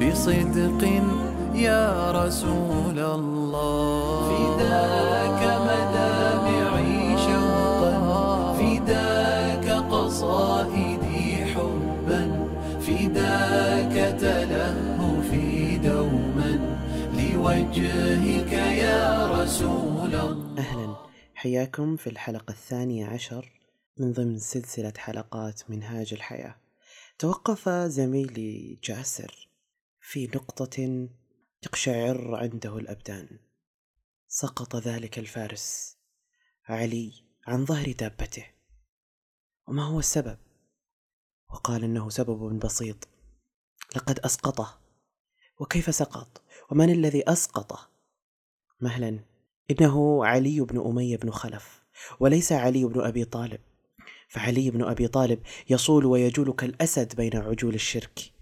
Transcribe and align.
بصدق 0.00 0.82
يا 1.54 2.12
رسول 2.12 2.98
الله. 2.98 4.28
فداك 4.30 5.40
مدامعي 5.68 7.18
شوقا 7.18 7.94
فداك 8.58 9.66
قصائدي 9.92 11.44
حبا 11.44 12.22
فداك 12.80 14.20
تلهفي 14.20 15.78
دوما. 15.78 16.52
لوجهك 17.14 18.52
يا 18.52 19.26
رسول 19.26 20.14
الله. 20.14 20.58
أهلا. 20.58 20.96
حياكم 21.34 21.96
في 21.96 22.06
الحلقة 22.10 22.50
الثانية 22.50 23.06
عشر 23.06 23.52
من 23.98 24.12
ضمن 24.12 24.38
سلسلة 24.38 24.92
حلقات 24.96 25.62
منهاج 25.68 26.14
الحياة. 26.14 26.54
توقف 27.18 27.68
زميلي 27.68 28.78
جاسر. 28.84 29.43
في 30.06 30.26
نقطة 30.26 31.08
تقشعر 31.62 32.34
عنده 32.34 32.78
الأبدان. 32.78 33.38
سقط 34.28 34.76
ذلك 34.76 35.18
الفارس 35.18 35.96
علي 36.68 37.12
عن 37.46 37.64
ظهر 37.64 37.92
دابته. 37.92 38.46
وما 39.68 39.84
هو 39.84 39.98
السبب؟ 39.98 40.38
وقال 41.50 41.84
إنه 41.84 42.10
سبب 42.10 42.58
بسيط. 42.58 43.08
لقد 43.96 44.18
أسقطه. 44.18 44.80
وكيف 45.60 45.94
سقط؟ 45.94 46.42
ومن 46.70 46.90
الذي 46.90 47.32
أسقطه؟ 47.32 47.90
مهلا 48.80 49.20
انه 49.70 50.26
علي 50.26 50.60
بن 50.60 50.86
أمية 50.86 51.16
بن 51.16 51.30
خلف 51.30 51.82
وليس 52.20 52.52
علي 52.52 52.84
بن 52.84 53.00
أبي 53.00 53.24
طالب. 53.24 53.60
فعلي 54.28 54.70
بن 54.70 54.84
أبي 54.84 55.08
طالب 55.08 55.42
يصول 55.70 56.06
ويجول 56.06 56.52
كالأسد 56.52 57.16
بين 57.16 57.36
عجول 57.36 57.74
الشرك. 57.74 58.33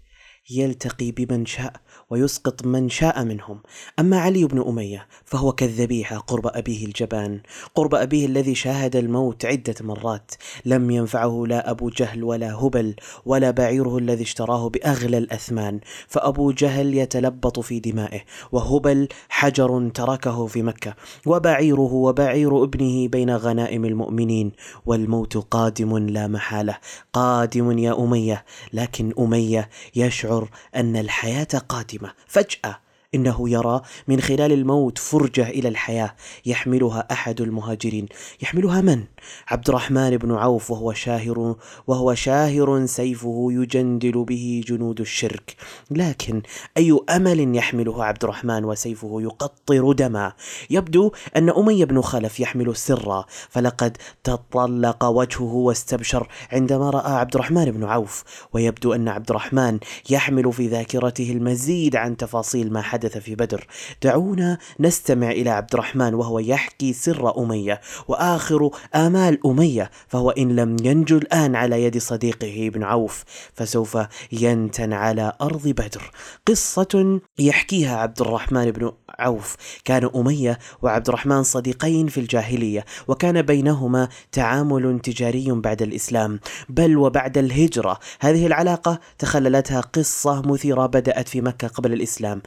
يلتقي 0.49 1.11
بمن 1.11 1.45
شاء. 1.45 1.73
ويسقط 2.13 2.65
من 2.65 2.89
شاء 2.89 3.23
منهم. 3.23 3.59
أما 3.99 4.19
علي 4.19 4.45
بن 4.45 4.61
أمية 4.67 5.07
فهو 5.25 5.51
كالذبيحة 5.51 6.17
قرب 6.17 6.47
أبيه 6.47 6.85
الجبان 6.85 7.41
قرب 7.75 7.95
أبيه 7.95 8.25
الذي 8.25 8.55
شاهد 8.55 8.95
الموت 8.95 9.45
عدة 9.45 9.75
مرات. 9.81 10.31
لم 10.65 10.91
ينفعه 10.91 11.43
لا 11.47 11.71
أبو 11.71 11.89
جهل 11.89 12.23
ولا 12.23 12.53
هبل 12.53 12.95
ولا 13.25 13.51
بعيره 13.51 13.97
الذي 13.97 14.23
اشتراه 14.23 14.69
بأغلى 14.69 15.17
الأثمان. 15.17 15.79
فأبو 16.07 16.51
جهل 16.51 16.93
يتلبط 16.93 17.59
في 17.59 17.79
دمائه 17.79 18.21
وهبل 18.51 19.07
حجر 19.29 19.89
تركه 19.89 20.47
في 20.47 20.61
مكة. 20.61 20.95
وبعيره 21.25 21.93
وبعير 21.93 22.63
ابنه 22.63 23.07
بين 23.07 23.35
غنائم 23.35 23.85
المؤمنين. 23.85 24.51
والموت 24.85 25.37
قادم 25.37 25.97
لا 25.97 26.27
محالة. 26.27 26.77
قادم 27.13 27.77
يا 27.77 28.03
أمية 28.03 28.45
لكن 28.73 29.13
أمية 29.19 29.69
يشعر 29.95 30.49
أن 30.75 30.95
الحياة 30.95 31.47
قادمة. 31.69 32.02
فجأة 32.27 32.79
إنه 33.15 33.49
يرى 33.49 33.81
من 34.07 34.21
خلال 34.21 34.51
الموت 34.51 34.97
فرجة 34.97 35.49
إلى 35.49 35.67
الحياة 35.67 36.15
يحملها 36.45 37.07
أحد 37.11 37.41
المهاجرين. 37.41 38.05
يحملها 38.41 38.81
من؟ 38.81 39.03
عبد 39.47 39.69
الرحمن 39.69 40.17
بن 40.17 40.31
عوف 40.31 40.71
وهو 40.71 40.93
شاهر 40.93 41.55
وهو 41.87 42.13
شاهر 42.13 42.85
سيفه 42.85 43.47
يجندل 43.51 44.23
به 44.23 44.63
جنود 44.67 44.99
الشرك. 44.99 45.55
لكن 45.91 46.41
أي 46.77 46.99
أمل 47.09 47.55
يحمله 47.55 48.03
عبد 48.03 48.23
الرحمن 48.23 48.65
وسيفه 48.65 49.21
يقطر 49.21 49.91
دما؟ 49.91 50.33
يبدو 50.69 51.11
أن 51.35 51.49
أمية 51.49 51.85
بن 51.85 52.01
خلف 52.01 52.39
يحمل 52.39 52.75
سرا 52.75 53.25
فلقد 53.49 53.97
تطلق 54.23 55.05
وجهه 55.05 55.53
واستبشر 55.53 56.27
عندما 56.51 56.89
رأى 56.89 57.11
عبد 57.11 57.35
الرحمن 57.35 57.71
بن 57.71 57.83
عوف. 57.83 58.23
ويبدو 58.53 58.93
أن 58.93 59.07
عبد 59.07 59.29
الرحمن 59.29 59.79
يحمل 60.09 60.53
في 60.53 60.67
ذاكرته 60.67 61.31
المزيد 61.31 61.95
عن 61.95 62.17
تفاصيل 62.17 62.73
ما 62.73 62.81
حدث 62.81 63.02
حدث 63.03 63.17
في 63.17 63.35
بدر. 63.35 63.67
دعونا 64.03 64.57
نستمع 64.79 65.31
إلى 65.31 65.49
عبد 65.49 65.73
الرحمن 65.73 66.13
وهو 66.13 66.39
يحكي 66.39 66.93
سر 66.93 67.43
أمية 67.43 67.81
وآخر 68.07 68.69
آمال 68.95 69.39
أمية 69.45 69.91
فهو 70.07 70.29
إن 70.29 70.55
لم 70.55 70.77
ينجو 70.83 71.17
الآن 71.17 71.55
على 71.55 71.83
يد 71.83 71.97
صديقه 71.97 72.67
ابن 72.67 72.83
عوف 72.83 73.23
فسوف 73.53 73.97
ينتن 74.31 74.93
على 74.93 75.33
أرض 75.41 75.67
بدر. 75.67 76.11
قصة 76.47 77.19
يحكيها 77.39 77.97
عبد 77.97 78.21
الرحمن 78.21 78.71
بن 78.71 78.91
عوف. 79.19 79.55
كان 79.85 80.09
أمية 80.15 80.59
وعبد 80.81 81.07
الرحمن 81.07 81.43
صديقين 81.43 82.07
في 82.07 82.19
الجاهلية 82.19 82.85
وكان 83.07 83.41
بينهما 83.41 84.09
تعامل 84.31 84.99
تجاري 84.99 85.51
بعد 85.51 85.81
الإسلام 85.81 86.39
بل 86.69 86.97
وبعد 86.97 87.37
الهجرة. 87.37 87.99
هذه 88.19 88.47
العلاقة 88.47 88.99
تخللتها 89.19 89.81
قصة 89.81 90.41
مثيرة 90.41 90.85
بدأت 90.85 91.29
في 91.29 91.41
مكة 91.41 91.67
قبل 91.67 91.93
الإسلام 91.93 92.41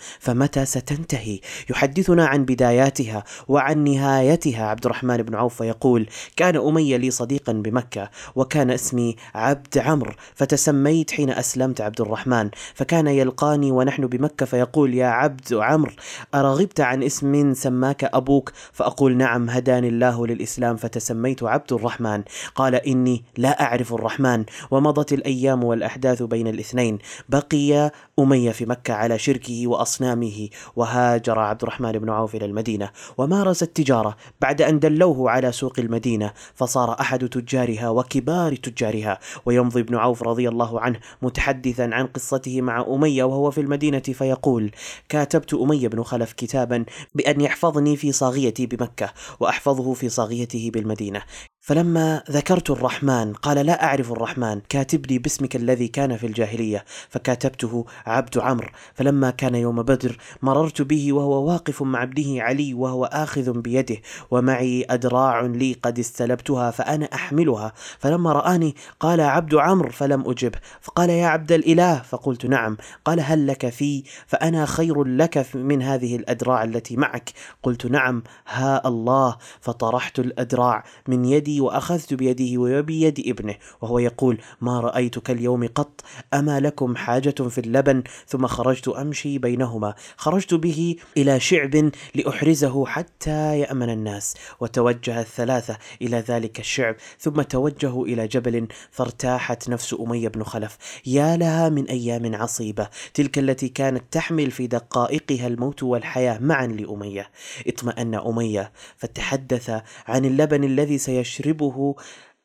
فمتى 0.47 0.65
ستنتهي. 0.65 1.41
يحدثنا 1.71 2.27
عن 2.27 2.45
بداياتها 2.45 3.25
وعن 3.49 3.85
نهايتها. 3.85 4.67
عبد 4.67 4.85
الرحمن 4.85 5.17
بن 5.17 5.35
عوف 5.35 5.61
يقول 5.61 6.07
كان 6.37 6.57
أمية 6.57 6.97
لي 6.97 7.11
صديقا 7.11 7.53
بمكة 7.53 8.11
وكان 8.37 8.71
اسمي 8.71 9.17
عبد 9.35 9.79
عمرو 9.79 10.13
فتسميت 10.35 11.11
حين 11.11 11.31
أسلمت 11.31 11.81
عبد 11.81 12.01
الرحمن 12.01 12.51
فكان 12.75 13.07
يلقاني 13.07 13.73
ونحن 13.73 14.07
بمكة 14.07 14.47
فيقول 14.47 14.95
يا 14.95 15.07
عبد 15.07 15.55
عمرو 15.55 15.93
أرغبت 16.35 16.81
عن 16.81 17.03
اسم 17.03 17.55
سماك 17.55 18.05
أبوك؟ 18.05 18.53
فأقول 18.73 19.17
نعم 19.17 19.51
هداني 19.51 19.89
الله 19.89 20.27
للإسلام 20.27 20.77
فتسميت 20.77 21.43
عبد 21.43 21.73
الرحمن 21.73 22.23
قال 22.55 22.75
إني 22.75 23.25
لا 23.37 23.63
أعرف 23.63 23.95
الرحمن 23.95 24.45
ومضت 24.71 25.13
الأيام 25.13 25.65
والأحداث 25.65 26.23
بين 26.23 26.47
الاثنين. 26.49 26.99
بقي 27.29 27.91
أمية 28.19 28.51
في 28.51 28.67
مكة 28.67 28.95
على 28.95 29.19
شركه 29.19 29.67
وأصنامه 29.67 30.36
وهاجر 30.77 31.39
عبد 31.39 31.63
الرحمن 31.63 31.93
بن 31.93 32.11
عوف 32.11 32.35
إلى 32.35 32.45
المدينة 32.45 32.91
ومارس 33.19 33.63
التجارة 33.63 34.17
بعد 34.41 34.63
أن 34.63 34.79
دلوه 34.79 35.31
على 35.31 35.53
سوق 35.53 35.75
المدينة 35.79 36.33
فصار 36.55 37.01
أحد 37.01 37.29
تجارها 37.29 37.89
وكبار 37.91 38.57
تجارها. 38.57 39.19
ويمضي 39.47 39.81
ابن 39.81 39.95
عوف 39.95 40.23
رضي 40.23 40.49
الله 40.49 40.81
عنه 40.81 41.01
متحدثا 41.23 41.91
عن 41.93 42.07
قصته 42.07 42.61
مع 42.61 42.81
أمية 42.89 43.25
وهو 43.25 43.51
في 43.51 43.61
المدينة 43.61 43.99
فيقول 43.99 44.71
كاتبت 45.09 45.55
أمية 45.55 45.89
بن 45.89 46.03
خلف 46.03 46.33
كتابا 46.33 46.85
بأن 47.15 47.41
يحفظني 47.41 47.97
في 47.97 48.13
صاغيتي 48.13 48.67
بمكة 48.67 49.13
وأحفظه 49.41 49.93
في 49.93 50.09
صاغيته 50.09 50.71
بالمدينة. 50.75 51.23
فلما 51.67 52.23
ذكرت 52.31 52.71
الرحمن 52.71 53.33
قال 53.33 53.67
لا 53.67 53.85
أعرف 53.85 54.13
الرحمن 54.13 54.61
كاتبني 54.69 55.19
باسمك 55.19 55.57
الذي 55.57 55.89
كان 55.89 56.17
في 56.17 56.27
الجاهلية 56.27 56.85
فكاتبته 57.09 57.85
عبد 58.07 58.39
عمرو. 58.39 58.69
فلما 58.95 59.31
كان 59.31 59.55
يوم 59.55 59.83
بدر 59.83 60.19
مررت 60.43 60.83
به 60.83 61.13
وهو 61.13 61.53
واقف 61.53 61.83
مع 61.83 62.03
ابنه 62.03 62.43
علي 62.43 62.75
وهو 62.75 63.05
آخذ 63.05 63.61
بيده 63.61 63.97
ومعي 64.31 64.87
أدراع 64.91 65.41
لي 65.41 65.77
قد 65.83 65.99
استلبتها 65.99 66.71
فأنا 66.71 67.09
أحملها. 67.15 67.73
فلما 67.99 68.33
رآني 68.33 68.75
قال 69.01 69.21
عبد 69.21 69.55
عمرو 69.55 69.91
فلم 69.91 70.31
أجب. 70.31 70.55
فقال 70.81 71.11
يا 71.11 71.27
عبد 71.27 71.53
الإله 71.53 72.03
فقلت 72.03 72.47
نعم. 72.47 72.77
قال 73.05 73.21
هل 73.21 73.47
لك 73.47 73.69
في؟ 73.69 74.03
فأنا 74.27 74.67
خير 74.67 75.05
لك 75.05 75.47
من 75.55 75.83
هذه 75.83 76.17
الأدراع 76.17 76.65
التي 76.65 76.97
معك. 76.97 77.33
قلت 77.63 77.87
نعم 77.87 78.23
ها 78.49 78.89
الله. 78.89 79.37
فطرحت 79.61 80.19
الأدراع 80.19 80.85
من 81.09 81.25
يدي 81.25 81.56
وأخذت 81.61 82.15
بيده 82.15 82.61
وبيد 82.61 83.23
ابنه. 83.27 83.55
وهو 83.81 83.99
يقول 83.99 84.39
ما 84.61 84.81
رأيتك 84.81 85.31
اليوم 85.31 85.67
قط؟ 85.67 86.01
أما 86.35 86.61
لكم 86.61 86.97
حاجة 86.97 87.31
في 87.31 87.61
اللبن؟ 87.61 88.03
ثم 88.29 88.47
خرجت 88.47 88.89
أمشي 88.89 89.39
بينهما. 89.39 89.95
خرجت 90.17 90.55
به 90.55 90.97
إلى 91.17 91.41
شعب 91.41 91.91
لأحرزه 92.15 92.87
حتى 92.87 93.59
يأمن 93.59 93.91
الناس. 93.91 94.35
وتوجه 94.61 95.21
الثلاثة 95.21 95.79
إلى 96.03 96.17
ذلك 96.17 96.61
الشعب. 96.61 96.97
ثم 97.19 97.43
توجهوا 97.43 98.07
إلى 98.07 98.27
جبل 98.27 98.69
فارتاحت 98.91 99.69
نفس 99.69 99.97
أمية 100.01 100.29
بن 100.29 100.43
خلف. 100.43 100.79
يا 101.07 101.37
لها 101.37 101.69
من 101.69 101.85
أيام 101.85 102.35
عصيبة. 102.35 102.89
تلك 103.15 103.39
التي 103.39 103.69
كانت 103.69 104.03
تحمل 104.11 104.51
في 104.51 104.67
دقائقها 104.67 105.47
الموت 105.47 105.83
والحياة 105.83 106.39
معا 106.39 106.67
لأمية. 106.67 107.31
اطمأن 107.67 108.15
أمية 108.15 108.73
فتحدث 108.97 109.71
عن 110.07 110.25
اللبن 110.25 110.65
الذي 110.65 110.99
سيشربه 111.46 111.96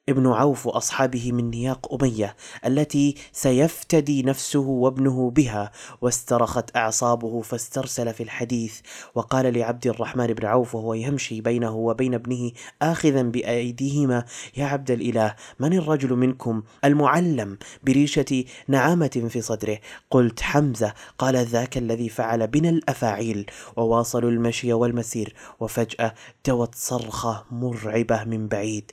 ابن 0.09 0.27
عوف 0.27 0.68
وأصحابه 0.68 1.31
من 1.31 1.50
نياق 1.50 1.94
أمية 1.94 2.36
التي 2.65 3.15
سيفتدي 3.31 4.24
نفسه 4.24 4.59
وابنه 4.59 5.30
بها 5.30 5.71
واسترخت 6.01 6.75
أعصابه 6.75 7.42
فاسترسل 7.42 8.13
في 8.13 8.24
الحديث. 8.24 8.80
وقال 9.15 9.53
لعبد 9.53 9.88
الرحمن 9.88 10.27
بن 10.27 10.45
عوف 10.45 10.75
وهو 10.75 10.94
يمشي 10.94 11.42
بينه 11.42 11.75
وبين 11.75 12.13
ابنه 12.13 12.51
اخذا 12.81 13.21
بأيديهما 13.21 14.25
يا 14.57 14.65
عبد 14.65 14.92
الإله 14.92 15.36
من 15.59 15.74
الرجل 15.74 16.13
منكم 16.13 16.63
المعلم 16.86 17.57
بريشة 17.83 18.44
نعامة 18.68 19.27
في 19.30 19.42
صدره؟ 19.42 19.80
قلت 20.12 20.42
حمزة. 20.42 20.94
قال 21.18 21.36
ذاك 21.36 21.77
الذي 21.77 22.09
فعل 22.09 22.47
بنا 22.47 22.69
الأفاعيل 22.69 23.45
وواصلوا 23.75 24.31
المشي 24.31 24.74
والمسير 24.74 25.36
وفجأة 25.59 26.13
توت 26.44 26.75
صرخة 26.75 27.45
مرعبة 27.51 28.24
من 28.24 28.47
بعيد. 28.47 28.92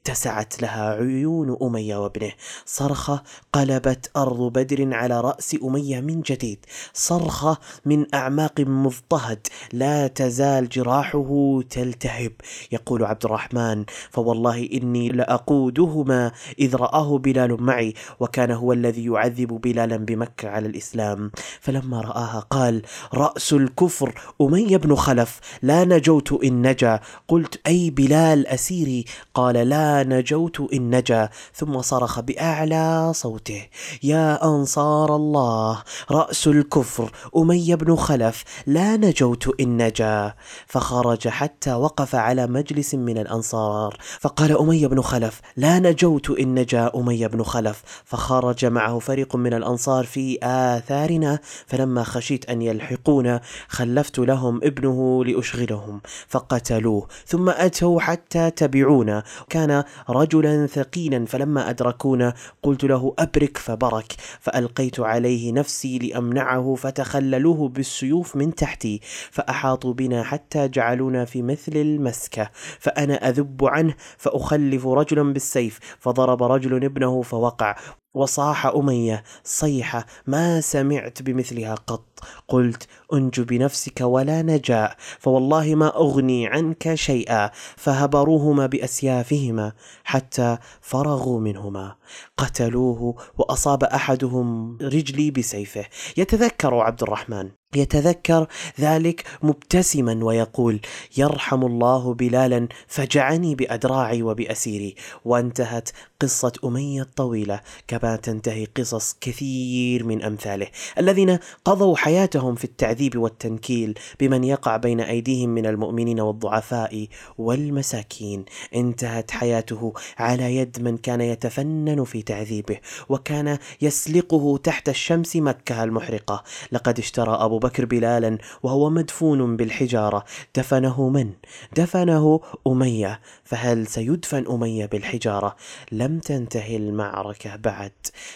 اتسعت 0.00 0.62
لها 0.62 0.90
عيون 0.94 1.56
أمية 1.62 1.96
وابنه. 1.96 2.32
صرخة 2.66 3.22
قلبت 3.52 4.10
أرض 4.16 4.52
بدر 4.52 4.94
على 4.94 5.20
رأس 5.20 5.56
أمية 5.62 6.00
من 6.00 6.20
جديد. 6.20 6.66
صرخة 6.92 7.58
من 7.84 8.14
أعماق 8.14 8.60
مضطهد. 8.60 9.46
لا 9.72 10.06
تزال 10.06 10.68
جراحه 10.68 11.60
تلتهب. 11.70 12.32
يقول 12.72 13.04
عبد 13.04 13.24
الرحمن 13.24 13.84
فوالله 14.10 14.68
إني 14.72 15.08
لأقودهما 15.08 16.32
إذ 16.58 16.76
رآه 16.76 17.18
بلال 17.18 17.62
معي 17.62 17.94
وكان 18.20 18.50
هو 18.50 18.72
الذي 18.72 19.04
يعذب 19.04 19.48
بلالا 19.48 19.96
بمكة 19.96 20.48
على 20.48 20.68
الإسلام. 20.68 21.30
فلما 21.60 22.00
رآها 22.00 22.46
قال 22.50 22.82
رأس 23.14 23.52
الكفر 23.52 24.20
أمية 24.40 24.76
بن 24.76 24.94
خلف 24.94 25.40
لا 25.62 25.84
نجوت 25.84 26.44
إن 26.44 26.66
نجا. 26.66 27.00
قلت 27.28 27.60
أي 27.66 27.90
بلال 27.90 28.46
أسيري؟ 28.46 29.04
قال 29.34 29.54
لا 29.54 29.89
نجوت 29.90 30.72
إن 30.72 30.96
نجا 30.96 31.28
ثم 31.54 31.80
صرخ 31.82 32.20
بأعلى 32.20 33.12
صوته. 33.14 33.62
يا 34.02 34.44
أنصار 34.44 35.16
الله 35.16 35.82
رأس 36.10 36.48
الكفر 36.48 37.12
أمي 37.36 37.76
بن 37.76 37.96
خلف 37.96 38.44
لا 38.66 38.96
نجوت 38.96 39.60
إن 39.60 39.86
نجا. 39.86 40.34
فخرج 40.66 41.28
حتى 41.28 41.72
وقف 41.72 42.14
على 42.14 42.46
مجلس 42.46 42.94
من 42.94 43.18
الأنصار. 43.18 43.98
فقال 44.20 44.58
أمي 44.58 44.86
بن 44.86 45.00
خلف 45.00 45.40
لا 45.56 45.78
نجوت 45.78 46.30
إن 46.30 46.54
نجا 46.54 46.90
أمي 46.96 47.28
بن 47.28 47.42
خلف. 47.42 47.82
فخرج 48.04 48.66
معه 48.66 48.98
فريق 48.98 49.36
من 49.36 49.54
الأنصار 49.54 50.04
في 50.04 50.38
آثارنا. 50.42 51.38
فلما 51.66 52.04
خشيت 52.04 52.50
أن 52.50 52.62
يلحقونا 52.62 53.40
خلفت 53.68 54.18
لهم 54.18 54.60
ابنه 54.62 55.24
لأشغلهم 55.24 56.00
فقتلوه. 56.28 57.06
ثم 57.26 57.48
أتوا 57.48 58.00
حتى 58.00 58.50
تبعونا. 58.50 59.22
كان 59.48 59.79
رجلا 60.10 60.66
ثقيلا 60.66 61.26
فلما 61.26 61.70
أدركونا 61.70 62.34
قلت 62.62 62.84
له 62.84 63.14
أبرك 63.18 63.58
فبرك 63.58 64.12
فألقيت 64.40 65.00
عليه 65.00 65.52
نفسي 65.52 65.98
لأمنعه 65.98 66.74
فتخللوه 66.74 67.68
بالسيوف 67.68 68.36
من 68.36 68.54
تحتي 68.54 69.00
فأحاطوا 69.30 69.92
بنا 69.92 70.22
حتى 70.22 70.68
جعلونا 70.68 71.24
في 71.24 71.42
مثل 71.42 71.72
المسكة 71.76 72.50
فأنا 72.78 73.28
أذب 73.28 73.64
عنه 73.64 73.94
فأخلف 74.18 74.86
رجلا 74.86 75.32
بالسيف 75.32 75.78
فضرب 75.98 76.42
رجل 76.42 76.84
ابنه 76.84 77.22
فوقع. 77.22 77.76
وصاح 78.14 78.66
أمية 78.66 79.22
صيحة 79.44 80.06
ما 80.26 80.60
سمعت 80.60 81.22
بمثلها 81.22 81.74
قط. 81.74 82.04
قلت 82.48 82.86
أنج 83.12 83.40
بنفسك 83.40 84.00
ولا 84.00 84.42
نجاء 84.42 84.96
فوالله 85.18 85.74
ما 85.74 85.96
أغني 85.96 86.46
عنك 86.46 86.94
شيئا. 86.94 87.50
فهبروهما 87.76 88.66
بأسيافهما 88.66 89.72
حتى 90.04 90.58
فرغوا 90.80 91.40
منهما. 91.40 91.96
قتلوه 92.36 93.14
وأصاب 93.38 93.84
أحدهم 93.84 94.78
رجلي 94.82 95.30
بسيفه. 95.30 95.84
يتذكر 96.16 96.74
عبد 96.74 97.02
الرحمن. 97.02 97.50
يتذكر 97.76 98.46
ذلك 98.80 99.24
مبتسما 99.42 100.24
ويقول 100.24 100.80
يرحم 101.18 101.64
الله 101.64 102.14
بلالا 102.14 102.68
فجعني 102.86 103.54
بأدراعي 103.54 104.22
وبأسيري 104.22 104.94
وانتهت 105.24 105.90
قصة 106.20 106.52
أمية 106.64 107.02
الطويلة. 107.02 107.60
كما 107.88 108.16
تنتهي 108.16 108.64
قصص 108.64 109.16
كثير 109.20 110.04
من 110.04 110.22
أمثاله. 110.22 110.66
الذين 110.98 111.38
قضوا 111.64 111.96
حياتهم 111.96 112.54
في 112.54 112.64
التعذيب 112.64 113.16
والتنكيل 113.16 113.98
بمن 114.20 114.44
يقع 114.44 114.76
بين 114.76 115.00
أيديهم 115.00 115.48
من 115.48 115.66
المؤمنين 115.66 116.20
والضعفاء 116.20 117.06
والمساكين. 117.38 118.44
انتهت 118.74 119.30
حياته 119.30 119.92
على 120.18 120.56
يد 120.56 120.82
من 120.82 120.96
كان 120.96 121.20
يتفنن 121.20 122.04
في 122.04 122.22
تعذيبه 122.22 122.78
وكان 123.08 123.58
يسلقه 123.82 124.56
تحت 124.56 124.88
الشمس 124.88 125.36
مكة 125.36 125.84
المحرقة. 125.84 126.44
لقد 126.72 126.98
اشترى 126.98 127.32
أبو 127.32 127.58
بكر 127.58 127.84
بلالا 127.84 128.38
وهو 128.62 128.90
مدفون 128.90 129.56
بالحجارة. 129.56 130.24
دفنه 130.56 131.08
من؟ 131.08 131.30
دفنه 131.76 132.40
أمية. 132.66 133.20
فهل 133.44 133.86
سيدفن 133.86 134.46
أمية 134.50 134.86
بالحجارة؟ 134.86 135.56
لم 135.92 136.09
تنتهي 136.18 136.76
المعركة 136.76 137.56
بعد 137.56 137.92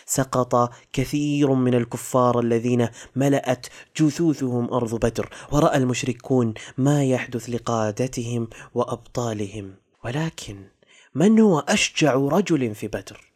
سقط 0.07 0.71
كثير 0.93 1.53
من 1.53 1.75
الكفار 1.75 2.41
الذين 2.41 2.89
ملأت 3.17 3.67
جثوثهم 3.97 4.75
أرض 4.75 4.95
بدر 4.95 5.29
ورأى 5.53 5.77
المشركون 5.77 6.55
ما 6.79 7.05
يحدث 7.05 7.51
لقادتهم 7.51 8.49
وأبطالهم 8.75 9.75
ولكن 10.05 10.65
من 11.15 11.41
هو 11.41 11.59
أشجع 11.59 12.15
رجل 12.15 12.75
في 12.75 12.89
بدر؟ 12.89 13.33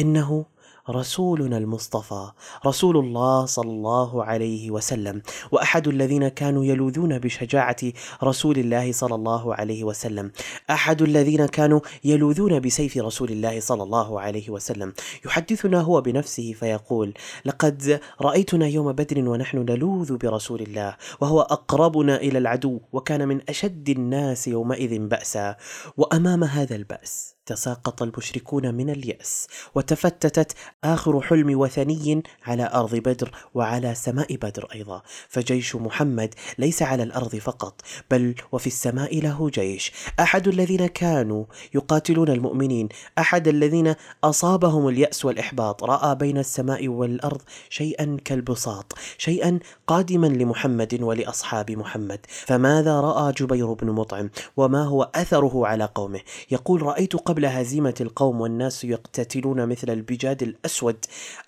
إنه 0.00 0.46
رسولنا 0.90 1.58
المصطفى 1.58 2.30
رسول 2.66 2.96
الله 2.96 3.46
صلى 3.46 3.70
الله 3.70 4.24
عليه 4.24 4.70
وسلم 4.70 5.22
وأحد 5.52 5.88
الذين 5.88 6.28
كانوا 6.28 6.64
يلوذون 6.64 7.18
بشجاعة 7.18 7.76
رسول 8.22 8.58
الله 8.58 8.92
صلى 8.92 9.14
الله 9.14 9.54
عليه 9.54 9.84
وسلم. 9.84 10.32
أحد 10.70 11.02
الذين 11.02 11.46
كانوا 11.46 11.80
يلوذون 12.04 12.60
بسيف 12.60 12.98
رسول 12.98 13.30
الله 13.30 13.60
صلى 13.60 13.82
الله 13.82 14.20
عليه 14.20 14.50
وسلم. 14.50 14.92
يحدثنا 15.26 15.80
هو 15.80 16.00
بنفسه 16.00 16.52
فيقول 16.52 17.14
لقد 17.44 18.00
رأيتنا 18.20 18.66
يوم 18.66 18.92
بدر 18.92 19.28
ونحن 19.28 19.58
نلوذ 19.58 20.16
برسول 20.16 20.60
الله 20.60 20.96
وهو 21.20 21.40
أقربنا 21.40 22.16
إلى 22.16 22.38
العدو 22.38 22.80
وكان 22.92 23.28
من 23.28 23.40
أشد 23.48 23.88
الناس 23.88 24.48
يومئذ 24.48 24.98
بأسا 24.98 25.56
وأمام 25.96 26.44
هذا 26.44 26.76
البأس 26.76 27.33
تساقط 27.46 28.02
المشركون 28.02 28.74
من 28.74 28.90
اليأس 28.90 29.46
وتفتتت 29.74 30.52
آخر 30.84 31.20
حلم 31.20 31.58
وثني 31.58 32.22
على 32.46 32.70
أرض 32.74 32.94
بدر 32.94 33.30
وعلى 33.54 33.94
سماء 33.94 34.36
بدر 34.36 34.68
أيضا. 34.74 35.02
فجيش 35.28 35.76
محمد 35.76 36.34
ليس 36.58 36.82
على 36.82 37.02
الأرض 37.02 37.36
فقط 37.36 37.80
بل 38.10 38.34
وفي 38.52 38.66
السماء 38.66 39.20
له 39.20 39.50
جيش. 39.50 39.92
أحد 40.20 40.48
الذين 40.48 40.86
كانوا 40.86 41.44
يقاتلون 41.74 42.28
المؤمنين 42.28 42.88
أحد 43.18 43.48
الذين 43.48 43.94
أصابهم 44.24 44.88
اليأس 44.88 45.24
والإحباط 45.24 45.84
رأى 45.84 46.14
بين 46.14 46.38
السماء 46.38 46.88
والأرض 46.88 47.42
شيئا 47.70 48.16
كالبساط 48.24 48.92
شيئا 49.18 49.58
قادما 49.86 50.26
لمحمد 50.26 51.02
ولأصحاب 51.02 51.70
محمد. 51.70 52.20
فماذا 52.28 53.00
رأى 53.00 53.32
جبير 53.32 53.72
بن 53.72 53.90
مطعم؟ 53.90 54.30
وما 54.56 54.84
هو 54.84 55.10
أثره 55.14 55.66
على 55.66 55.84
قومه؟ 55.94 56.20
يقول 56.50 56.82
رأيت 56.82 57.16
قبل 57.16 57.33
قبل 57.34 57.46
هزيمة 57.46 57.94
القوم 58.00 58.40
والناس 58.40 58.84
يقتتلون 58.84 59.66
مثل 59.66 59.90
البجاد 59.90 60.42
الأسود. 60.42 61.04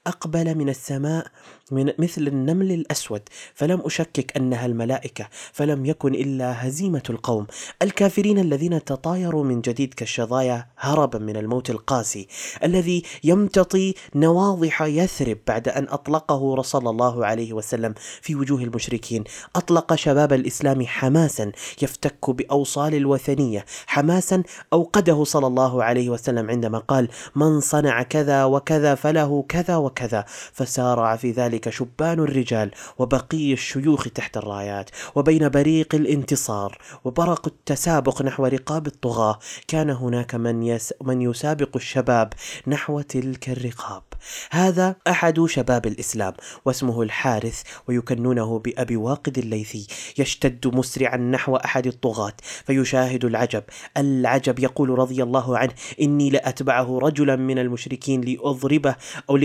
أقبل 0.06 0.54
من 0.54 0.68
السماء 0.68 1.26
من 1.70 1.92
مثل 1.98 2.26
النمل 2.28 2.72
الأسود 2.72 3.22
فلم 3.54 3.80
أشكك 3.84 4.36
أنها 4.36 4.66
الملائكة 4.66 5.28
فلم 5.52 5.86
يكن 5.86 6.14
إلا 6.14 6.68
هزيمة 6.68 7.02
القوم. 7.10 7.46
الكافرين 7.82 8.38
الذين 8.38 8.84
تطايروا 8.84 9.44
من 9.44 9.60
جديد 9.60 9.94
كالشظايا 9.94 10.66
هربا 10.78 11.18
من 11.18 11.36
الموت 11.36 11.70
القاسي 11.70 12.28
الذي 12.64 13.02
يمتطي 13.24 13.94
نواضح 14.14 14.82
يثرب 14.82 15.38
بعد 15.46 15.68
أن 15.68 15.86
أطلقه 15.88 16.62
صلى 16.62 16.90
الله 16.90 17.26
عليه 17.26 17.52
وسلم 17.52 17.94
في 18.22 18.34
وجوه 18.34 18.62
المشركين. 18.62 19.24
أطلق 19.56 19.94
شباب 19.94 20.32
الإسلام 20.32 20.86
حماسا 20.86 21.52
يفتك 21.82 22.30
بأوصال 22.30 22.94
الوثنية 22.94 23.64
حماسا 23.86 24.42
أوقده 24.72 25.24
صلى 25.24 25.46
الله 25.46 25.84
عليه 25.84 26.10
وسلم 26.10 26.50
عندما 26.50 26.78
قال 26.78 27.08
من 27.36 27.60
صنع 27.60 28.02
كذا 28.02 28.44
وكذا 28.44 28.94
فله 28.94 29.44
كذا 29.48 29.76
وكذا 29.76 29.95
وكذا 29.96 30.24
فسارع 30.52 31.16
في 31.16 31.30
ذلك 31.30 31.70
شبان 31.70 32.18
الرجال 32.18 32.70
وبقي 32.98 33.52
الشيوخ 33.52 34.08
تحت 34.14 34.36
الرايات 34.36 34.90
وبين 35.14 35.48
بريق 35.48 35.94
الانتصار 35.94 36.78
وبرق 37.04 37.46
التسابق 37.46 38.22
نحو 38.22 38.46
رقاب 38.46 38.86
الطغاة. 38.86 39.38
كان 39.68 39.90
هناك 39.90 40.34
من, 40.34 40.62
يس 40.62 40.94
من 41.02 41.22
يسابق 41.22 41.76
الشباب 41.76 42.32
نحو 42.66 43.00
تلك 43.00 43.48
الرقاب. 43.48 44.02
هذا 44.50 44.96
أحد 45.08 45.44
شباب 45.46 45.86
الإسلام 45.86 46.32
واسمه 46.64 47.02
الحارث 47.02 47.62
ويكنونه 47.88 48.58
بأبي 48.58 48.96
واقد 48.96 49.38
الليثي. 49.38 49.86
يشتد 50.18 50.66
مسرعا 50.66 51.16
نحو 51.16 51.56
أحد 51.56 51.86
الطغاة 51.86 52.36
فيشاهد 52.66 53.24
العجب. 53.24 53.62
العجب 53.96 54.58
يقول 54.58 54.88
رضي 54.98 55.22
الله 55.22 55.58
عنه 55.58 55.72
إني 56.00 56.30
لأتبعه 56.30 56.98
رجلا 56.98 57.36
من 57.36 57.58
المشركين 57.58 58.20
لأضربه 58.20 58.96
أو 59.30 59.36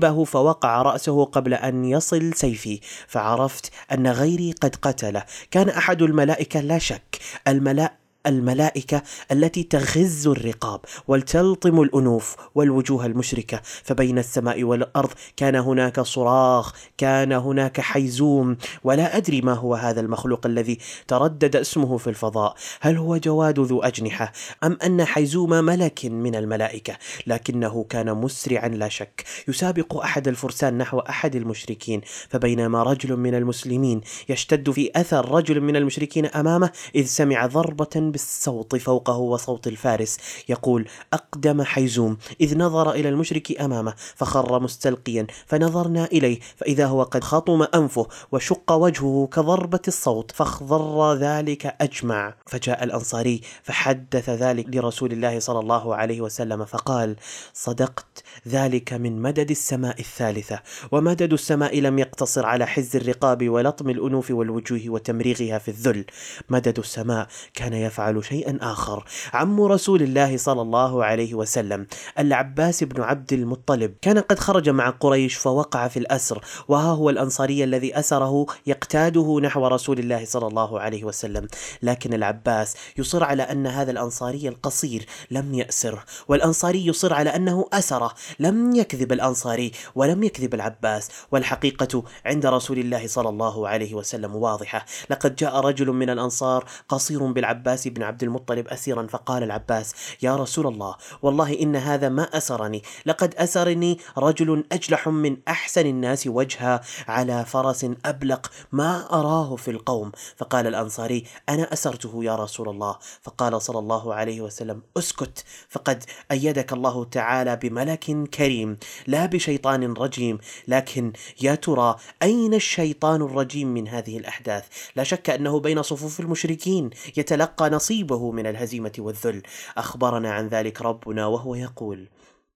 لأضربه 0.00 0.24
فوقع 0.24 0.82
رأسه 0.82 1.24
قبل 1.24 1.54
أن 1.54 1.84
يصل 1.84 2.34
سيفي 2.34 2.80
فعرفت 3.08 3.70
أن 3.92 4.06
غيري 4.06 4.52
قد 4.52 4.76
قتله. 4.82 5.24
كان 5.50 5.68
أحد 5.68 6.02
الملائكة 6.02 6.60
لا 6.60 6.78
شك. 6.78 7.18
الملائكة 7.48 7.99
الملائكة 8.26 9.02
التي 9.32 9.62
تغز 9.62 10.26
الرقاب 10.26 10.80
وتلطم 11.08 11.80
الأنوف 11.80 12.36
والوجوه 12.54 13.06
المشركة. 13.06 13.60
فبين 13.64 14.18
السماء 14.18 14.64
والأرض 14.64 15.10
كان 15.36 15.56
هناك 15.56 16.00
صراخ 16.00 16.74
كان 16.98 17.32
هناك 17.32 17.80
حيزوم. 17.80 18.56
ولا 18.84 19.16
أدري 19.16 19.40
ما 19.40 19.54
هو 19.54 19.74
هذا 19.74 20.00
المخلوق 20.00 20.46
الذي 20.46 20.78
تردد 21.08 21.56
اسمه 21.56 21.96
في 21.96 22.10
الفضاء. 22.10 22.54
هل 22.80 22.96
هو 22.96 23.16
جواد 23.16 23.60
ذو 23.60 23.82
أجنحة 23.82 24.32
أم 24.64 24.78
أن 24.84 25.04
حيزوم 25.04 25.50
ملك 25.50 26.04
من 26.04 26.34
الملائكة؟ 26.34 26.96
لكنه 27.26 27.86
كان 27.88 28.14
مسرعا 28.14 28.68
لا 28.68 28.88
شك. 28.88 29.24
يسابق 29.48 29.96
أحد 29.96 30.28
الفرسان 30.28 30.78
نحو 30.78 30.98
أحد 30.98 31.36
المشركين. 31.36 32.00
فبينما 32.28 32.82
رجل 32.82 33.16
من 33.16 33.34
المسلمين 33.34 34.00
يشتد 34.28 34.70
في 34.70 34.90
أثر 34.96 35.30
رجل 35.32 35.60
من 35.60 35.76
المشركين 35.76 36.26
أمامه 36.26 36.70
إذ 36.94 37.06
سمع 37.06 37.46
ضربة 37.46 38.09
بالصوت 38.10 38.76
فوقه 38.76 39.16
وصوت 39.16 39.66
الفارس. 39.66 40.16
يقول 40.48 40.88
أقدم 41.12 41.62
حيزوم 41.62 42.16
إذ 42.40 42.58
نظر 42.58 42.90
إلى 42.90 43.08
المشرك 43.08 43.60
أمامه 43.60 43.94
فخر 44.16 44.60
مستلقيا 44.60 45.26
فنظرنا 45.46 46.04
إليه 46.04 46.40
فإذا 46.56 46.86
هو 46.86 47.02
قد 47.02 47.24
خطم 47.24 47.62
أنفه 47.74 48.06
وشق 48.32 48.72
وجهه 48.72 49.28
كضربة 49.32 49.80
الصوت 49.88 50.30
فاخضر 50.30 51.14
ذلك 51.14 51.76
أجمع. 51.80 52.34
فجاء 52.46 52.84
الأنصاري 52.84 53.40
فحدث 53.62 54.30
ذلك 54.30 54.66
لرسول 54.76 55.12
الله 55.12 55.38
صلى 55.38 55.58
الله 55.58 55.94
عليه 55.94 56.20
وسلم 56.20 56.64
فقال 56.64 57.16
صدقت 57.54 58.22
ذلك 58.48 58.92
من 58.92 59.22
مدد 59.22 59.50
السماء 59.50 60.00
الثالثة 60.00 60.60
ومدد 60.92 61.32
السماء 61.32 61.80
لم 61.80 61.98
يقتصر 61.98 62.46
على 62.46 62.66
حز 62.66 62.96
الرقاب 62.96 63.48
ولطم 63.48 63.90
الأنوف 63.90 64.30
والوجوه 64.30 64.80
وتمريغها 64.86 65.58
في 65.58 65.68
الذل. 65.68 66.04
مدد 66.48 66.78
السماء 66.78 67.26
كان 67.54 67.72
يفعل 67.72 67.99
يفعل 68.00 68.24
شيئا 68.24 68.58
آخر. 68.62 69.04
عم 69.32 69.60
رسول 69.60 70.02
الله 70.02 70.36
صلى 70.36 70.62
الله 70.62 71.04
عليه 71.04 71.34
وسلم 71.34 71.86
العباس 72.18 72.84
بن 72.84 73.02
عبد 73.02 73.32
المطلب 73.32 73.94
كان 74.02 74.18
قد 74.18 74.38
خرج 74.38 74.68
مع 74.68 74.90
قريش 74.90 75.34
فوقع 75.36 75.88
في 75.88 75.98
الأسر 75.98 76.44
وها 76.68 76.92
هو 76.92 77.10
الأنصاري 77.10 77.64
الذي 77.64 77.98
أسره 77.98 78.46
يقتاده 78.66 79.40
نحو 79.42 79.66
رسول 79.66 79.98
الله 79.98 80.24
صلى 80.24 80.46
الله 80.46 80.80
عليه 80.80 81.04
وسلم. 81.04 81.46
لكن 81.82 82.14
العباس 82.14 82.76
يصر 82.98 83.24
على 83.24 83.42
أن 83.42 83.66
هذا 83.66 83.90
الأنصاري 83.90 84.48
القصير 84.48 85.06
لم 85.30 85.54
يأسره 85.54 86.04
والأنصاري 86.28 86.86
يصر 86.86 87.14
على 87.14 87.30
أنه 87.36 87.66
أسره 87.72 88.14
لم 88.38 88.76
يكذب 88.76 89.12
الأنصاري 89.12 89.72
ولم 89.94 90.22
يكذب 90.24 90.54
العباس. 90.54 91.08
والحقيقة 91.32 92.02
عند 92.26 92.46
رسول 92.46 92.78
الله 92.78 93.06
صلى 93.06 93.28
الله 93.28 93.68
عليه 93.68 93.94
وسلم 93.94 94.36
واضحة. 94.36 94.84
لقد 95.10 95.36
جاء 95.36 95.60
رجل 95.60 95.86
من 95.86 96.10
الأنصار 96.10 96.64
قصير 96.88 97.26
بالعباس 97.32 97.88
بن 97.94 98.02
عبد 98.02 98.22
المطلب 98.22 98.68
أسيرا 98.68 99.06
فقال 99.06 99.42
العباس 99.42 99.94
يا 100.22 100.36
رسول 100.36 100.66
الله 100.66 100.96
والله 101.22 101.60
إن 101.62 101.76
هذا 101.76 102.08
ما 102.08 102.22
أسرني. 102.22 102.82
لقد 103.06 103.34
أسرني 103.34 103.98
رجل 104.18 104.64
أجلح 104.72 105.08
من 105.08 105.36
أحسن 105.48 105.86
الناس 105.86 106.26
وجها 106.26 106.80
على 107.08 107.44
فرس 107.44 107.86
أبلق 108.04 108.50
ما 108.72 109.12
أراه 109.12 109.56
في 109.56 109.70
القوم. 109.70 110.12
فقال 110.36 110.66
الأنصاري 110.66 111.24
أنا 111.48 111.72
أسرته 111.72 112.24
يا 112.24 112.36
رسول 112.36 112.68
الله. 112.68 112.98
فقال 113.22 113.62
صلى 113.62 113.78
الله 113.78 114.14
عليه 114.14 114.40
وسلم 114.40 114.82
أسكت 114.96 115.44
فقد 115.68 116.04
أيدك 116.30 116.72
الله 116.72 117.04
تعالى 117.04 117.56
بملك 117.56 118.28
كريم 118.34 118.78
لا 119.06 119.26
بشيطان 119.26 119.92
رجيم. 119.92 120.38
لكن 120.68 121.12
يا 121.42 121.54
ترى 121.54 121.96
أين 122.22 122.54
الشيطان 122.54 123.22
الرجيم 123.22 123.68
من 123.68 123.88
هذه 123.88 124.18
الأحداث؟ 124.18 124.64
لا 124.96 125.04
شك 125.04 125.30
أنه 125.30 125.60
بين 125.60 125.82
صفوف 125.82 126.20
المشركين. 126.20 126.90
يتلقى 127.16 127.70
نصيبه 127.80 128.30
من 128.30 128.46
الهزيمة 128.46 128.92
والذل. 128.98 129.42
أخبرنا 129.76 130.32
عن 130.32 130.48
ذلك 130.48 130.82
ربنا 130.82 131.26
وهو 131.26 131.54
يقول 131.54 132.08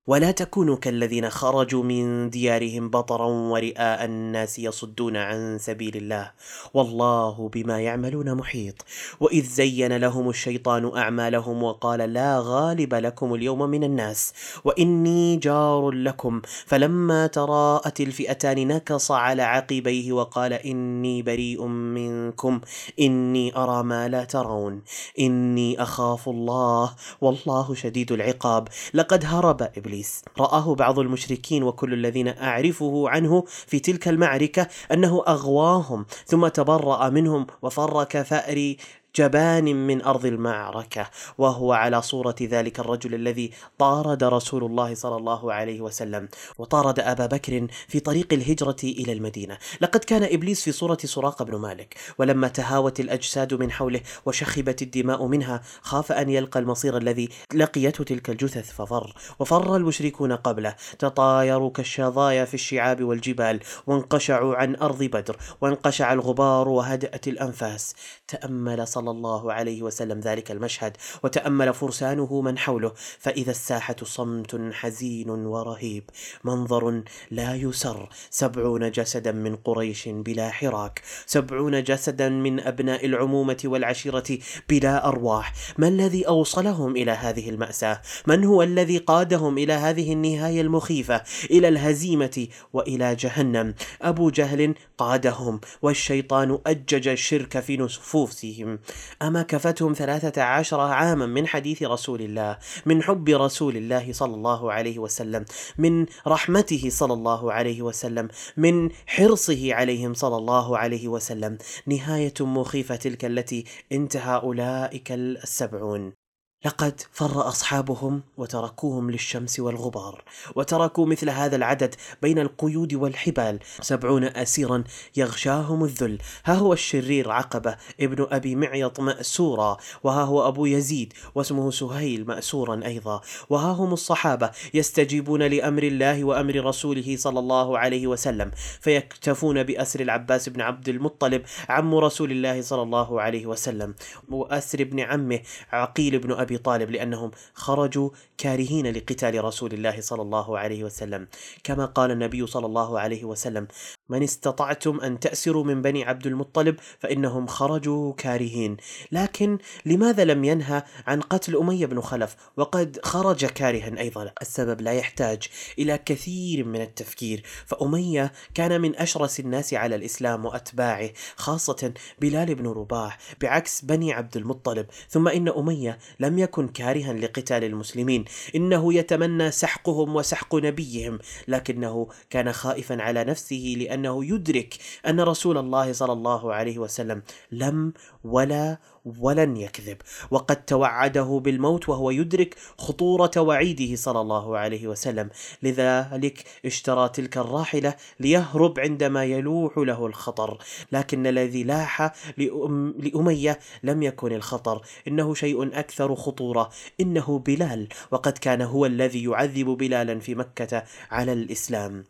ولا 0.07 0.31
تكونوا 0.31 0.75
كالذين 0.75 1.29
خرجوا 1.29 1.83
من 1.83 2.29
ديارهم 2.29 2.89
بطرا 2.89 3.25
ورئاء 3.25 4.05
الناس 4.05 4.59
يصدون 4.59 5.17
عن 5.17 5.57
سبيل 5.59 5.97
الله. 5.97 6.31
والله 6.73 7.49
بما 7.53 7.81
يعملون 7.81 8.33
محيط. 8.33 8.85
وإذ 9.19 9.43
زين 9.45 9.97
لهم 9.97 10.29
الشيطان 10.29 10.97
أعمالهم 10.97 11.63
وقال 11.63 11.99
لا 11.99 12.39
غالب 12.39 12.93
لكم 12.93 13.33
اليوم 13.33 13.69
من 13.69 13.83
الناس 13.83 14.33
وإني 14.63 15.37
جار 15.37 15.89
لكم. 15.91 16.41
فلما 16.65 17.27
تراءت 17.27 18.01
الفئتان 18.01 18.67
نكص 18.67 19.11
على 19.11 19.41
عقبيه 19.41 20.11
وقال 20.13 20.53
إني 20.53 21.21
بريء 21.21 21.65
منكم. 21.65 22.61
إني 22.99 23.57
أرى 23.57 23.83
ما 23.83 24.07
لا 24.07 24.23
ترون. 24.23 24.81
إني 25.19 25.81
أخاف 25.81 26.29
الله. 26.29 26.95
والله 27.21 27.73
شديد 27.73 28.11
العقاب. 28.11 28.67
لقد 28.93 29.25
هرب 29.25 29.61
إبليس. 29.61 29.94
إبليس. 29.95 30.21
رآه 30.39 30.75
بعض 30.75 30.99
المشركين 30.99 31.63
وكل 31.63 31.93
الذين 31.93 32.27
أعرفه 32.27 33.09
عنه 33.09 33.43
في 33.47 33.79
تلك 33.79 34.07
المعركة 34.07 34.67
أنه 34.91 35.23
أغواهم 35.27 36.05
ثم 36.25 36.47
تبرأ 36.47 37.09
منهم 37.09 37.47
وفر 37.61 38.03
كفأر 38.03 38.75
جبان 39.15 39.87
من 39.87 40.01
أرض 40.01 40.25
المعركة 40.25 41.09
وهو 41.37 41.73
على 41.73 42.01
صورة 42.01 42.35
ذلك 42.41 42.79
الرجل 42.79 43.15
الذي 43.15 43.51
طارد 43.77 44.23
رسول 44.23 44.63
الله 44.63 44.95
صلى 44.95 45.15
الله 45.15 45.53
عليه 45.53 45.81
وسلم 45.81 46.29
وطارد 46.57 46.99
أبا 46.99 47.25
بكر 47.25 47.67
في 47.87 47.99
طريق 47.99 48.33
الهجرة 48.33 48.75
إلى 48.83 49.13
المدينة. 49.13 49.57
لقد 49.81 49.99
كان 49.99 50.23
إبليس 50.23 50.63
في 50.63 50.71
صورة 50.71 50.97
سراقه 51.03 51.45
بن 51.45 51.55
مالك 51.55 51.95
ولما 52.17 52.47
تهاوت 52.47 52.99
الأجساد 52.99 53.53
من 53.53 53.71
حوله 53.71 54.01
وشخبت 54.25 54.81
الدماء 54.81 55.25
منها 55.25 55.61
خاف 55.81 56.11
أن 56.11 56.29
يلقى 56.29 56.59
المصير 56.59 56.97
الذي 56.97 57.29
لقيته 57.53 58.03
تلك 58.03 58.29
الجثث 58.29 58.71
ففر 58.71 59.13
وفر 59.39 59.75
المشركون 59.75 60.31
قبله. 60.31 60.75
تطايروا 60.99 61.69
كالشظايا 61.69 62.45
في 62.45 62.53
الشعاب 62.53 63.03
والجبال 63.03 63.59
وانقشعوا 63.87 64.55
عن 64.55 64.75
أرض 64.75 65.03
بدر 65.03 65.37
وانقشع 65.61 66.13
الغبار 66.13 66.69
وهدأت 66.69 67.27
الأنفاس. 67.27 67.95
تأمل 68.27 68.87
صلى 68.87 69.04
صلى 69.05 69.11
الله 69.11 69.53
عليه 69.53 69.81
وسلم 69.81 70.19
ذلك 70.19 70.51
المشهد 70.51 70.97
وتأمل 71.23 71.73
فرسانه 71.73 72.41
من 72.41 72.57
حوله 72.57 72.91
فإذا 73.19 73.51
الساحة 73.51 73.95
صمت 74.03 74.73
حزين 74.73 75.29
ورهيب. 75.29 76.03
منظر 76.43 77.03
لا 77.31 77.55
يسر. 77.55 78.09
سبعون 78.29 78.91
جسدا 78.91 79.31
من 79.31 79.55
قريش 79.55 80.09
بلا 80.09 80.49
حراك. 80.49 81.01
سبعون 81.25 81.83
جسدا 81.83 82.29
من 82.29 82.59
أبناء 82.59 83.05
العمومة 83.05 83.61
والعشيرة 83.65 84.37
بلا 84.69 85.07
أرواح. 85.07 85.53
ما 85.77 85.87
الذي 85.87 86.27
أوصلهم 86.27 86.95
إلى 86.95 87.11
هذه 87.11 87.49
المأساة؟ 87.49 88.01
من 88.27 88.43
هو 88.43 88.63
الذي 88.63 88.97
قادهم 88.97 89.57
إلى 89.57 89.73
هذه 89.73 90.13
النهاية 90.13 90.61
المخيفة؟ 90.61 91.23
إلى 91.51 91.67
الهزيمة 91.67 92.47
وإلى 92.73 93.15
جهنم. 93.15 93.75
أبو 94.01 94.29
جهل 94.29 94.75
قادهم 94.97 95.61
والشيطان 95.81 96.59
أجج 96.67 97.07
الشرك 97.07 97.59
في 97.59 97.77
نفوسهم 97.77 98.79
أما 99.21 99.41
كفتهم 99.41 99.93
ثلاثة 99.93 100.41
عشر 100.41 100.79
عاما 100.79 101.25
من 101.25 101.47
حديث 101.47 101.83
رسول 101.83 102.21
الله 102.21 102.57
من 102.85 103.03
حب 103.03 103.29
رسول 103.29 103.77
الله 103.77 104.13
صلى 104.13 104.33
الله 104.33 104.73
عليه 104.73 104.99
وسلم 104.99 105.45
من 105.77 106.05
رحمته 106.27 106.89
صلى 106.89 107.13
الله 107.13 107.53
عليه 107.53 107.81
وسلم 107.81 108.27
من 108.57 108.89
حرصه 109.07 109.73
عليهم 109.73 110.13
صلى 110.13 110.37
الله 110.37 110.77
عليه 110.77 111.07
وسلم. 111.07 111.57
نهاية 111.87 112.33
مخيفة 112.39 112.95
تلك 112.95 113.25
التي 113.25 113.65
انتهى 113.91 114.35
أولئك 114.35 115.11
السبعون. 115.11 116.24
لقد 116.65 117.01
فر 117.11 117.47
أصحابهم 117.47 118.21
وتركوهم 118.37 119.11
للشمس 119.11 119.59
والغبار 119.59 120.23
وتركوا 120.55 121.05
مثل 121.05 121.29
هذا 121.29 121.55
العدد 121.55 121.95
بين 122.21 122.39
القيود 122.39 122.93
والحبال 122.93 123.59
سبعون 123.81 124.23
أسيرا 124.23 124.83
يغشاهم 125.17 125.83
الذل. 125.83 126.17
ها 126.45 126.53
هو 126.53 126.73
الشرير 126.73 127.31
عقبة 127.31 127.75
ابن 127.99 128.27
أبي 128.31 128.55
معيط 128.55 128.99
مأسورا 128.99 129.77
وها 130.03 130.23
هو 130.23 130.47
أبو 130.47 130.65
يزيد 130.65 131.13
واسمه 131.35 131.71
سهيل 131.71 132.27
مأسورا 132.27 132.85
أيضا. 132.85 133.21
وها 133.49 133.71
هم 133.71 133.93
الصحابة 133.93 134.51
يستجيبون 134.73 135.43
لأمر 135.43 135.83
الله 135.83 136.23
وأمر 136.23 136.65
رسوله 136.65 137.17
صلى 137.17 137.39
الله 137.39 137.77
عليه 137.77 138.07
وسلم 138.07 138.51
فيكتفون 138.81 139.63
بأسر 139.63 139.99
العباس 139.99 140.49
بن 140.49 140.61
عبد 140.61 140.89
المطلب 140.89 141.43
عم 141.69 141.95
رسول 141.95 142.31
الله 142.31 142.61
صلى 142.61 142.81
الله 142.81 143.21
عليه 143.21 143.45
وسلم 143.45 143.95
وأسر 144.29 144.81
ابن 144.81 144.99
عمه 144.99 145.39
عقيل 145.71 146.19
بن 146.19 146.31
طالب 146.57 146.91
لأنهم 146.91 147.31
خرجوا 147.53 148.09
كارهين 148.37 148.87
لقتال 148.87 149.43
رسول 149.43 149.73
الله 149.73 150.01
صلى 150.01 150.21
الله 150.21 150.59
عليه 150.59 150.83
وسلم. 150.83 151.27
كما 151.63 151.85
قال 151.85 152.11
النبي 152.11 152.47
صلى 152.47 152.65
الله 152.65 152.99
عليه 152.99 153.23
وسلم 153.23 153.67
من 154.09 154.23
استطعتم 154.23 154.99
أن 154.99 155.19
تأسروا 155.19 155.63
من 155.63 155.81
بني 155.81 156.03
عبد 156.03 156.27
المطلب 156.27 156.75
فإنهم 156.99 157.47
خرجوا 157.47 158.13
كارهين، 158.13 158.77
لكن 159.11 159.57
لماذا 159.85 160.25
لم 160.25 160.43
ينهى 160.43 160.83
عن 161.07 161.21
قتل 161.21 161.55
أمية 161.55 161.85
بن 161.85 162.01
خلف؟ 162.01 162.35
وقد 162.57 162.99
خرج 163.03 163.45
كارها 163.45 163.99
أيضا؟ 163.99 164.31
السبب 164.41 164.81
لا 164.81 164.93
يحتاج 164.93 165.47
إلى 165.79 165.97
كثير 165.97 166.65
من 166.65 166.81
التفكير، 166.81 167.43
فأمية 167.65 168.31
كان 168.53 168.81
من 168.81 168.95
أشرس 168.95 169.39
الناس 169.39 169.73
على 169.73 169.95
الإسلام 169.95 170.45
وأتباعه، 170.45 171.09
خاصة 171.35 171.93
بلال 172.19 172.55
بن 172.55 172.67
رباح، 172.67 173.17
بعكس 173.41 173.81
بني 173.81 174.13
عبد 174.13 174.37
المطلب، 174.37 174.85
ثم 175.09 175.27
إن 175.27 175.49
أمية 175.49 175.99
لم 176.19 176.39
يكن 176.39 176.67
كارها 176.67 177.13
لقتال 177.13 177.63
المسلمين، 177.63 178.24
إنه 178.55 178.93
يتمنى 178.93 179.51
سحقهم 179.51 180.15
وسحق 180.15 180.55
نبيهم، 180.55 181.19
لكنه 181.47 182.07
كان 182.29 182.51
خائفا 182.51 183.01
على 183.01 183.23
نفسه 183.23 183.75
لأنه 183.77 184.25
يدرك 184.25 184.77
أن 185.07 185.19
رسول 185.19 185.57
الله 185.57 185.93
صلى 185.93 186.13
الله 186.13 186.53
عليه 186.53 186.79
وسلم 186.79 187.21
لم 187.51 187.93
ولا 188.23 188.77
ولن 189.05 189.57
يكذب. 189.57 189.97
وقد 190.31 190.65
توعده 190.65 191.41
بالموت 191.43 191.89
وهو 191.89 192.11
يدرك 192.11 192.55
خطورة 192.77 193.31
وعيده 193.37 193.95
صلى 193.95 194.21
الله 194.21 194.57
عليه 194.57 194.87
وسلم. 194.87 195.29
لذلك 195.63 196.43
اشترى 196.65 197.09
تلك 197.09 197.37
الراحلة 197.37 197.95
ليهرب 198.19 198.79
عندما 198.79 199.25
يلوح 199.25 199.77
له 199.77 200.05
الخطر. 200.05 200.57
لكن 200.91 201.27
الذي 201.27 201.63
لاح 201.63 202.13
لأم 202.37 202.95
لأمية 202.99 203.59
لم 203.83 204.03
يكن 204.03 204.33
الخطر. 204.33 204.81
إنه 205.07 205.33
شيء 205.33 205.79
أكثر 205.79 206.15
خطورة. 206.15 206.69
إنه 206.99 207.39
بلال. 207.39 207.87
وقد 208.11 208.37
كان 208.37 208.61
هو 208.61 208.85
الذي 208.85 209.23
يعذب 209.23 209.65
بلالا 209.65 210.19
في 210.19 210.35
مكة 210.35 210.83
على 211.11 211.33
الإسلام. 211.33 212.03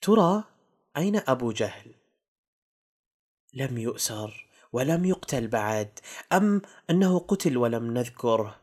ترى 0.00 0.44
أين 0.96 1.20
أبو 1.28 1.52
جهل؟ 1.52 1.94
لم 3.54 3.78
يؤسر. 3.78 4.45
ولم 4.76 5.04
يقتل 5.04 5.48
بعد 5.48 5.88
أم 6.32 6.62
أنه 6.90 7.18
قتل 7.18 7.56
ولم 7.56 7.94
نذكره 7.94 8.56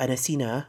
أنسيناه؟ 0.00 0.68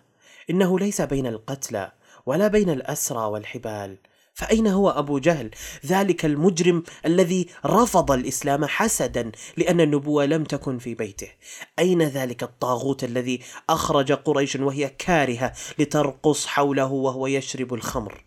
إنه 0.49 0.79
ليس 0.79 1.01
بين 1.01 1.27
القتلى 1.27 1.91
ولا 2.25 2.47
بين 2.47 2.69
الأسرى 2.69 3.25
والحبال 3.25 3.97
فأين 4.33 4.67
هو 4.67 4.89
أبو 4.89 5.19
جهل؟ 5.19 5.51
ذلك 5.85 6.25
المجرم 6.25 6.83
الذي 7.05 7.47
رفض 7.65 8.11
الإسلام 8.11 8.65
حسدا 8.65 9.31
لأن 9.57 9.81
النبوة 9.81 10.25
لم 10.25 10.43
تكن 10.43 10.77
في 10.77 10.95
بيته. 10.95 11.31
أين 11.79 12.01
ذلك 12.01 12.43
الطاغوت 12.43 13.03
الذي 13.03 13.39
أخرج 13.69 14.11
قريش 14.11 14.55
وهي 14.55 14.89
كارهة 14.89 15.53
لترقص 15.79 16.45
حوله 16.45 16.91
وهو 16.91 17.27
يشرب 17.27 17.73
الخمر؟ 17.73 18.25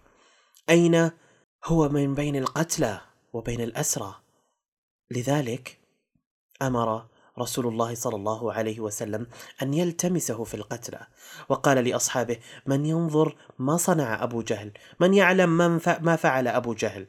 أين 0.70 1.10
هو 1.64 1.88
من 1.88 2.14
بين 2.14 2.36
القتلى 2.36 3.00
وبين 3.32 3.60
الأسرى؟ 3.60 4.14
لذلك 5.10 5.81
أمر 6.66 7.06
رسول 7.38 7.66
الله 7.66 7.94
صلى 7.94 8.16
الله 8.16 8.52
عليه 8.52 8.80
وسلم 8.80 9.26
أن 9.62 9.74
يلتمسه 9.74 10.44
في 10.44 10.54
القتلى. 10.54 11.06
وقال 11.48 11.84
لأصحابه 11.84 12.36
من 12.66 12.86
ينظر 12.86 13.36
ما 13.58 13.76
صنع 13.76 14.24
أبو 14.24 14.42
جهل 14.42 14.72
من 15.00 15.14
يعلم 15.14 15.50
من. 15.58 15.80
ما 16.00 16.16
فعل 16.16 16.48
أبو 16.48 16.74
جهل. 16.74 17.06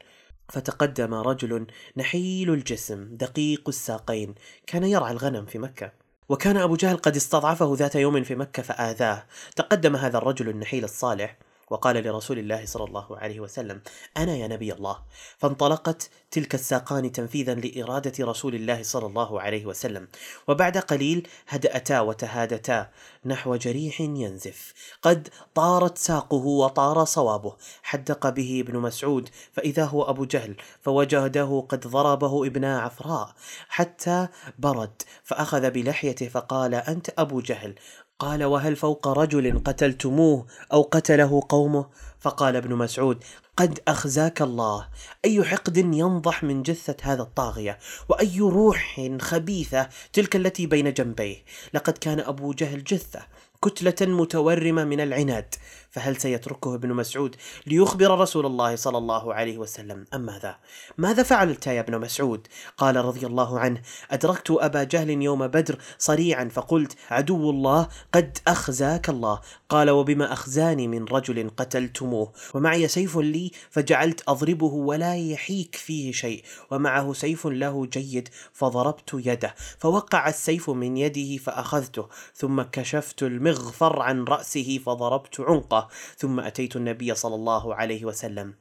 فتقدم 0.50 1.14
رجل 1.14 1.68
نحيل 1.98 2.54
الجسم 2.54 3.08
دقيق 3.12 3.64
الساقين 3.68 4.36
كان 4.68 4.84
يرعى 4.84 5.12
الغنم 5.12 5.46
في 5.46 5.60
مكة. 5.60 5.92
وكان 6.30 6.58
أبو 6.58 6.76
جهل 6.76 6.98
قد 6.98 7.16
استضعفه 7.16 7.76
ذات 7.78 7.96
يوم 7.96 8.24
في 8.24 8.36
مكة 8.36 8.64
فآذاه. 8.64 9.26
تقدم 9.56 9.96
هذا 9.96 10.18
الرجل 10.18 10.50
النحيل 10.50 10.84
الصالح 10.84 11.38
وقال 11.74 11.96
لرسول 12.04 12.40
الله 12.40 12.66
صلى 12.66 12.84
الله 12.84 13.18
عليه 13.18 13.40
وسلم 13.40 13.82
أنا 14.18 14.36
يا 14.36 14.48
نبي 14.48 14.74
الله. 14.74 14.98
فانطلقت 15.38 16.10
تلك 16.32 16.56
الساقان 16.56 17.12
تنفيذا 17.12 17.56
لإرادة 17.56 18.26
رسول 18.26 18.56
الله 18.56 18.84
صلى 18.84 19.06
الله 19.06 19.42
عليه 19.42 19.66
وسلم. 19.66 20.08
وبعد 20.48 20.78
قليل 20.78 21.28
هدأتا 21.48 22.00
وتهادتا 22.00 22.90
نحو 23.26 23.56
جريح 23.56 24.02
ينزف. 24.02 24.74
قد 25.02 25.30
طارت 25.56 25.98
ساقه 25.98 26.46
وطار 26.46 27.06
صوابه. 27.06 27.54
حدق 27.84 28.30
به 28.30 28.64
ابن 28.68 28.80
مسعود 28.80 29.30
فإذا 29.52 29.86
هو 29.86 30.04
أبو 30.04 30.26
جهل 30.26 30.56
فوجده 30.82 31.66
قد 31.70 31.88
ضربه 31.88 32.48
ابن 32.48 32.66
عفراء 32.66 33.34
حتى 33.70 34.28
برد 34.60 35.02
فأخذ 35.24 35.72
بلحيته 35.72 36.28
فقال 36.28 36.76
أنت 36.76 37.10
أبو 37.18 37.40
جهل. 37.40 37.76
قال 38.24 38.44
وهل 38.44 38.76
فوق 38.76 39.08
رجل 39.08 39.60
قتلتموه 39.66 40.46
أو 40.74 40.82
قتله 40.82 41.44
قومه؟ 41.50 41.86
فقال 42.20 42.56
ابن 42.56 42.76
مسعود 42.76 43.24
قد 43.58 43.80
أخزاك 43.88 44.42
الله. 44.42 44.88
أي 45.26 45.44
حقد 45.44 45.78
ينضح 45.78 46.44
من 46.44 46.64
جثة 46.64 46.96
هذا 47.02 47.22
الطاغية؟ 47.22 47.80
وأي 48.10 48.40
روح 48.40 49.10
خبيثة 49.22 49.90
تلك 50.14 50.36
التي 50.36 50.66
بين 50.66 50.94
جنبيه؟ 50.94 51.38
لقد 51.74 51.98
كان 51.98 52.20
أبو 52.20 52.54
جهل 52.54 52.84
جثة 52.84 53.22
كتلة 53.64 54.08
متورمة 54.14 54.84
من 54.84 55.02
العناد. 55.02 55.56
فهل 55.94 56.18
سيتركه 56.18 56.76
ابن 56.76 56.94
مسعود 56.94 57.36
ليخبر 57.68 58.20
رسول 58.20 58.46
الله 58.46 58.76
صلى 58.76 58.98
الله 58.98 59.34
عليه 59.34 59.58
وسلم 59.58 60.06
أم 60.14 60.22
ماذا؟ 60.22 60.56
ماذا 60.98 61.24
فعلت 61.24 61.68
يا 61.68 61.80
ابن 61.80 62.00
مسعود؟ 62.00 62.48
قال 62.78 62.96
رضي 62.96 63.26
الله 63.26 63.60
عنه 63.60 63.82
أدركت 64.12 64.52
أبا 64.52 64.84
جهل 64.84 65.10
يوم 65.10 65.48
بدر 65.48 65.78
صريعا 65.98 66.50
فقلت 66.54 66.96
عدو 67.10 67.50
الله 67.50 67.88
قد 68.14 68.38
أخزاك 68.48 69.10
الله 69.10 69.40
قال 69.70 69.90
وبما 69.90 70.34
أخزاني 70.34 70.88
من 70.88 71.06
رجل 71.06 71.50
قتلتموه 71.58 72.32
ومعي 72.54 72.88
سيف 72.88 73.18
لي 73.18 73.52
فجعلت 73.70 74.24
أضربه 74.28 74.74
ولا 74.74 75.16
يحيك 75.16 75.76
فيه 75.76 76.12
شيء 76.12 76.44
ومعه 76.72 77.14
سيف 77.14 77.48
له 77.48 77.86
جيد 77.86 78.30
فضربت 78.54 79.12
يده 79.14 79.56
فوقع 79.80 80.30
السيف 80.30 80.70
من 80.70 80.98
يده 80.98 81.38
فأخذته 81.38 82.08
ثم 82.36 82.62
كشفت 82.62 83.24
المغفر 83.24 84.02
عن 84.02 84.24
رأسه 84.24 84.80
فضربت 84.86 85.40
عنقه 85.40 85.83
ثم 86.18 86.40
أتيت 86.40 86.76
النبي 86.76 87.16
صلى 87.16 87.36
الله 87.36 87.76
عليه 87.76 88.06
وسلم. 88.06 88.56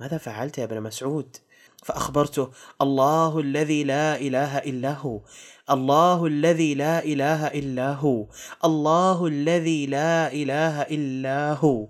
ماذا 0.00 0.18
فعلت 0.18 0.58
يا 0.58 0.64
ابن 0.64 0.80
مسعود؟ 0.80 1.36
فأخبرته 1.82 2.50
الله 2.80 3.40
الذي 3.40 3.84
لا 3.84 4.16
إله 4.16 4.58
إلا 4.58 4.92
هو 4.92 5.20
الله 5.70 6.26
الذي 6.26 6.74
لا 6.74 7.04
إله 7.04 7.46
إلا 7.46 7.92
هو 7.92 8.26
الله 8.64 9.26
الذي 9.26 9.86
لا 9.86 10.32
إله 10.32 10.82
إلا 10.82 11.52
هو. 11.52 11.88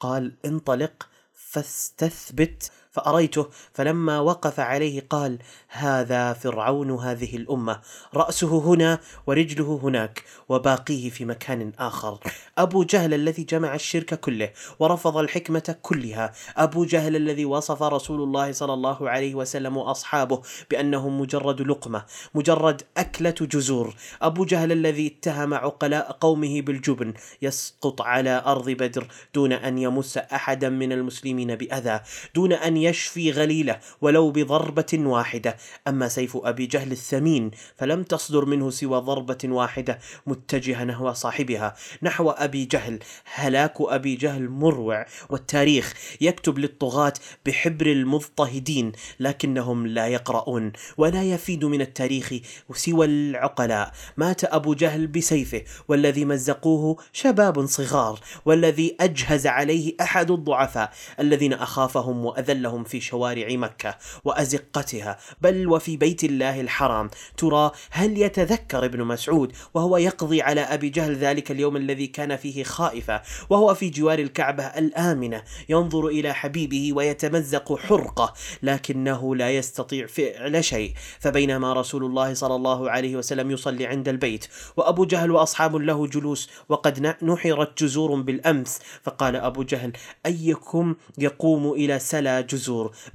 قال 0.00 0.36
انطلق 0.44 1.08
فاستثبت 1.34 2.72
فأريته 2.90 3.46
فلما 3.72 4.20
وقف 4.20 4.60
عليه 4.60 5.06
قال 5.10 5.38
هذا 5.68 6.32
فرعون 6.32 6.90
هذه 6.90 7.36
الأمة. 7.36 7.80
رأسه 8.14 8.58
هنا 8.58 8.98
ورجله 9.26 9.80
هناك 9.82 10.24
وباقيه 10.48 11.10
في 11.10 11.24
مكان 11.24 11.72
آخر. 11.78 12.18
أبو 12.58 12.82
جهل 12.82 13.14
الذي 13.14 13.42
جمع 13.42 13.74
الشرك 13.74 14.20
كله 14.20 14.50
ورفض 14.78 15.16
الحكمة 15.16 15.76
كلها. 15.82 16.32
أبو 16.56 16.84
جهل 16.84 17.16
الذي 17.16 17.44
وصف 17.44 17.82
رسول 17.82 18.22
الله 18.22 18.52
صلى 18.52 18.74
الله 18.74 19.10
عليه 19.10 19.34
وسلم 19.34 19.76
وأصحابه 19.76 20.42
بأنهم 20.70 21.20
مجرد 21.20 21.60
لقمة 21.62 22.04
مجرد 22.34 22.82
أكلة 22.96 23.34
جزور. 23.40 23.94
أبو 24.22 24.44
جهل 24.44 24.72
الذي 24.72 25.06
اتهم 25.06 25.54
عقلاء 25.54 26.12
قومه 26.12 26.60
بالجبن 26.60 27.14
يسقط 27.42 28.02
على 28.02 28.42
أرض 28.46 28.70
بدر 28.70 29.06
دون 29.34 29.52
أن 29.52 29.78
يمس 29.78 30.18
أحدا 30.18 30.68
من 30.68 30.92
المسلمين 30.92 31.56
بأذى 31.56 32.00
دون 32.34 32.52
أن 32.52 32.79
يشفي 32.80 33.30
غليله 33.30 33.78
ولو 34.00 34.30
بضربة 34.30 34.86
واحدة. 34.94 35.56
أما 35.88 36.08
سيف 36.08 36.36
أبي 36.36 36.66
جهل 36.66 36.92
الثمين 36.92 37.50
فلم 37.76 38.02
تصدر 38.02 38.44
منه 38.44 38.70
سوى 38.70 38.98
ضربة 39.00 39.38
واحدة 39.44 39.98
متجهة 40.26 40.84
نحو 40.84 41.12
صاحبها. 41.12 41.74
نحو 42.02 42.30
أبي 42.30 42.64
جهل 42.64 42.98
هلاك 43.34 43.74
أبي 43.80 44.14
جهل 44.14 44.48
مروع. 44.48 45.06
والتاريخ 45.30 45.94
يكتب 46.20 46.58
للطغاة 46.58 47.14
بحبر 47.46 47.86
المضطهدين 47.86 48.92
لكنهم 49.20 49.86
لا 49.86 50.06
يقرؤون 50.06 50.72
ولا 50.96 51.22
يفيد 51.22 51.64
من 51.64 51.80
التاريخ 51.80 52.34
سوى 52.72 53.06
العقلاء. 53.06 53.92
مات 54.16 54.44
أبو 54.44 54.74
جهل 54.74 55.06
بسيفه 55.06 55.62
والذي 55.88 56.24
مزقوه 56.24 56.96
شباب 57.12 57.66
صغار 57.66 58.20
والذي 58.44 58.96
أجهز 59.00 59.46
عليه 59.46 59.94
أحد 60.00 60.30
الضعفاء 60.30 60.92
الذين 61.20 61.52
أخافهم 61.52 62.24
وأذلهم 62.70 62.84
في 62.84 63.00
شوارع 63.00 63.48
مكة 63.56 63.96
وأزقتها 64.24 65.18
بل 65.40 65.68
وفي 65.68 65.96
بيت 65.96 66.24
الله 66.24 66.60
الحرام. 66.60 67.10
ترى 67.36 67.72
هل 67.90 68.18
يتذكر 68.18 68.84
ابن 68.84 69.04
مسعود 69.04 69.52
وهو 69.74 69.96
يقضي 69.96 70.42
على 70.42 70.60
أبي 70.60 70.88
جهل 70.88 71.16
ذلك 71.16 71.50
اليوم 71.50 71.76
الذي 71.76 72.06
كان 72.06 72.36
فيه 72.36 72.64
خائفا 72.64 73.22
وهو 73.50 73.74
في 73.74 73.90
جوار 73.90 74.18
الكعبة 74.18 74.64
الآمنة 74.64 75.42
ينظر 75.68 76.06
إلى 76.06 76.32
حبيبه 76.32 76.92
ويتمزق 76.92 77.78
حرقة 77.78 78.34
لكنه 78.62 79.36
لا 79.36 79.50
يستطيع 79.50 80.06
فعل 80.06 80.64
شيء. 80.64 80.94
فبينما 81.20 81.72
رسول 81.72 82.04
الله 82.04 82.34
صلى 82.34 82.54
الله 82.54 82.90
عليه 82.90 83.16
وسلم 83.16 83.50
يصلي 83.50 83.86
عند 83.86 84.08
البيت 84.08 84.46
وأبو 84.76 85.04
جهل 85.04 85.30
وأصحاب 85.30 85.76
له 85.76 86.06
جلوس 86.06 86.50
وقد 86.68 87.16
نحرت 87.22 87.82
جزور 87.82 88.20
بالأمس. 88.20 88.78
فقال 89.02 89.36
أبو 89.36 89.62
جهل 89.62 89.92
أيكم 90.26 90.94
يقوم 91.18 91.72
إلى 91.72 91.98
سلا 91.98 92.40
جزور 92.40 92.59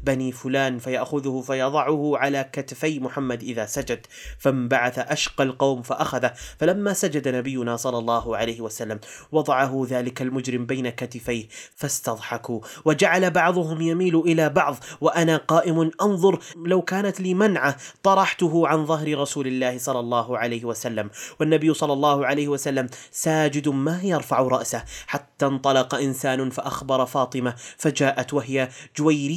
بني 0.03 0.31
فلان 0.31 0.79
فيأخذه 0.79 1.43
فيضعه 1.47 2.17
على 2.17 2.49
كتفي 2.53 2.99
محمد 2.99 3.43
إذا 3.43 3.65
سجد 3.65 4.05
فانبعث 4.39 4.99
أشقى 4.99 5.43
القوم 5.43 5.81
فأخذه 5.81 6.33
فلما 6.59 6.93
سجد 6.93 7.27
نبينا 7.27 7.75
صلى 7.77 7.97
الله 7.97 8.37
عليه 8.37 8.61
وسلم 8.61 8.99
وضعه 9.31 9.85
ذلك 9.89 10.21
المجرم 10.21 10.65
بين 10.65 10.89
كتفيه 10.89 11.47
فاستضحكوا 11.75 12.61
وجعل 12.85 13.31
بعضهم 13.31 13.81
يميل 13.81 14.15
إلى 14.19 14.49
بعض 14.49 14.75
وأنا 15.01 15.37
قائم 15.37 15.91
أنظر 16.01 16.39
لو 16.65 16.81
كانت 16.81 17.21
لي 17.21 17.33
منعة 17.33 17.77
طرحته 18.03 18.67
عن 18.67 18.85
ظهر 18.85 19.17
رسول 19.19 19.47
الله 19.47 19.77
صلى 19.77 19.99
الله 19.99 20.37
عليه 20.37 20.65
وسلم 20.65 21.09
والنبي 21.39 21.73
صلى 21.73 21.93
الله 21.93 22.25
عليه 22.25 22.47
وسلم 22.47 22.87
ساجد 23.11 23.69
ما 23.69 24.01
يرفع 24.03 24.39
رأسه 24.39 24.83
حتى 25.07 25.45
انطلق 25.45 25.95
إنسان 25.95 26.49
فأخبر 26.49 27.05
فاطمة 27.05 27.53
فجاءت 27.77 28.33
وهي 28.33 28.69
جويرية 28.97 29.34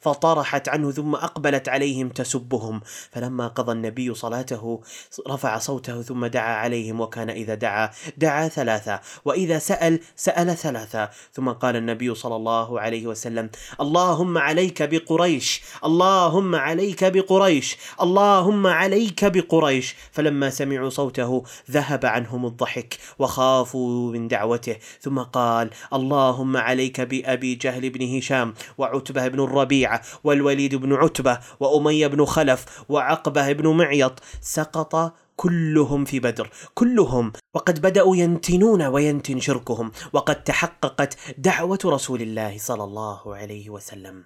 فطرحت 0.00 0.68
عنه 0.68 0.90
ثم 0.90 1.14
أقبلت 1.14 1.68
عليهم 1.68 2.08
تسبهم. 2.08 2.80
فلما 3.10 3.48
قضى 3.48 3.72
النبي 3.72 4.14
صلاته 4.14 4.80
رفع 5.28 5.58
صوته 5.58 6.02
ثم 6.02 6.26
دعا 6.26 6.54
عليهم 6.54 7.00
وكان 7.00 7.30
إذا 7.30 7.54
دعا 7.54 7.90
دعا 8.16 8.48
ثلاثة 8.48 9.00
وإذا 9.24 9.58
سأل 9.58 10.00
سأل 10.16 10.56
ثلاثة. 10.56 11.10
ثم 11.32 11.48
قال 11.48 11.76
النبي 11.76 12.14
صلى 12.14 12.36
الله 12.36 12.80
عليه 12.80 13.06
وسلم 13.06 13.50
اللهم 13.80 14.38
عليك 14.38 14.82
بقريش 14.82 15.62
اللهم 15.84 16.54
عليك 16.54 17.04
بقريش 17.04 17.76
اللهم 18.02 18.66
عليك 18.66 19.24
بقريش. 19.24 19.96
فلما 20.12 20.50
سمعوا 20.50 20.90
صوته 20.90 21.44
ذهب 21.70 22.06
عنهم 22.06 22.46
الضحك 22.46 22.98
وخافوا 23.18 24.12
من 24.12 24.28
دعوته. 24.28 24.76
ثم 25.00 25.18
قال 25.18 25.70
اللهم 25.92 26.56
عليك 26.56 27.00
بأبي 27.00 27.54
جهل 27.54 27.90
بن 27.90 28.16
هشام 28.16 28.54
وعتبة 28.78 29.28
بن 29.28 29.39
الربيعة 29.40 30.02
والوليد 30.24 30.74
بن 30.74 30.92
عتبة 30.94 31.38
وأمية 31.60 32.06
بن 32.06 32.24
خلف 32.24 32.84
وعقبة 32.88 33.52
بن 33.52 33.66
معيط 33.76 34.22
سقط 34.40 35.14
كلهم 35.36 36.04
في 36.04 36.20
بدر 36.20 36.50
كلهم. 36.74 37.32
وقد 37.54 37.80
بدأوا 37.82 38.16
ينتنون 38.16 38.82
وينتن 38.82 39.40
شركهم 39.40 39.92
وقد 40.12 40.44
تحققت 40.44 41.16
دعوة 41.38 41.78
رسول 41.84 42.22
الله 42.22 42.58
صلى 42.58 42.84
الله 42.84 43.36
عليه 43.36 43.70
وسلم. 43.70 44.24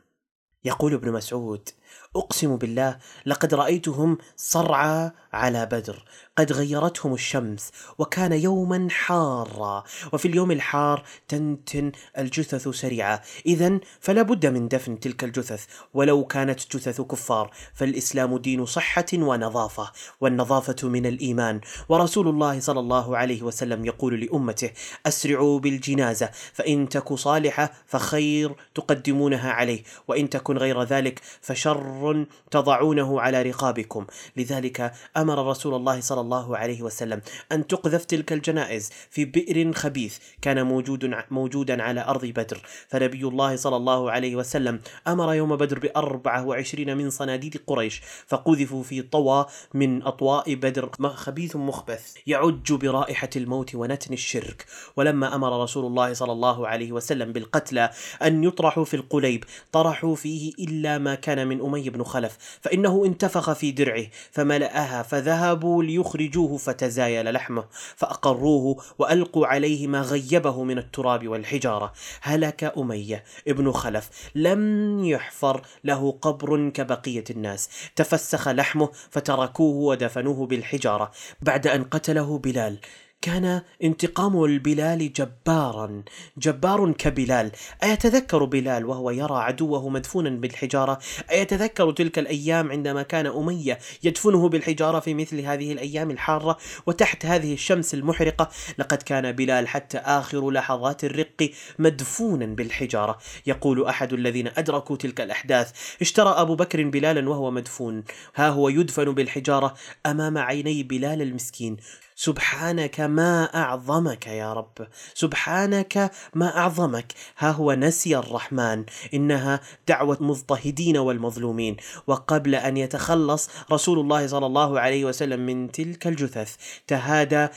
يقول 0.65 0.95
ابن 0.95 1.13
مسعود 1.13 1.69
أقسم 2.17 2.57
بالله 2.57 2.99
لقد 3.27 3.55
رأيتهم 3.55 4.19
صرعى 4.37 5.11
على 5.33 5.67
بدر. 5.67 6.05
قد 6.39 6.53
غيرتهم 6.53 7.15
الشمس 7.15 7.71
وكان 7.99 8.33
يوما 8.33 8.89
حارا 8.91 9.85
وفي 10.13 10.29
اليوم 10.29 10.51
الحار 10.51 11.05
تنتن 11.29 11.93
الجثث 12.19 12.69
سريعة. 12.69 13.23
اذا 13.47 13.81
فلا 14.01 14.23
بد 14.23 14.47
من 14.47 14.69
دفن 14.69 15.01
تلك 15.01 15.25
الجثث. 15.25 15.65
ولو 15.95 16.25
كانت 16.25 16.77
جثث 16.77 17.01
كفار 17.01 17.51
فالإسلام 17.75 18.37
دين 18.39 18.67
صحة 18.67 19.07
ونظافة 19.13 19.93
والنظافة 20.21 20.89
من 20.89 21.07
الإيمان. 21.07 21.61
ورسول 21.89 22.29
الله 22.29 22.61
صلى 22.61 22.81
الله 22.81 23.17
عليه 23.17 23.43
وسلم 23.43 23.85
يقول 23.85 24.21
لأمته 24.21 24.71
أسرعوا 25.07 25.59
بالجنازة 25.59 26.31
فإن 26.53 26.89
تك 26.89 27.13
صالحة 27.13 27.73
فخير 27.87 28.55
تقدمونها 28.75 29.51
عليه 29.51 29.83
وإن 30.09 30.31
تكن 30.31 30.59
غير 30.59 30.83
ذلك 30.83 31.21
فشر 31.41 32.04
تضعونه 32.51 33.21
على 33.21 33.43
رقابكم. 33.43 34.07
لذلك 34.37 34.93
أمر 35.17 35.51
رسول 35.51 35.75
الله 35.75 36.01
صلى 36.01 36.21
الله 36.21 36.57
عليه 36.57 36.83
وسلم 36.83 37.21
أن 37.53 37.67
تقذف 37.67 38.05
تلك 38.05 38.33
الجنائز 38.33 38.91
في 39.11 39.25
بئر 39.25 39.73
خبيث 39.73 40.19
كان 40.43 40.67
موجود 40.67 41.15
موجودا 41.31 41.83
على 41.83 42.05
أرض 42.05 42.25
بدر. 42.25 42.63
فنبي 42.89 43.25
الله 43.25 43.57
صلى 43.57 43.77
الله 43.77 44.11
عليه 44.11 44.37
وسلم 44.37 44.81
أمر 45.09 45.35
يوم 45.35 45.57
بدر 45.57 45.79
بأربعة 45.79 46.47
وعشرين 46.47 46.97
من 46.97 47.11
صناديد 47.11 47.61
قريش 47.67 48.01
فقذفوا 48.27 48.83
في 48.83 49.03
طوى 49.03 49.47
من 49.75 50.03
أطواء 50.03 50.55
بدر. 50.55 50.91
خبيث 51.15 51.57
مخبث 51.57 52.15
يعج 52.27 52.73
برائحة 52.73 53.31
الموت 53.37 53.75
ونتن 53.75 54.13
الشرك. 54.13 54.67
ولما 54.97 55.35
أمر 55.35 55.63
رسول 55.63 55.87
الله 55.87 56.13
صلى 56.13 56.33
الله 56.33 56.69
عليه 56.69 56.93
وسلم 56.93 57.33
بالقتلى 57.33 57.91
أن 58.23 58.45
يطرحوا 58.45 58.85
في 58.85 58.95
القليب 58.95 59.45
طرحوا 59.73 60.15
فيه 60.15 60.53
إلا 60.59 60.99
ما 60.99 61.15
كان 61.15 61.49
من 61.49 61.61
أمية 61.61 61.91
بن 61.95 62.03
خلف 62.03 62.37
فإنه 62.61 63.05
انتفخ 63.05 63.53
في 63.53 63.73
درعه 63.73 64.07
فملأها 64.31 65.03
فذهبوا 65.03 65.83
ليخرجوه 65.83 66.57
فتزايل 66.57 67.33
لحمه 67.33 67.65
فأقروه 67.97 68.85
وألقوا 68.99 69.47
عليه 69.47 69.87
ما 69.87 70.01
غيبه 70.01 70.65
من 70.65 70.79
التراب 70.79 71.29
والحجارة. 71.29 71.93
هلك 72.21 72.73
أمية 72.79 73.25
ابن 73.49 73.73
خلف 73.73 74.11
لم 74.35 75.05
يحفر 75.05 75.63
له 75.85 76.19
قبر 76.23 76.69
كبقية 76.69 77.25
الناس. 77.31 77.69
تفسخ 77.97 78.49
لحمه 78.49 78.91
فتركوه 79.11 79.77
ودفنوه 79.77 80.47
بالحجارة. 80.47 81.11
بعد 81.43 81.67
أن 81.67 81.85
قتله 81.85 82.39
بلال 82.39 82.79
كان 83.25 83.63
انتقام 83.85 84.45
البلال 84.45 85.13
جبارا 85.13 86.03
جبار 86.39 86.93
كبلال. 86.93 87.51
أيتذكر 87.83 88.45
بلال 88.45 88.85
وهو 88.85 89.11
يرى 89.11 89.35
عدوه 89.35 89.89
مدفونا 89.89 90.31
بالحجارة؟ 90.31 90.99
أيتذكر 91.31 91.93
تلك 91.93 92.19
الأيام 92.19 92.71
عندما 92.71 93.03
كان 93.03 93.27
أمية 93.27 93.79
يدفنه 94.03 94.49
بالحجارة 94.49 95.01
في 95.01 95.15
مثل 95.15 95.41
هذه 95.41 95.73
الأيام 95.73 96.11
الحارة 96.11 96.59
وتحت 96.87 97.27
هذه 97.27 97.53
الشمس 97.55 97.95
المحرقة؟ 97.95 98.51
لقد 98.79 99.03
كان 99.03 99.33
بلال 99.33 99.69
حتى 99.69 99.99
آخر 99.99 100.51
لحظات 100.51 101.05
الرق 101.05 101.51
مدفونا 101.79 102.47
بالحجارة. 102.47 103.19
يقول 103.47 103.87
أحد 103.87 104.13
الذين 104.13 104.47
أدركوا 104.57 104.97
تلك 104.97 105.21
الأحداث 105.21 105.73
اشترى 106.01 106.29
أبو 106.29 106.55
بكر 106.55 106.85
بلالا 106.85 107.31
وهو 107.31 107.51
مدفون. 107.51 108.05
ها 108.35 108.49
هو 108.49 108.69
يدفن 108.69 109.05
بالحجارة 109.05 109.75
أمام 110.07 110.39
عيني 110.39 110.83
بلال 110.83 111.23
المسكين. 111.23 111.77
سبحانك 112.17 113.01
ما 113.01 113.45
أعظمك 113.45 114.27
يا 114.27 114.53
رب. 114.53 114.87
سبحانك 115.15 116.11
ما 116.35 116.57
أعظمك. 116.57 117.13
ها 117.39 117.51
هو 117.51 117.73
نسي 117.73 118.17
الرحمن. 118.17 118.85
إنها 119.15 119.61
دعوة 119.89 120.17
المضطهدين 120.21 120.97
والمظلومين. 120.97 121.77
وقبل 122.07 122.55
أن 122.55 122.77
يتخلص 122.77 123.51
رسول 123.73 123.99
الله 123.99 124.27
صلى 124.27 124.47
الله 124.47 124.81
عليه 124.81 125.05
وسلم 125.05 125.41
من 125.41 125.73
تلك 125.73 126.07
الجثث 126.07 126.57
تهادى 126.87 127.49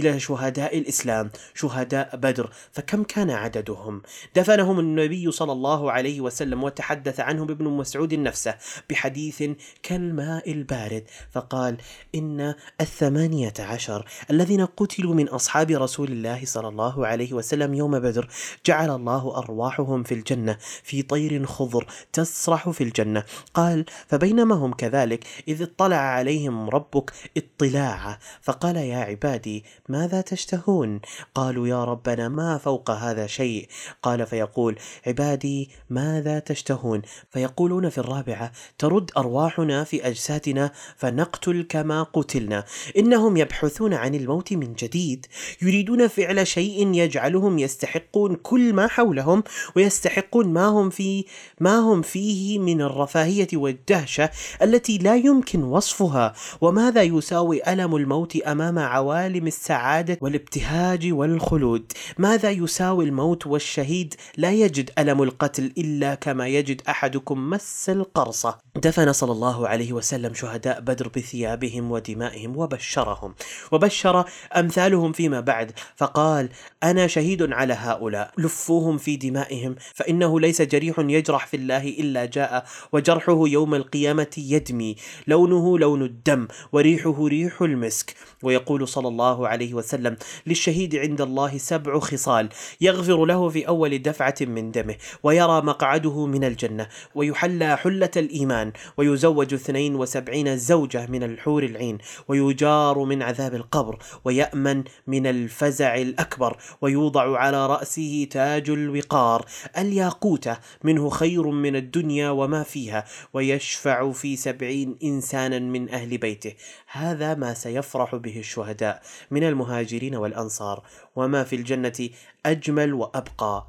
إلى 0.00 0.20
شهداء 0.20 0.78
الإسلام 0.78 1.30
شهداء 1.54 2.16
بدر 2.16 2.50
فكم 2.72 3.02
كان 3.04 3.30
عددهم؟ 3.30 4.02
دفنهم 4.36 4.80
النبي 4.80 5.30
صلى 5.30 5.52
الله 5.52 5.92
عليه 5.92 6.20
وسلم 6.20 6.62
وتحدث 6.64 7.20
عنهم 7.20 7.50
ابن 7.50 7.64
مسعود 7.64 8.14
نفسه 8.14 8.54
بحديث 8.90 9.42
كالماء 9.82 10.52
البارد 10.52 11.04
فقال 11.32 11.76
إن 12.14 12.54
الثمانية 12.80 13.54
عشر 13.58 14.04
الذين 14.30 14.66
قتلوا 14.66 15.14
من 15.14 15.28
أصحاب 15.28 15.70
رسول 15.70 16.12
الله 16.12 16.44
صلى 16.44 16.68
الله 16.68 17.06
عليه 17.06 17.32
وسلم 17.32 17.74
يوم 17.74 18.00
بدر 18.00 18.28
جعل 18.66 18.90
الله 18.90 19.36
أرواحهم 19.36 20.02
في 20.02 20.14
الجنة 20.14 20.56
في 20.82 21.02
طير 21.02 21.46
خضر 21.46 21.86
تسرح 22.12 22.70
في 22.70 22.84
الجنة. 22.84 23.24
قال 23.54 23.84
فبينما 24.06 24.54
هم 24.54 24.72
كذلك 24.72 25.26
إذ 25.48 25.62
اطلع 25.62 25.96
عليهم 25.96 26.70
ربك 26.70 27.12
اطلاعا. 27.36 28.18
فقال 28.42 28.76
يا 28.76 28.98
عبادي 28.98 29.64
ماذا 29.88 30.20
تشتهون؟ 30.20 31.00
قالوا 31.34 31.68
يا 31.68 31.84
ربنا 31.84 32.28
ما 32.28 32.58
فوق 32.58 32.90
هذا 32.90 33.26
شيء. 33.26 33.68
قال 34.02 34.26
فيقول 34.26 34.78
عبادي 35.06 35.70
ماذا 35.90 36.38
تشتهون؟ 36.38 37.02
فيقولون 37.30 37.88
في 37.88 37.98
الرابعة 37.98 38.52
ترد 38.78 39.10
أرواحنا 39.16 39.84
في 39.84 40.06
أجسادنا 40.08 40.72
فنقتل 40.96 41.66
كما 41.68 42.02
قتلنا. 42.02 42.64
إنهم 42.98 43.36
يبحثون 43.36 43.94
عن 43.94 44.14
الموت 44.14 44.52
من 44.52 44.74
جديد. 44.74 45.26
يريدون 45.62 46.08
فعل 46.08 46.46
شيء 46.46 46.94
يجعلهم 46.94 47.58
يستحقون 47.58 48.34
كل 48.34 48.72
ما 48.72 48.86
حولهم 48.86 49.42
ويستحقون 49.76 50.46
ما 50.46 50.66
هم 50.66 50.90
فيه 50.90 51.24
ما 51.60 51.78
هم 51.78 52.02
فيه 52.02 52.58
من 52.58 52.82
الرفاهية 52.82 53.48
والدهشة 53.52 54.30
التي 54.62 54.98
لا 54.98 55.16
يمكن 55.16 55.62
وصفها. 55.62 56.34
وماذا 56.60 57.02
يساوي 57.02 57.72
ألم 57.72 57.96
الموت 57.96 58.36
أمام 58.36 58.78
عوالم 58.78 59.46
السعاده 59.46 59.75
والابتهاج 60.22 61.12
والخلود. 61.12 61.92
ماذا 62.18 62.50
يساوي 62.50 63.04
الموت 63.04 63.46
والشهيد؟ 63.46 64.14
لا 64.36 64.52
يجد 64.52 64.90
ألم 64.98 65.22
القتل 65.22 65.72
إلا 65.78 66.14
كما 66.14 66.48
يجد 66.48 66.82
أحدكم 66.88 67.50
مس 67.50 67.90
القرصة. 67.90 68.58
دفن 68.76 69.12
صلى 69.12 69.32
الله 69.32 69.68
عليه 69.68 69.92
وسلم 69.92 70.34
شهداء 70.34 70.80
بدر 70.80 71.08
بثيابهم 71.08 71.90
ودمائهم 71.90 72.56
وبشرهم. 72.56 73.34
وبشر 73.72 74.24
أمثالهم 74.56 75.12
فيما 75.12 75.40
بعد. 75.40 75.72
فقال 75.96 76.48
أنا 76.82 77.06
شهيد 77.06 77.52
على 77.52 77.74
هؤلاء. 77.74 78.32
لفوهم 78.38 78.98
في 78.98 79.16
دمائهم. 79.16 79.74
فإنه 79.94 80.40
ليس 80.40 80.62
جريح 80.62 80.98
يجرح 80.98 81.46
في 81.46 81.56
الله 81.56 81.88
إلا 81.88 82.24
جاء 82.24 82.66
وجرحه 82.92 83.48
يوم 83.48 83.74
القيامة 83.74 84.34
يدمي. 84.38 84.96
لونه 85.26 85.78
لون 85.78 86.02
الدم 86.02 86.48
وريحه 86.72 87.26
ريح 87.26 87.62
المسك. 87.62 88.14
ويقول 88.42 88.88
صلى 88.88 89.08
الله 89.08 89.48
عليه 89.48 89.65
وسلم 89.74 90.16
للشهيد 90.46 90.96
عند 90.96 91.20
الله 91.20 91.58
سبع 91.58 91.98
خصال 91.98 92.48
يغفر 92.80 93.24
له 93.24 93.48
في 93.48 93.68
أول 93.68 93.98
دفعة 93.98 94.34
من 94.40 94.70
دمه 94.70 94.94
ويرى 95.22 95.62
مقعده 95.62 96.26
من 96.26 96.44
الجنة 96.44 96.88
ويحلى 97.14 97.76
حلة 97.76 98.10
الإيمان 98.16 98.72
ويزوج 98.96 99.54
اثنين 99.54 99.94
وسبعين 99.94 100.56
زوجة 100.58 101.06
من 101.06 101.22
الحور 101.22 101.62
العين 101.62 101.98
ويجار 102.28 102.98
من 102.98 103.22
عذاب 103.22 103.54
القبر 103.54 103.98
ويأمن 104.24 104.84
من 105.06 105.26
الفزع 105.26 105.94
الأكبر 105.96 106.56
ويوضع 106.80 107.38
على 107.38 107.66
رأسه 107.66 108.26
تاج 108.30 108.70
الوقار 108.70 109.44
الياقوته 109.78 110.56
منه 110.84 111.08
خير 111.08 111.46
من 111.46 111.76
الدنيا 111.76 112.30
وما 112.30 112.62
فيها 112.62 113.04
ويشفع 113.32 114.12
في 114.12 114.36
سبعين 114.36 114.96
إنسانا 115.04 115.58
من 115.58 115.90
أهل 115.90 116.18
بيته 116.18 116.52
هذا 116.96 117.34
ما 117.34 117.54
سيفرح 117.54 118.14
به 118.14 118.38
الشهداء 118.38 119.02
من 119.30 119.44
المهاجرين 119.44 120.14
والأنصار 120.14 120.86
وما 121.16 121.44
في 121.44 121.56
الجنة 121.56 122.08
أجمل 122.46 122.94
وأبقى. 122.94 123.66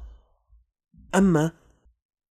أما 1.14 1.52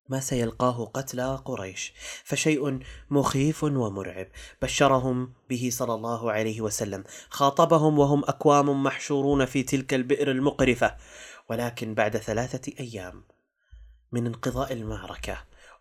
ما 0.10 0.19
سيلقاه 0.19 0.86
قتلى 0.86 1.39
قريش 1.45 1.93
فشيء 2.23 2.79
مخيف 3.10 3.63
ومرعب. 3.63 4.27
بشرهم 4.62 5.33
به 5.49 5.69
صلى 5.71 5.93
الله 5.93 6.31
عليه 6.31 6.62
وسلم 6.62 7.03
خاطبهم 7.29 7.99
وهم 7.99 8.23
أكوام 8.23 8.83
محشورون 8.83 9.45
في 9.45 9.63
تلك 9.63 9.93
البئر 9.93 10.31
المقرفة. 10.31 10.95
ولكن 11.49 11.93
بعد 11.93 12.17
ثلاثة 12.17 12.73
أيام 12.79 13.23
من 14.12 14.27
انقضاء 14.27 14.73
المعركة 14.73 15.38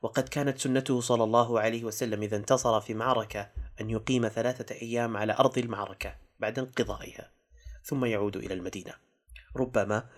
وقد 0.06 0.28
كانت 0.28 0.58
سنته 0.58 1.00
صلى 1.00 1.24
الله 1.24 1.60
عليه 1.60 1.84
وسلم 1.84 2.22
إذا 2.22 2.36
انتصر 2.36 2.80
في 2.80 2.94
معركة 2.94 3.50
أن 3.80 3.90
يقيم 3.90 4.28
ثلاثة 4.28 4.74
أيام 4.74 5.16
على 5.16 5.32
أرض 5.32 5.58
المعركة 5.58 6.14
بعد 6.40 6.58
انقضائها 6.58 7.30
ثم 7.84 8.04
يعود 8.04 8.36
إلى 8.36 8.54
المدينة. 8.54 8.94
ربما 9.56 10.08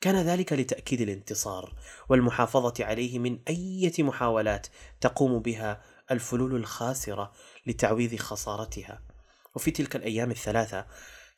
كان 0.00 0.16
ذلك 0.16 0.52
لتأكيد 0.52 1.00
الانتصار 1.00 1.74
والمحافظة 2.08 2.84
عليه 2.84 3.18
من 3.18 3.38
اي 3.48 3.92
محاولات 3.98 4.66
تقوم 5.00 5.38
بها 5.38 5.82
الفلول 6.10 6.56
الخاسرة 6.56 7.32
لتعويض 7.66 8.16
خسارتها. 8.16 9.02
وفي 9.54 9.70
تلك 9.70 9.96
الأيام 9.96 10.30
الثلاثة 10.30 10.86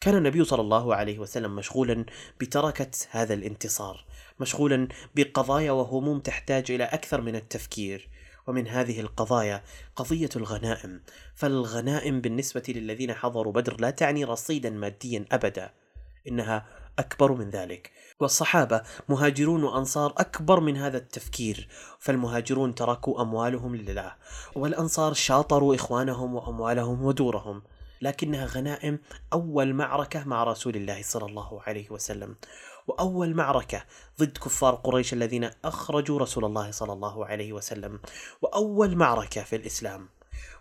كان 0.01 0.17
النبي 0.17 0.45
صلى 0.45 0.61
الله 0.61 0.95
عليه 0.95 1.19
وسلم 1.19 1.57
مشغولا 1.57 2.05
بتركة 2.41 2.91
هذا 3.11 3.35
الانتصار. 3.35 4.05
مشغولا 4.41 4.89
بقضايا 5.15 5.73
وهموم 5.73 6.21
تحتاج 6.21 6.71
إلى 6.71 6.85
أكثر 6.85 7.21
من 7.21 7.37
التفكير. 7.37 8.09
ومن 8.47 8.69
هذه 8.69 9.01
القضايا 9.01 9.63
قضية 9.97 10.29
الغنائم. 10.37 11.01
فالغنائم 11.35 12.21
بالنسبة 12.21 12.63
للذين 12.69 13.15
حضروا 13.15 13.53
بدر 13.53 13.81
لا 13.81 13.91
تعني 13.91 14.25
رصيدا 14.25 14.71
ماديا 14.71 15.25
أبدا. 15.33 15.71
إنها 16.29 16.67
أكبر 16.99 17.33
من 17.33 17.51
ذلك. 17.51 17.91
والصحابة 18.21 18.83
مهاجرون 19.09 19.65
وأنصار 19.65 20.15
أكبر 20.19 20.61
من 20.61 20.77
هذا 20.77 20.99
التفكير. 20.99 21.69
فالمهاجرون 21.99 22.75
تركوا 22.75 23.23
أموالهم 23.23 23.77
لله. 23.77 24.15
والأنصار 24.55 25.15
شاطروا 25.15 25.75
إخوانهم 25.75 26.35
وأموالهم 26.35 27.05
ودورهم. 27.05 27.63
لكنها 28.03 28.47
غنائم 28.47 28.99
أول 29.33 29.75
معركة 29.75 30.25
مع 30.25 30.45
رسول 30.45 30.77
الله 30.77 31.03
صلى 31.03 31.27
الله 31.27 31.63
عليه 31.63 31.91
وسلم. 31.91 32.37
وأول 32.91 33.35
معركة 33.35 33.85
ضد 34.21 34.39
كفار 34.39 34.75
قريش 34.75 35.13
الذين 35.13 35.51
أخرجوا 35.65 36.19
رسول 36.19 36.45
الله 36.45 36.71
صلى 36.71 36.93
الله 36.93 37.27
عليه 37.27 37.53
وسلم 37.53 38.01
وأول 38.43 38.97
معركة 38.97 39.43
في 39.43 39.57
الإسلام. 39.57 40.09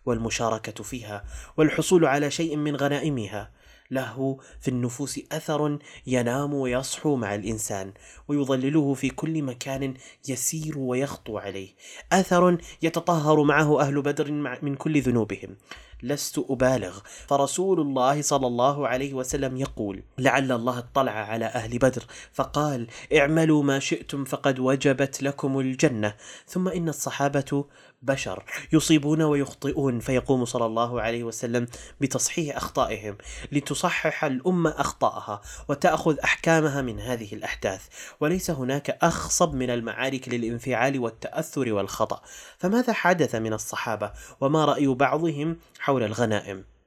والمشاركة 0.06 0.84
فيها 0.84 1.24
والحصول 1.58 2.06
على 2.06 2.32
شيء 2.32 2.56
من 2.56 2.76
غنائمها 2.76 3.52
له 3.92 4.38
في 4.62 4.68
النفوس 4.68 5.20
أثر 5.32 5.80
ينام 6.08 6.54
ويصحو 6.54 7.16
مع 7.16 7.36
الإنسان 7.36 7.94
ويظلله 8.28 8.94
في 8.94 9.10
كل 9.10 9.44
مكان 9.44 9.94
يسير 10.28 10.78
ويخطو 10.78 11.38
عليه. 11.38 11.76
أثر 12.12 12.58
يتطهر 12.82 13.44
معه 13.44 13.82
أهل 13.82 14.02
بدر 14.02 14.32
من 14.62 14.76
كل 14.76 15.02
ذنوبهم. 15.02 15.58
لست 16.04 16.46
أبالغ. 16.50 17.00
فرسول 17.28 17.80
الله 17.80 18.22
صلى 18.22 18.48
الله 18.48 18.88
عليه 18.88 19.14
وسلم 19.14 19.58
يقول 19.58 20.04
لعل 20.18 20.52
الله 20.52 20.80
اطلع 20.80 21.12
على 21.12 21.46
أهل 21.46 21.78
بدر 21.78 22.04
فقال 22.34 22.88
اعملوا 23.16 23.64
ما 23.64 23.80
شئتم 23.80 24.24
فقد 24.24 24.60
وجبت 24.60 25.24
لكم 25.24 25.60
الجنة. 25.60 26.14
ثم 26.48 26.68
إن 26.68 26.90
الصحابة 26.90 27.66
بشر 28.02 28.44
يصيبون 28.74 29.22
ويخطئون 29.22 30.00
فيقوم 30.00 30.46
صلى 30.46 30.66
الله 30.66 31.02
عليه 31.02 31.24
وسلم 31.24 31.68
بتصحيح 32.02 32.58
أخطائهم 32.58 33.18
لتصحح 33.52 34.24
الأمة 34.24 34.70
اخطاءها 34.78 35.42
وتأخذ 35.70 36.20
أحكامها 36.20 36.82
من 36.82 37.00
هذه 37.00 37.34
الأحداث. 37.34 37.88
وليس 38.20 38.52
هناك 38.52 38.90
أخصب 38.90 39.54
من 39.54 39.70
المعارك 39.70 40.30
للانفعال 40.30 41.00
والتأثر 41.00 41.74
والخطأ. 41.74 42.22
فماذا 42.58 42.94
حدث 42.94 43.36
من 43.36 43.54
الصحابة 43.54 44.12
وما 44.42 44.66
رأي 44.66 44.88
بعضهم 44.88 45.58
حول 45.80 46.04
الغنائم؟ 46.04 46.79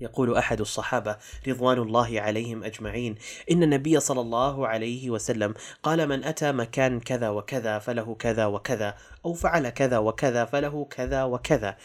يقول 0.00 0.36
أحد 0.36 0.60
الصحابة 0.60 1.16
رضوان 1.48 1.78
الله 1.78 2.20
عليهم 2.20 2.64
أجمعين 2.64 3.14
إن 3.50 3.62
النبي 3.62 4.00
صلى 4.00 4.20
الله 4.20 4.68
عليه 4.68 5.10
وسلم 5.10 5.54
قال 5.82 6.08
من 6.08 6.24
أتى 6.24 6.52
مكان 6.52 7.00
كذا 7.00 7.28
وكذا 7.28 7.78
فله 7.78 8.14
كذا 8.14 8.46
وكذا 8.46 8.94
أو 9.24 9.34
فعل 9.34 9.68
كذا 9.68 9.98
وكذا 9.98 10.44
فله 10.44 10.84
كذا 10.84 11.24
وكذا. 11.24 11.76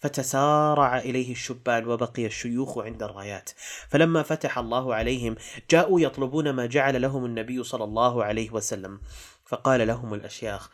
فتسارع 0.00 0.98
إليه 0.98 1.32
الشبان 1.32 1.88
وبقي 1.88 2.26
الشيوخ 2.26 2.78
عند 2.78 3.02
الرايات. 3.02 3.50
فلما 3.88 4.22
فتح 4.22 4.58
الله 4.58 4.94
عليهم 4.94 5.36
جاءوا 5.70 6.00
يطلبون 6.00 6.50
ما 6.50 6.66
جعل 6.66 7.02
لهم 7.02 7.24
النبي 7.24 7.64
صلى 7.64 7.84
الله 7.84 8.24
عليه 8.24 8.50
وسلم. 8.50 9.00
فقال 9.46 9.86
لهم 9.86 10.14
الأشياخ 10.14 10.70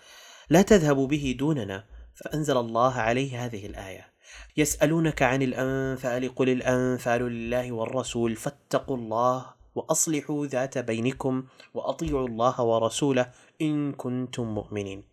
لا 0.50 0.62
تذهبوا 0.62 1.06
به 1.06 1.36
دوننا. 1.38 1.84
فأنزل 2.14 2.56
الله 2.56 2.94
عليه 2.94 3.44
هذه 3.44 3.66
الآية. 3.66 4.13
يسألونك 4.56 5.22
عن 5.22 5.42
الأنفال 5.42 6.34
قل 6.34 6.48
الأنفال 6.48 7.22
لله 7.22 7.72
والرسول 7.72 8.36
فاتقوا 8.36 8.96
الله 8.96 9.54
وأصلحوا 9.74 10.46
ذات 10.46 10.78
بينكم 10.78 11.44
وأطيعوا 11.74 12.28
الله 12.28 12.62
ورسوله 12.62 13.30
إن 13.62 13.92
كنتم 13.92 14.44
مؤمنين. 14.44 15.04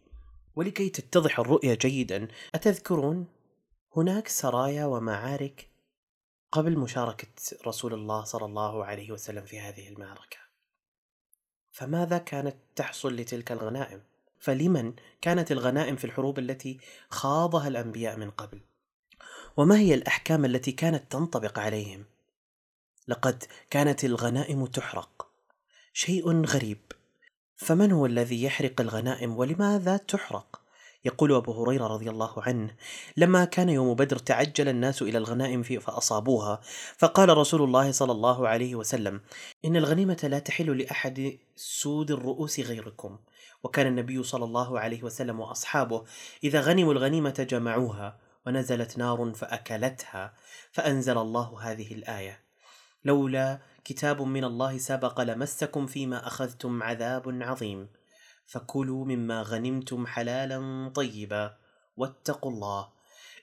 ولكي 0.56 0.90
تتضح 0.90 1.40
الرؤية 1.40 1.74
جيدا 1.74 2.28
أتذكرون 2.56 3.28
هناك 3.98 4.28
سرايا 4.28 4.86
ومعارك 4.86 5.68
قبل 6.52 6.78
مشاركة 6.78 7.28
رسول 7.68 7.94
الله 7.94 8.24
صلى 8.24 8.46
الله 8.46 8.86
عليه 8.86 9.12
وسلم 9.12 9.46
في 9.46 9.60
هذه 9.60 9.90
المعركة؟ 9.90 10.38
فماذا 11.72 12.18
كانت 12.18 12.56
تحصل 12.76 13.16
لتلك 13.16 13.52
الغنائم؟ 13.52 14.02
فلمن 14.40 14.94
كانت 15.22 15.52
الغنائم 15.52 15.96
في 15.96 16.06
الحروب 16.06 16.40
التي 16.40 16.80
خاضها 17.10 17.68
الأنبياء 17.68 18.18
من 18.18 18.30
قبل؟ 18.30 18.62
وما 19.58 19.78
هي 19.80 19.94
الأحكام 19.94 20.46
التي 20.46 20.72
كانت 20.72 21.12
تنطبق 21.12 21.60
عليهم؟ 21.60 22.06
لقد 23.08 23.44
كانت 23.70 24.06
الغنائم 24.06 24.66
تحرق. 24.66 25.28
شيء 25.94 26.46
غريب. 26.46 26.78
فمن 27.56 27.92
هو 27.92 28.06
الذي 28.06 28.44
يحرق 28.44 28.82
الغنائم 28.82 29.38
ولماذا 29.38 29.98
تحرق؟ 29.98 30.62
يقول 31.06 31.34
أبو 31.34 31.64
هريرة 31.64 31.88
رضي 31.88 32.10
الله 32.10 32.44
عنه 32.44 32.76
لما 33.18 33.46
كان 33.46 33.70
يوم 33.70 33.94
بدر 33.94 34.18
تعجل 34.18 34.70
الناس 34.70 35.02
إلى 35.02 35.18
الغنائم 35.18 35.64
فأصابوها 35.64 36.62
فقال 36.98 37.38
رسول 37.38 37.62
الله 37.62 37.92
صلى 37.92 38.12
الله 38.12 38.48
عليه 38.48 38.76
وسلم 38.76 39.22
إن 39.66 39.76
الغنيمة 39.76 40.20
لا 40.24 40.40
تحل 40.40 40.78
لأحد 40.78 41.38
سود 41.56 42.12
الرؤوس 42.12 42.60
غيركم. 42.60 43.18
وكان 43.64 43.88
النبي 43.88 44.24
صلى 44.24 44.46
الله 44.46 44.80
عليه 44.80 45.04
وسلم 45.04 45.40
وأصحابه 45.40 46.04
إذا 46.44 46.62
غنموا 46.62 46.94
الغنيمة 46.94 47.48
جمعوها. 47.50 48.31
ونزلت 48.48 48.98
نار 48.98 49.34
فأكلتها 49.36 50.34
فأنزل 50.72 51.18
الله 51.18 51.62
هذه 51.62 51.94
الآية 51.94 52.40
لولا 53.06 53.60
كتاب 53.86 54.22
من 54.22 54.44
الله 54.44 54.78
سبق 54.78 55.22
لمسكم 55.22 55.86
فيما 55.86 56.28
أخذتم 56.28 56.84
عذاب 56.84 57.42
عظيم 57.42 57.88
فكلوا 58.46 59.06
مما 59.06 59.42
غنمتم 59.42 60.08
حلالا 60.08 60.92
طيبا 60.96 61.58
واتقوا 61.98 62.52
الله 62.52 62.90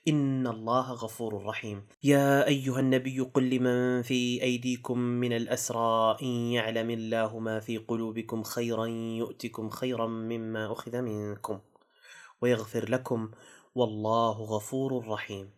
إن 0.07 0.47
الله 0.47 0.91
غفور 0.91 1.45
رحيم. 1.45 1.87
يا 2.03 2.47
أيها 2.47 2.79
النبي 2.79 3.19
قل 3.19 3.49
لمن 3.49 4.01
في 4.01 4.43
أيديكم 4.43 4.99
من 4.99 5.33
الأسرى 5.33 6.17
إن 6.21 6.27
يعلم 6.27 6.89
الله 6.89 7.39
ما 7.39 7.59
في 7.59 7.77
قلوبكم 7.77 8.43
خيرا 8.43 8.85
يؤتكم 8.85 9.69
خيرا 9.69 10.07
مما 10.07 10.71
أخذ 10.71 11.01
منكم 11.01 11.59
ويغفر 12.41 12.89
لكم 12.89 13.31
والله 13.79 14.31
غفور 14.31 15.07
رحيم. 15.07 15.51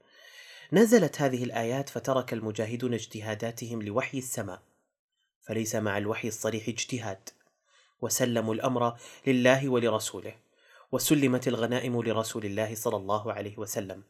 نزلت 0.74 1.22
هذه 1.22 1.44
الآيات 1.44 1.90
فترك 1.90 2.34
المجاهدون 2.34 2.94
اجتهاداتهم 2.94 3.82
لوحي 3.82 4.18
السماء 4.18 4.62
فليس 5.42 5.76
مع 5.76 5.98
الوحي 5.98 6.28
الصريح 6.28 6.68
اجتهاد. 6.68 7.30
وسلموا 8.02 8.54
الأمر 8.54 8.98
لله 9.28 9.70
ولرسوله 9.70 10.36
وسلمت 10.92 11.48
الغنائم 11.48 12.02
لرسول 12.02 12.46
الله 12.46 12.76
صلى 12.76 12.98
الله 12.98 13.34
عليه 13.34 13.58
وسلم 13.58 14.04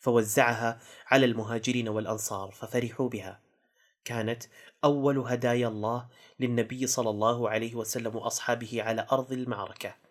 فوزعها 0.00 0.80
على 1.06 1.26
المهاجرين 1.26 1.88
والأنصار 1.88 2.50
ففرحوا 2.50 3.08
بها. 3.08 3.40
كانت 4.04 4.42
أول 4.84 5.18
هدايا 5.18 5.68
الله 5.68 6.08
للنبي 6.40 6.86
صلى 6.86 7.10
الله 7.10 7.50
عليه 7.50 7.74
وسلم 7.74 8.16
وأصحابه 8.16 8.82
على 8.82 9.06
أرض 9.12 9.32
المعركة. 9.32 10.03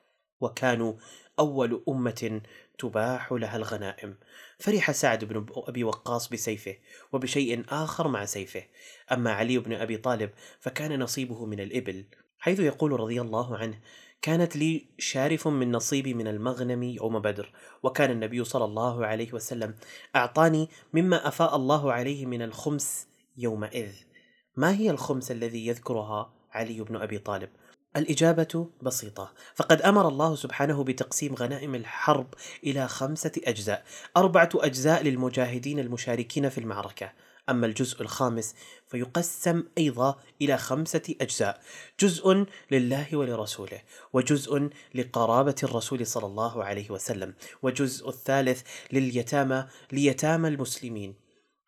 وكانوا 0.43 0.93
أول 1.39 1.83
أمة 1.89 2.41
تباح 2.79 3.31
لها 3.33 3.57
الغنائم. 3.57 4.17
فرح 4.59 4.91
سعد 4.91 5.23
بن 5.23 5.45
أبي 5.55 5.83
وقاص 5.83 6.29
بسيفه 6.29 6.75
وبشيء 7.13 7.63
آخر 7.69 8.07
مع 8.07 8.25
سيفه. 8.25 8.63
أما 9.11 9.31
علي 9.31 9.57
بن 9.57 9.73
أبي 9.73 9.97
طالب 9.97 10.29
فكان 10.59 10.99
نصيبه 10.99 11.45
من 11.45 11.59
الإبل 11.59 12.05
حيث 12.39 12.59
يقول 12.59 12.99
رضي 12.99 13.21
الله 13.21 13.57
عنه 13.57 13.79
كانت 14.21 14.55
لي 14.55 14.85
شارف 14.99 15.47
من 15.47 15.71
نصيبي 15.71 16.13
من 16.13 16.27
المغنم 16.27 16.83
يوم 16.83 17.19
بدر 17.19 17.51
وكان 17.83 18.11
النبي 18.11 18.43
صلى 18.43 18.65
الله 18.65 19.05
عليه 19.05 19.33
وسلم 19.33 19.75
أعطاني 20.15 20.69
مما 20.93 21.27
أفاء 21.27 21.55
الله 21.55 21.93
عليه 21.93 22.25
من 22.25 22.41
الخمس 22.41 23.07
يومئذ. 23.37 23.91
ما 24.55 24.75
هي 24.75 24.89
الخمس 24.89 25.31
الذي 25.31 25.67
يذكرها 25.67 26.33
علي 26.51 26.81
بن 26.81 26.95
أبي 26.95 27.17
طالب؟ 27.17 27.49
الإجابة 27.95 28.67
بسيطة، 28.81 29.33
فقد 29.55 29.81
أمر 29.81 30.07
الله 30.07 30.35
سبحانه 30.35 30.83
بتقسيم 30.83 31.33
غنائم 31.33 31.75
الحرب 31.75 32.33
إلى 32.63 32.87
خمسة 32.87 33.31
أجزاء، 33.43 33.85
أربعة 34.17 34.49
أجزاء 34.55 35.03
للمجاهدين 35.03 35.79
المشاركين 35.79 36.49
في 36.49 36.57
المعركة، 36.57 37.11
أما 37.49 37.65
الجزء 37.65 38.01
الخامس 38.01 38.55
فيقسم 38.87 39.63
أيضا 39.77 40.19
إلى 40.41 40.57
خمسة 40.57 41.15
أجزاء 41.21 41.61
جزء 41.99 42.45
لله 42.71 43.07
ولرسوله 43.13 43.81
وجزء 44.13 44.69
لقرابة 44.95 45.55
الرسول 45.63 46.07
صلى 46.07 46.25
الله 46.25 46.63
عليه 46.63 46.91
وسلم 46.91 47.33
وجزء 47.61 48.09
الثالث 48.09 48.61
لليتامى 48.91 49.67
ليتامى 49.91 50.47
المسلمين. 50.47 51.22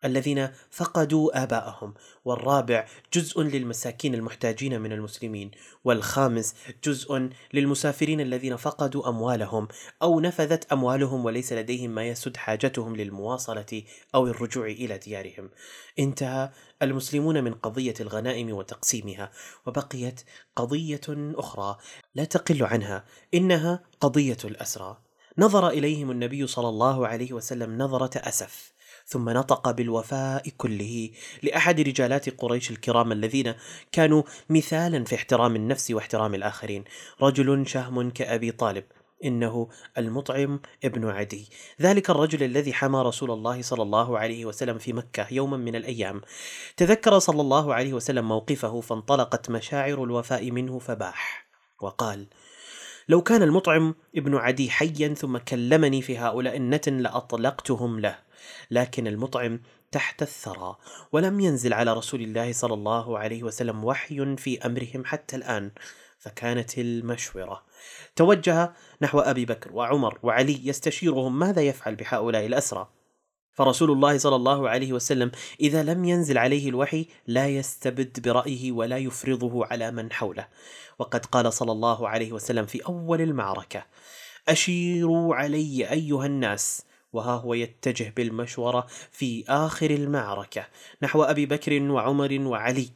الذين 0.06 0.48
فقدوا 0.70 1.42
آباءهم. 1.42 1.94
والرابع 2.24 2.86
جزء 3.12 3.42
للمساكين 3.42 4.14
المحتاجين 4.14 4.80
من 4.80 4.92
المسلمين. 4.92 5.50
والخامس 5.84 6.54
جزء 6.84 7.28
للمسافرين 7.54 8.20
الذين 8.20 8.56
فقدوا 8.56 9.08
أموالهم 9.08 9.68
أو 10.02 10.20
نفذت 10.20 10.72
أموالهم 10.72 11.24
وليس 11.24 11.52
لديهم 11.52 11.90
ما 11.90 12.08
يسد 12.08 12.36
حاجتهم 12.36 12.96
للمواصلة 12.96 13.82
أو 14.14 14.26
الرجوع 14.26 14.66
إلى 14.66 14.98
ديارهم. 14.98 15.50
انتهى 15.98 16.50
المسلمون 16.82 17.44
من 17.44 17.54
قضية 17.54 17.94
الغنائم 18.00 18.52
وتقسيمها 18.52 19.30
وبقيت 19.66 20.20
قضية 20.56 21.00
أخرى 21.08 21.76
لا 22.14 22.24
تقل 22.24 22.62
عنها 22.62 23.04
إنها 23.34 23.84
قضية 24.00 24.36
الأسرى. 24.44 24.96
نظر 25.38 25.68
إليهم 25.68 26.10
النبي 26.10 26.46
صلى 26.46 26.68
الله 26.68 27.06
عليه 27.06 27.32
وسلم 27.32 27.78
نظرة 27.78 28.18
أسف. 28.18 28.72
ثم 29.06 29.30
نطق 29.30 29.70
بالوفاء 29.70 30.48
كله 30.56 31.10
لأحد 31.42 31.80
رجالات 31.80 32.40
قريش 32.40 32.70
الكرام 32.70 33.12
الذين 33.12 33.54
كانوا 33.92 34.22
مثالا 34.50 35.04
في 35.04 35.14
احترام 35.14 35.56
النفس 35.56 35.90
واحترام 35.90 36.34
الآخرين. 36.34 36.84
رجل 37.22 37.66
شهم 37.66 38.10
كأبي 38.10 38.50
طالب 38.50 38.84
إنه 39.24 39.68
المطعم 39.98 40.60
ابن 40.84 41.08
عدي. 41.08 41.48
ذلك 41.82 42.10
الرجل 42.10 42.42
الذي 42.42 42.72
حمى 42.72 43.02
رسول 43.02 43.30
الله 43.30 43.62
صلى 43.62 43.82
الله 43.82 44.18
عليه 44.18 44.44
وسلم 44.44 44.78
في 44.78 44.92
مكة 44.92 45.26
يوما 45.30 45.56
من 45.56 45.76
الأيام. 45.76 46.20
تذكر 46.76 47.18
صلى 47.18 47.40
الله 47.40 47.74
عليه 47.74 47.92
وسلم 47.92 48.28
موقفه 48.28 48.80
فانطلقت 48.80 49.50
مشاعر 49.50 50.04
الوفاء 50.04 50.50
منه 50.50 50.78
فباح 50.78 51.46
وقال 51.82 52.26
لو 53.08 53.22
كان 53.22 53.42
المطعم 53.42 53.94
ابن 54.16 54.36
عدي 54.36 54.70
حيا 54.70 55.14
ثم 55.14 55.38
كلمني 55.38 56.02
في 56.02 56.18
هؤلاء 56.18 56.56
النتن 56.56 56.98
لأطلقتهم 56.98 58.00
له. 58.00 58.25
لكن 58.70 59.06
المطعم 59.06 59.60
تحت 59.92 60.22
الثرى 60.22 60.76
ولم 61.12 61.40
ينزل 61.40 61.72
على 61.72 61.92
رسول 61.92 62.20
الله 62.20 62.52
صلى 62.52 62.74
الله 62.74 63.18
عليه 63.18 63.42
وسلم 63.42 63.84
وحي 63.84 64.36
في 64.36 64.66
أمرهم 64.66 65.04
حتى 65.04 65.36
الآن 65.36 65.70
فكانت 66.18 66.78
المشورة. 66.78 67.62
توجه 68.16 68.72
نحو 69.02 69.20
أبي 69.20 69.44
بكر 69.44 69.72
وعمر 69.72 70.18
وعلي 70.22 70.66
يستشيرهم 70.68 71.38
ماذا 71.38 71.62
يفعل 71.62 71.94
بهؤلاء 71.94 72.46
الأسرى؟ 72.46 72.88
فرسول 73.52 73.90
الله 73.90 74.18
صلى 74.18 74.36
الله 74.36 74.68
عليه 74.68 74.92
وسلم 74.92 75.30
إذا 75.60 75.82
لم 75.82 76.04
ينزل 76.04 76.38
عليه 76.38 76.68
الوحي 76.68 77.06
لا 77.26 77.48
يستبد 77.48 78.20
برأيه 78.20 78.72
ولا 78.72 78.98
يفرضه 78.98 79.66
على 79.66 79.90
من 79.90 80.12
حوله. 80.12 80.48
وقد 80.98 81.26
قال 81.26 81.52
صلى 81.52 81.72
الله 81.72 82.08
عليه 82.08 82.32
وسلم 82.32 82.66
في 82.66 82.86
أول 82.86 83.20
المعركة 83.20 83.84
أشيروا 84.48 85.34
علي 85.34 85.90
أيها 85.90 86.26
الناس 86.26 86.82
وها 87.16 87.34
هو 87.34 87.54
يتجه 87.54 88.12
بالمشورة 88.16 88.86
في 89.10 89.44
آخر 89.48 89.90
المعركة 89.90 90.66
نحو 91.02 91.22
أبي 91.22 91.46
بكر 91.46 91.82
وعمر 91.82 92.38
وعلي. 92.40 92.88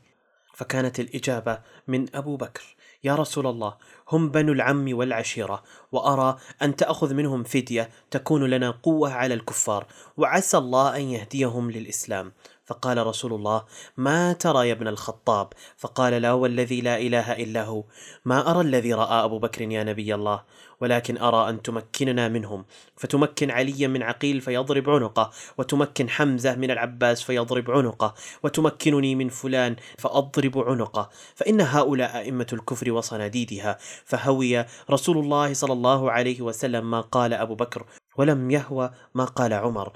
فكانت 0.55 1.01
الإجابة 1.01 1.59
من 1.89 2.17
أبو 2.17 2.37
بكر 2.37 2.77
يا 3.05 3.15
رسول 3.15 3.47
الله 3.47 3.75
هم 4.09 4.29
بنو 4.29 4.53
العم 4.53 4.97
والعشيرة 4.97 5.63
وأرى 5.93 6.39
أن 6.63 6.77
تأخذ 6.77 7.15
منهم 7.15 7.45
فدية 7.45 7.91
تكون 8.11 8.45
لنا 8.45 8.71
قوة 8.71 9.13
على 9.13 9.35
الكفار 9.35 9.87
وعسى 10.17 10.59
الله 10.59 10.97
أن 10.97 11.03
يهديهم 11.03 11.71
للإسلام. 11.71 12.33
فقال 12.71 13.07
رسول 13.07 13.33
الله 13.33 13.65
ما 13.97 14.33
ترى 14.33 14.69
يا 14.69 14.73
ابن 14.73 14.89
الخطاب؟ 14.89 15.53
فقال 15.77 16.23
لا 16.23 16.33
والذي 16.33 16.81
لا 16.81 16.99
إله 16.99 17.33
إلا 17.33 17.65
هو. 17.65 17.85
ما 18.25 18.51
أرى 18.51 18.61
الذي 18.61 18.95
رأى 18.95 19.25
أبو 19.25 19.39
بكر 19.39 19.63
يا 19.63 19.85
نبي 19.85 20.15
الله 20.15 20.43
ولكن 20.81 21.19
أرى 21.19 21.49
أن 21.49 21.63
تمكننا 21.63 22.29
منهم. 22.29 22.65
فتمكن 22.97 23.51
عليا 23.51 23.89
من 23.89 24.03
عقيل 24.03 24.41
فيضرب 24.41 24.91
عنقه 24.91 25.31
وتمكن 25.59 26.09
حمزة 26.11 26.55
من 26.55 26.71
العباس 26.71 27.23
فيضرب 27.23 27.71
عنقه 27.71 28.15
وتمكنني 28.43 29.15
من 29.15 29.29
فلان 29.29 29.77
فأضرب 29.99 30.59
عنقه. 30.59 31.11
فإن 31.35 31.61
هؤلاء 31.61 32.19
أئمة 32.19 32.47
الكفر 32.53 32.93
وصناديدها 32.93 33.79
فهوي 34.05 34.65
رسول 34.91 35.19
الله 35.19 35.55
صلى 35.55 35.73
الله 35.73 36.11
عليه 36.11 36.41
وسلم 36.43 36.91
ما 36.91 37.01
قال 37.01 37.35
أبو 37.35 37.55
بكر 37.55 37.87
ولم 38.17 38.51
يهوى 38.51 38.91
ما 39.15 39.25
قال 39.25 39.53
عمر. 39.53 39.93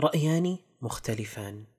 رأيان 0.00 0.58
مختلفان. 0.82 1.71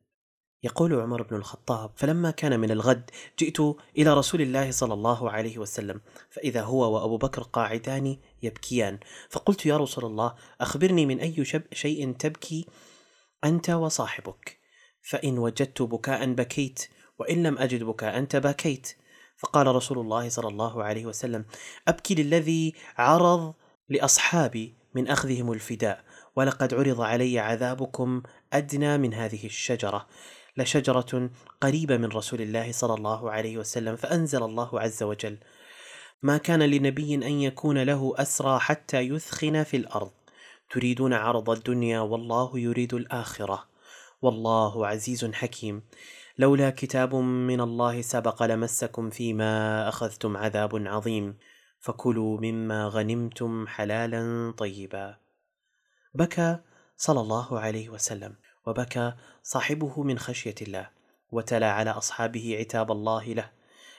يقول 0.64 1.02
عمر 1.02 1.22
بن 1.22 1.36
الخطاب 1.36 1.92
فلما 1.96 2.32
كان 2.32 2.60
من 2.60 2.72
الغد 2.72 3.10
جئت 3.40 3.60
إلى 3.98 4.14
رسول 4.14 4.42
الله 4.42 4.72
صلى 4.72 4.94
الله 4.94 5.32
عليه 5.32 5.58
وسلم 5.58 6.02
فإذا 6.30 6.62
هو 6.62 6.94
وأبو 6.94 7.18
بكر 7.18 7.44
قاعدان 7.44 8.18
يبكيان. 8.44 9.00
فقلت 9.30 9.66
يا 9.66 9.78
رسول 9.78 10.06
الله 10.06 10.36
أخبرني 10.62 11.06
من 11.06 11.20
أي 11.20 11.46
شيء 11.74 12.12
تبكي 12.12 12.66
أنت 13.44 13.70
وصاحبك؟ 13.70 14.60
فإن 15.02 15.38
وجدت 15.38 15.82
بكاء 15.82 16.34
بكيت 16.34 16.88
وإن 17.20 17.44
لم 17.44 17.58
أجد 17.58 17.84
بكاء 17.84 18.24
تباكيت 18.24 18.96
فقال 19.38 19.68
رسول 19.68 20.00
الله 20.00 20.30
صلى 20.30 20.48
الله 20.48 20.84
عليه 20.84 21.06
وسلم 21.06 21.46
أبكي 21.88 22.16
للذي 22.16 22.74
عرض 22.98 23.54
لأصحابي 23.90 24.76
من 24.96 25.08
أخذهم 25.08 25.52
الفداء 25.52 26.04
ولقد 26.36 26.74
عرض 26.74 27.02
علي 27.02 27.40
عذابكم 27.40 28.24
أدنى 28.54 28.98
من 28.98 29.14
هذه 29.14 29.46
الشجرة. 29.46 30.08
لشجرة 30.58 31.30
قريبة 31.62 31.98
من 31.98 32.06
رسول 32.06 32.42
الله 32.42 32.72
صلى 32.72 32.94
الله 32.94 33.32
عليه 33.32 33.58
وسلم 33.58 33.96
فأنزل 33.96 34.44
الله 34.44 34.80
عز 34.80 35.04
وجل: 35.04 35.38
ما 36.22 36.38
كان 36.38 36.64
لنبي 36.64 37.16
أن 37.16 37.42
يكون 37.42 37.84
له 37.84 38.14
أسرى 38.18 38.60
حتى 38.60 39.00
يثخن 39.00 39.64
في 39.64 39.78
الأرض، 39.78 40.12
تريدون 40.70 41.14
عرض 41.14 41.50
الدنيا 41.50 42.00
والله 42.00 42.60
يريد 42.60 42.94
الآخرة. 42.94 43.68
والله 44.22 44.88
عزيز 44.88 45.26
حكيم. 45.26 45.84
لولا 46.38 46.70
كتاب 46.70 47.16
من 47.16 47.62
الله 47.62 48.02
سبق 48.02 48.44
لمسكم 48.44 49.10
فيما 49.10 49.90
أخذتم 49.90 50.38
عذاب 50.38 50.88
عظيم. 50.88 51.38
فكلوا 51.80 52.40
مما 52.42 52.88
غنمتم 52.88 53.68
حلالا 53.68 54.54
طيبا. 54.58 55.18
بكى 56.14 56.58
صلى 56.98 57.20
الله 57.20 57.60
عليه 57.60 57.90
وسلم. 57.90 58.36
وبكى 58.66 59.14
صاحبه 59.44 60.04
من 60.04 60.20
خشية 60.20 60.56
الله 60.62 60.90
وتلا 61.32 61.72
على 61.72 61.90
أصحابه 61.90 62.58
عتاب 62.60 62.92
الله 62.92 63.24
له. 63.24 63.50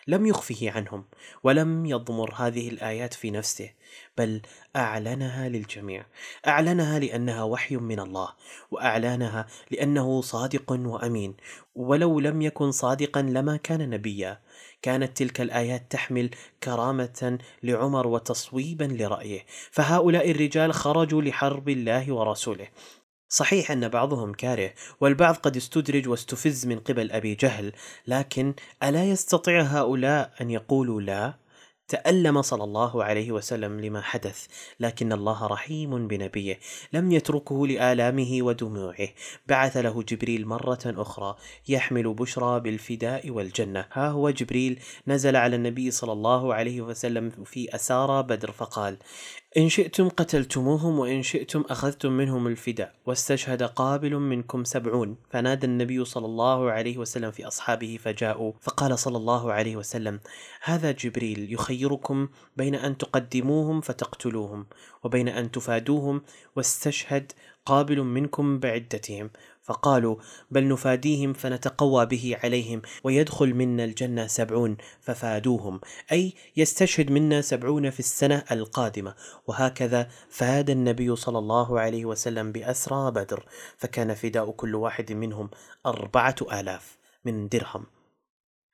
لم 0.06 0.26
يخفه 0.26 0.70
عنهم 0.70 1.04
ولم 1.42 1.86
يضمر 1.86 2.34
هذه 2.34 2.68
الآيات 2.68 3.14
في 3.14 3.30
نفسه 3.30 3.70
بل 4.18 4.42
أعلنها 4.76 5.48
للجميع. 5.48 6.06
أعلنها 6.46 6.98
لأنها 6.98 7.42
وحي 7.42 7.76
من 7.76 8.00
الله 8.00 8.28
وأعلنها 8.70 9.46
لأنه 9.70 10.20
صادق 10.20 10.72
وأمين. 10.72 11.36
ولو 11.74 12.20
لم 12.20 12.42
يكن 12.42 12.70
صادقا 12.70 13.22
لما 13.22 13.56
كان 13.56 13.90
نبيا 13.90 14.40
كانت 14.82 15.16
تلك 15.16 15.40
الآيات 15.40 15.86
تحمل 15.90 16.30
كرامة 16.62 17.38
لعمر 17.62 18.06
وتصويبا 18.06 18.84
لرأيه. 18.84 19.46
فهؤلاء 19.70 20.30
الرجال 20.30 20.74
خرجوا 20.74 21.22
لحرب 21.22 21.68
الله 21.68 22.12
ورسوله. 22.12 22.68
صحيح 23.35 23.70
أن 23.70 23.89
بعضهم 23.89 24.32
كاره 24.32 24.70
والبعض 25.01 25.35
قد 25.35 25.57
استدرج 25.57 26.09
واستفز 26.09 26.66
من 26.66 26.78
قبل 26.78 27.12
أبي 27.12 27.35
جهل 27.35 27.72
لكن 28.07 28.55
ألا 28.82 29.05
يستطيع 29.05 29.62
هؤلاء 29.62 30.32
أن 30.41 30.51
يقولوا 30.51 31.01
لا؟ 31.01 31.35
تألم 31.89 32.43
صلى 32.43 32.64
الله 32.64 33.05
عليه 33.05 33.32
وسلم 33.32 33.80
لما 33.80 34.01
حدث 34.01 34.47
لكن 34.80 35.12
الله 35.12 35.47
رحيم 35.47 36.09
بنبيه 36.09 36.59
لم 36.93 37.12
يتركه 37.12 37.66
لآلامه 37.66 38.39
ودموعه 38.43 39.09
بعث 39.47 39.76
له 39.76 40.03
جبريل 40.03 40.47
مرة 40.47 40.80
أخرى 40.87 41.37
يحمل 41.68 42.14
بشرى 42.14 42.61
بالفداء 42.61 43.30
والجنة 43.30 43.87
ها 43.93 44.09
هو 44.09 44.30
جبريل 44.30 44.80
نزل 45.07 45.37
على 45.37 45.57
النبي 45.57 45.91
صلى 45.91 46.12
الله 46.12 46.55
عليه 46.55 46.80
وسلم 46.80 47.30
في 47.30 47.74
أسارى 47.74 48.22
بدر 48.22 48.53
فقال 48.53 48.97
إن 49.57 49.68
شئتم 49.68 50.09
قتلتموهم 50.09 50.98
وإن 50.98 51.22
شئتم 51.22 51.64
أخذتم 51.70 52.12
منهم 52.12 52.46
الفداء 52.46 52.94
واستشهد 53.07 53.62
قابل 53.62 54.16
منكم 54.16 54.64
سبعون. 54.64 55.16
فنادى 55.30 55.66
النبي 55.66 56.05
صلى 56.05 56.26
الله 56.26 56.70
عليه 56.70 56.98
وسلم 56.98 57.30
في 57.30 57.46
أصحابه 57.46 57.98
فجاءوا 58.02 58.52
فقال 58.61 58.98
صلى 58.98 59.16
الله 59.16 59.52
عليه 59.52 59.76
وسلم 59.76 60.20
هذا 60.62 60.90
جبريل 60.90 61.52
يخيركم 61.52 62.28
بين 62.57 62.74
أن 62.74 62.98
تقدموهم 62.98 63.80
فتقتلوهم 63.80 64.66
وبين 65.05 65.28
أن 65.28 65.50
تفادوهم 65.50 66.22
واستشهد 66.57 67.32
قابل 67.66 68.02
منكم 68.02 68.59
بعدتهم 68.59 69.30
فقالوا 69.64 70.16
بل 70.50 70.68
نفاديهم 70.68 71.32
فنتقوى 71.32 72.06
به 72.06 72.36
عليهم 72.42 72.82
ويدخل 73.04 73.54
منا 73.54 73.84
الجنة 73.84 74.26
سبعون 74.26 74.76
ففادوهم. 75.00 75.80
أي 76.12 76.34
يستشهد 76.56 77.10
منا 77.10 77.40
سبعون 77.40 77.90
في 77.90 78.00
السنة 78.00 78.44
القادمة. 78.50 79.14
وهكذا 79.46 80.08
فاد 80.28 80.70
النبي 80.70 81.16
صلى 81.16 81.38
الله 81.38 81.80
عليه 81.80 82.04
وسلم 82.04 82.52
بأسرى 82.52 83.10
بدر 83.10 83.46
فكان 83.76 84.14
فداء 84.14 84.50
كل 84.50 84.74
واحد 84.74 85.12
منهم 85.12 85.50
أربعة 85.86 86.36
آلاف 86.52 86.98
من 87.24 87.48
درهم. 87.48 87.86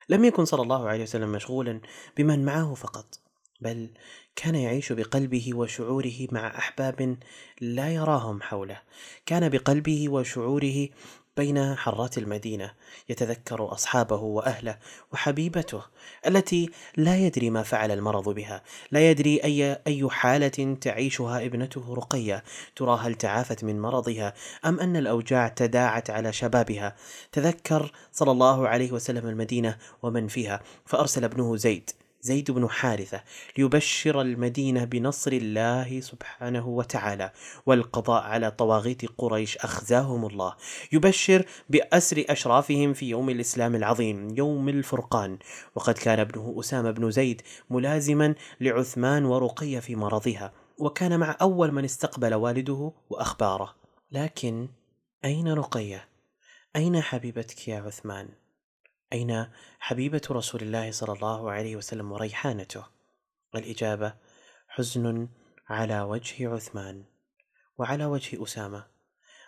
لم 0.09 0.25
يكن 0.25 0.45
صلى 0.45 0.61
الله 0.61 0.89
عليه 0.89 1.03
وسلم 1.03 1.31
مشغولا 1.31 1.81
بمن 2.17 2.45
معه 2.45 2.73
فقط 2.73 3.19
بل 3.61 3.89
كان 4.35 4.55
يعيش 4.55 4.91
بقلبه 4.91 5.51
وشعوره 5.55 6.27
مع 6.31 6.47
أحباب 6.57 7.17
لا 7.61 7.89
يراهم 7.89 8.41
حوله. 8.41 8.81
كان 9.25 9.49
بقلبه 9.49 10.09
وشعوره 10.09 10.89
بين 11.37 11.75
حرات 11.75 12.17
المدينة 12.17 12.71
يتذكر 13.09 13.73
أصحابه 13.73 14.15
وأهله 14.15 14.77
وحبيبته 15.13 15.81
التي 16.27 16.69
لا 16.97 17.17
يدري 17.17 17.49
ما 17.49 17.63
فعل 17.63 17.91
المرض 17.91 18.29
بها. 18.29 18.63
لا 18.91 19.11
يدري 19.11 19.43
أي 19.43 19.81
أي 19.87 20.09
حالة 20.09 20.77
تعيشها 20.81 21.45
ابنته 21.45 21.93
رقية. 21.93 22.43
ترى 22.75 22.99
هل 23.01 23.15
تعافت 23.15 23.63
من 23.63 23.81
مرضها 23.81 24.33
أم 24.65 24.79
أن 24.79 24.95
الأوجاع 24.95 25.47
تداعت 25.47 26.09
على 26.09 26.33
شبابها؟ 26.33 26.95
تذكر 27.31 27.91
صلى 28.11 28.31
الله 28.31 28.67
عليه 28.67 28.91
وسلم 28.91 29.27
المدينة 29.27 29.77
ومن 30.03 30.27
فيها 30.27 30.61
فأرسل 30.85 31.23
ابنه 31.23 31.55
زيد. 31.55 31.89
زيد 32.21 32.51
بن 32.51 32.69
حارثة 32.69 33.23
ليبشر 33.57 34.21
المدينة 34.21 34.83
بنصر 34.83 35.31
الله 35.31 35.99
سبحانه 35.99 36.67
وتعالى 36.67 37.31
والقضاء 37.65 38.23
على 38.23 38.51
طواغيت 38.51 39.01
قريش 39.17 39.57
أخزاهم 39.57 40.25
الله 40.25 40.55
يبشر 40.91 41.45
بأسر 41.69 42.25
أشرافهم 42.29 42.93
في 42.93 43.09
يوم 43.09 43.29
الإسلام 43.29 43.75
العظيم 43.75 44.37
يوم 44.37 44.69
الفرقان 44.69 45.37
وقد 45.75 45.93
كان 45.93 46.19
ابنه 46.19 46.55
أسامة 46.59 46.91
بن 46.91 47.11
زيد 47.11 47.41
ملازما 47.69 48.35
لعثمان 48.61 49.25
ورقية 49.25 49.79
في 49.79 49.95
مرضها 49.95 50.53
وكان 50.77 51.19
مع 51.19 51.37
أول 51.41 51.71
من 51.71 51.83
استقبل 51.83 52.33
والده 52.33 52.91
وأخباره 53.09 53.75
لكن 54.11 54.69
أين 55.25 55.47
رقية؟ 55.47 56.07
أين 56.75 57.01
حبيبتك 57.01 57.67
يا 57.67 57.81
عثمان؟ 57.81 58.40
أين 59.13 59.47
حبيبة 59.79 60.21
رسول 60.31 60.61
الله 60.61 60.91
صلى 60.91 61.13
الله 61.13 61.51
عليه 61.51 61.75
وسلم 61.75 62.11
وريحانته؟ 62.11 62.85
الإجابة 63.55 64.13
حزن 64.67 65.29
على 65.69 66.01
وجه 66.01 66.49
عثمان. 66.49 67.05
وعلى 67.77 68.05
وجه 68.05 68.43
أسامة. 68.43 68.87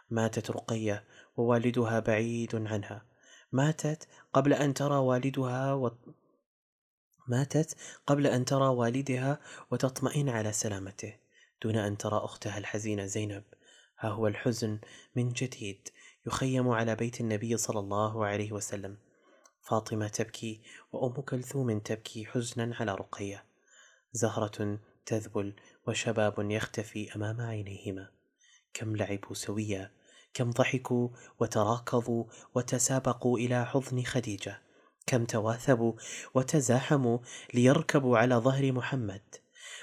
ماتت 0.09 0.51
رقية 0.51 1.03
ووالدها 1.37 1.99
بعيد 1.99 2.55
عنها. 2.55 3.05
ماتت 3.51 4.07
قبل 4.33 4.53
أن 4.53 4.73
ترى 4.73 4.95
والدها 4.95 5.73
و... 5.73 5.91
ماتت 7.27 7.77
قبل 8.07 8.27
أن 8.27 8.45
ترى 8.45 8.67
والدها 8.67 9.39
وتطمئن 9.71 10.29
على 10.29 10.51
سلامته. 10.51 11.13
دون 11.63 11.77
أن 11.77 11.97
ترى 11.97 12.17
أختها 12.17 12.57
الحزينة 12.57 13.05
زينب. 13.05 13.43
ها 13.99 14.09
هو 14.09 14.27
الحزن 14.27 14.79
من 15.15 15.29
جديد 15.29 15.89
يخيم 16.27 16.69
على 16.69 16.95
بيت 16.95 17.21
النبي 17.21 17.57
صلى 17.57 17.79
الله 17.79 18.25
عليه 18.25 18.51
وسلم. 18.51 18.97
فاطمة 19.63 20.07
تبكي 20.07 20.61
وأم 20.91 21.13
كلثوم 21.13 21.79
تبكي 21.79 22.25
حزنا 22.25 22.75
على 22.79 22.95
رقية. 22.95 23.43
زهرة 24.13 24.79
تذبل 25.05 25.53
وشباب 25.87 26.33
يختفي 26.51 27.15
أمام 27.15 27.41
عينيهما. 27.41 28.09
كم 28.73 28.95
لعبوا 28.95 29.33
سويا 29.33 29.91
كم 30.33 30.51
ضحكوا 30.51 31.09
وتراكضوا 31.39 32.25
وتسابقوا 32.55 33.37
إلى 33.37 33.65
حضن 33.65 34.03
خديجة. 34.03 34.61
كم 35.05 35.25
تواثبوا 35.25 35.93
وتزاحموا 36.33 37.19
ليركبوا 37.53 38.17
على 38.17 38.35
ظهر 38.35 38.71
محمد. 38.71 39.21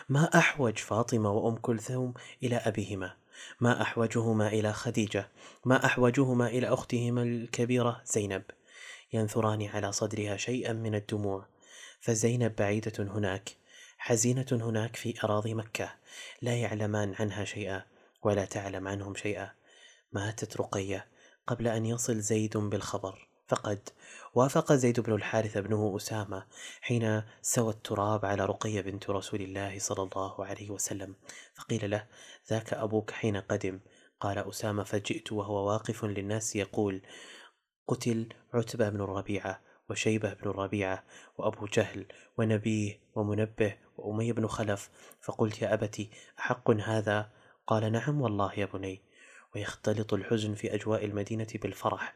ما 0.09 0.39
أحوج 0.39 0.79
فاطمة 0.79 1.33
وأم 1.33 1.57
كلثوم 1.57 2.15
إلى 2.43 2.57
أبيهما؟ 2.57 3.17
ما 3.61 3.83
أحوجهما 3.83 4.49
إلى 4.49 4.73
خديجة؟ 4.73 5.29
ما 5.65 5.85
أحوجهما 5.85 6.47
إلى 6.47 6.69
أختهما 6.69 7.23
الكبيرة 7.23 8.03
زينب؟ 8.05 8.43
ينثران 9.13 9.67
على 9.67 9.93
صدرها 9.93 10.37
شيئا 10.37 10.73
من 10.73 10.95
الدموع. 10.95 11.47
فزينب 12.01 12.57
بعيدة 12.57 13.05
هناك 13.05 13.57
حزينة 13.99 14.47
هناك 14.53 14.97
في 14.97 15.15
أراضي 15.25 15.55
مكة 15.55 15.95
لا 16.43 16.57
يعلمان 16.57 17.15
عنها 17.19 17.45
شيئا 17.45 17.83
ولا 18.23 18.45
تعلم 18.45 18.89
عنهم 18.89 19.15
شيئا. 19.15 19.51
ماتت 20.13 20.57
رقية 20.57 21.07
قبل 21.47 21.69
أن 21.69 21.87
يصل 21.87 22.21
زيد 22.21 22.57
بالخبر. 22.57 23.29
فقد 23.49 23.89
وافق 24.35 24.73
زيد 24.73 25.01
بن 25.01 25.15
الحارث 25.15 25.57
ابنه 25.57 25.97
أسامة 25.97 26.47
حين 26.81 27.23
سوى 27.43 27.71
التراب 27.71 28.25
على 28.25 28.45
رقية 28.45 28.81
بنت 28.81 29.11
رسول 29.11 29.41
الله 29.41 29.79
صلى 29.79 30.03
الله 30.03 30.45
عليه 30.45 30.71
وسلم. 30.71 31.15
فقيل 31.55 31.91
له 31.91 32.07
ذاك 32.51 32.75
أبوك 32.75 33.11
حين 33.11 33.37
قدم؟ 33.37 33.81
قال 34.21 34.39
أسامة 34.39 34.85
فجئت 34.85 35.33
وهو 35.33 35.69
واقف 35.69 36.05
للناس 36.05 36.57
يقول 36.57 37.03
قتل 37.91 38.27
عتبة 38.55 38.89
بن 38.89 39.01
الربيعة 39.01 39.61
وشيبة 39.91 40.35
بن 40.35 40.51
الربيعة 40.51 41.05
وأبو 41.39 41.67
جهل 41.67 42.07
ونبيه 42.39 43.01
ومنبه 43.15 43.77
وأمية 43.97 44.33
بن 44.33 44.47
خلف. 44.47 44.91
فقلت 45.21 45.63
يا 45.63 45.75
أبتي 45.75 46.11
أحق 46.39 46.71
هذا؟ 46.71 47.31
قال 47.67 47.93
نعم 47.93 48.21
والله 48.21 48.55
يا 48.55 48.67
بني. 48.67 49.01
ويختلط 49.55 50.15
الحزن 50.15 50.55
في 50.55 50.75
أجواء 50.75 51.05
المدينة 51.05 51.47
بالفرح. 51.55 52.15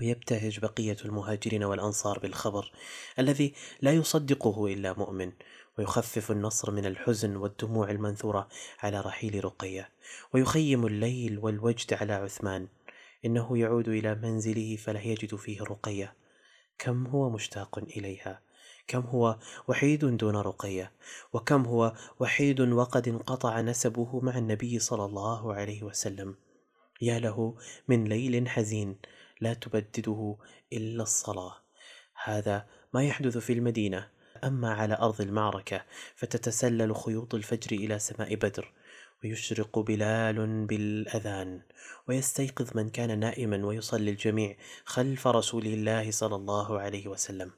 ويبتهج 0.00 0.60
بقية 0.60 0.96
المهاجرين 1.04 1.64
والأنصار 1.64 2.18
بالخبر 2.18 2.72
الذي 3.18 3.54
لا 3.80 3.92
يصدقه 3.92 4.66
إلا 4.66 4.92
مؤمن. 4.92 5.32
ويخفف 5.78 6.30
النصر 6.30 6.70
من 6.70 6.86
الحزن 6.86 7.36
والدموع 7.36 7.90
المنثورة 7.90 8.48
على 8.80 9.00
رحيل 9.00 9.44
رقية. 9.44 9.90
ويخيم 10.34 10.86
الليل 10.86 11.38
والوجد 11.38 11.94
على 11.94 12.12
عثمان. 12.12 12.68
إنه 13.24 13.58
يعود 13.58 13.88
إلى 13.88 14.14
منزله 14.14 14.76
فلا 14.76 15.00
يجد 15.00 15.34
فيه 15.34 15.62
رقية. 15.62 16.16
كم 16.78 17.06
هو 17.06 17.30
مشتاق 17.30 17.78
إليها؟ 17.78 18.42
كم 18.86 19.00
هو 19.00 19.38
وحيد 19.68 20.04
دون 20.04 20.36
رقية؟ 20.36 20.92
وكم 21.32 21.64
هو 21.64 21.94
وحيد 22.20 22.60
وقد 22.60 23.08
انقطع 23.08 23.60
نسبه 23.60 24.20
مع 24.20 24.38
النبي 24.38 24.78
صلى 24.78 25.04
الله 25.04 25.54
عليه 25.54 25.82
وسلم؟ 25.82 26.36
يا 27.00 27.18
له 27.18 27.56
من 27.88 28.04
ليل 28.04 28.48
حزين 28.48 28.98
لا 29.40 29.54
تبدده 29.54 30.36
إلا 30.72 31.02
الصلاة. 31.02 31.56
هذا 32.24 32.66
ما 32.94 33.04
يحدث 33.04 33.38
في 33.38 33.52
المدينة. 33.52 34.08
أما 34.44 34.72
على 34.72 34.94
أرض 34.94 35.20
المعركة 35.20 35.84
فتتسلل 36.16 36.96
خيوط 36.96 37.34
الفجر 37.34 37.76
إلى 37.76 37.98
سماء 37.98 38.34
بدر. 38.34 38.72
ويشرق 39.24 39.78
بلال 39.78 40.66
بالأذان 40.66 41.60
ويستيقظ 42.08 42.76
من 42.76 42.90
كان 42.90 43.18
نائما 43.18 43.66
ويصلي 43.66 44.10
الجميع 44.10 44.56
خلف 44.84 45.26
رسول 45.26 45.66
الله 45.66 46.10
صلى 46.10 46.36
الله 46.36 46.80
عليه 46.80 47.08
وسلم. 47.08 47.50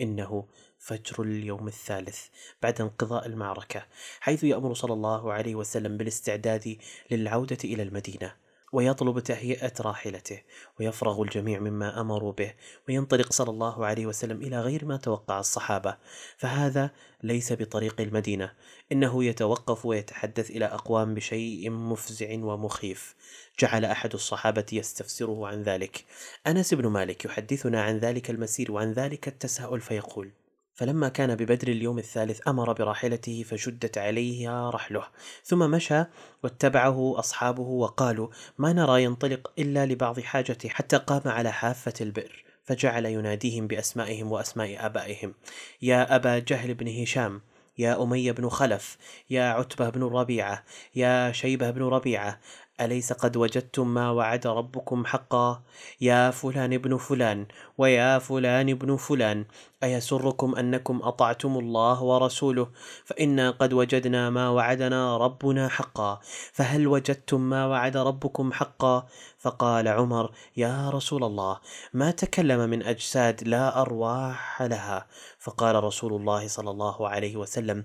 إنه 0.00 0.48
فجر 0.78 1.22
اليوم 1.22 1.68
الثالث 1.68 2.26
بعد 2.62 2.80
انقضاء 2.80 3.26
المعركة 3.26 3.86
حيث 4.20 4.44
يأمر 4.44 4.74
صلى 4.74 4.92
الله 4.92 5.32
عليه 5.32 5.54
وسلم 5.54 5.96
بالاستعداد 5.96 6.78
للعودة 7.10 7.58
إلى 7.64 7.82
المدينة. 7.82 8.45
ويطلب 8.76 9.18
تهيئة 9.18 9.72
راحلته 9.80 10.42
ويفرغ 10.80 11.22
الجميع 11.22 11.58
مما 11.58 12.00
أمروا 12.00 12.32
به 12.32 12.52
وينطلق 12.88 13.32
صلى 13.32 13.50
الله 13.50 13.86
عليه 13.86 14.06
وسلم 14.06 14.42
إلى 14.42 14.60
غير 14.60 14.84
ما 14.84 14.96
توقع 14.96 15.40
الصحابة. 15.40 15.96
فهذا 16.36 16.90
ليس 17.22 17.52
بطريق 17.52 18.00
المدينة 18.00 18.52
إنه 18.92 19.24
يتوقف 19.24 19.86
ويتحدث 19.86 20.50
إلى 20.50 20.64
أقوام 20.64 21.14
بشيء 21.14 21.70
مفزع 21.70 22.28
ومخيف. 22.32 23.14
جعل 23.60 23.84
أحد 23.84 24.14
الصحابة 24.14 24.66
يستفسره 24.72 25.46
عن 25.46 25.62
ذلك. 25.62 26.04
أنس 26.46 26.74
بن 26.74 26.86
مالك 26.86 27.24
يحدثنا 27.24 27.82
عن 27.82 27.98
ذلك 27.98 28.30
المسير 28.30 28.72
وعن 28.72 28.92
ذلك 28.92 29.28
التساؤل 29.28 29.80
فيقول 29.80 30.30
فلما 30.76 31.08
كان 31.08 31.34
ببدر 31.34 31.68
اليوم 31.68 31.98
الثالث 31.98 32.48
أمر 32.48 32.72
براحلته 32.72 33.44
فشدت 33.48 33.98
عليها 33.98 34.70
رحله 34.70 35.02
ثم 35.44 35.70
مشى 35.70 36.04
واتبعه 36.42 37.18
أصحابه 37.18 37.62
وقالوا 37.62 38.28
ما 38.58 38.72
نرى 38.72 39.02
ينطلق 39.02 39.52
إلا 39.58 39.86
لبعض 39.86 40.20
حاجته 40.20 40.68
حتى 40.68 40.96
قام 40.96 41.22
على 41.24 41.52
حافة 41.52 41.94
البئر 42.00 42.44
فجعل 42.64 43.06
يناديهم 43.06 43.66
بأسمائهم 43.66 44.32
وأسماء 44.32 44.86
آبائهم 44.86 45.34
يا 45.82 46.16
أبا 46.16 46.38
جهل 46.38 46.74
بن 46.74 47.02
هشام 47.02 47.40
يا 47.78 48.02
أمية 48.02 48.32
بن 48.32 48.48
خلف 48.48 48.98
يا 49.30 49.44
عتبة 49.44 49.88
بن 49.90 50.02
ربيعة 50.02 50.64
يا 50.94 51.32
شيبة 51.32 51.70
بن 51.70 51.82
ربيعة 51.82 52.40
أليس 52.80 53.12
قد 53.12 53.36
وجدتم 53.36 53.94
ما 53.94 54.10
وعد 54.10 54.46
ربكم 54.46 55.06
حقا؟ 55.06 55.62
يا 56.00 56.30
فلان 56.30 56.72
ابن 56.72 56.96
فلان 56.96 57.46
ويا 57.78 58.18
فلان 58.18 58.68
ابن 58.68 58.96
فلان 58.96 59.44
أيسركم 59.82 60.54
أنكم 60.54 61.00
أطعتم 61.02 61.58
الله 61.58 62.02
ورسوله؟ 62.02 62.68
فإنا 63.04 63.50
قد 63.50 63.72
وجدنا 63.72 64.30
ما 64.30 64.48
وعدنا 64.48 65.16
ربنا 65.16 65.68
حقا. 65.68 66.20
فهل 66.52 66.86
وجدتم 66.86 67.40
ما 67.40 67.66
وعد 67.66 67.96
ربكم 67.96 68.52
حقا؟ 68.52 69.06
فقال 69.38 69.88
عمر 69.88 70.30
يا 70.56 70.90
رسول 70.90 71.24
الله 71.24 71.60
ما 71.94 72.10
تكلم 72.10 72.70
من 72.70 72.82
أجساد 72.82 73.48
لا 73.48 73.80
أرواح 73.80 74.62
لها. 74.62 75.06
فقال 75.38 75.84
رسول 75.84 76.12
الله 76.12 76.48
صلى 76.48 76.70
الله 76.70 77.08
عليه 77.08 77.36
وسلم 77.36 77.84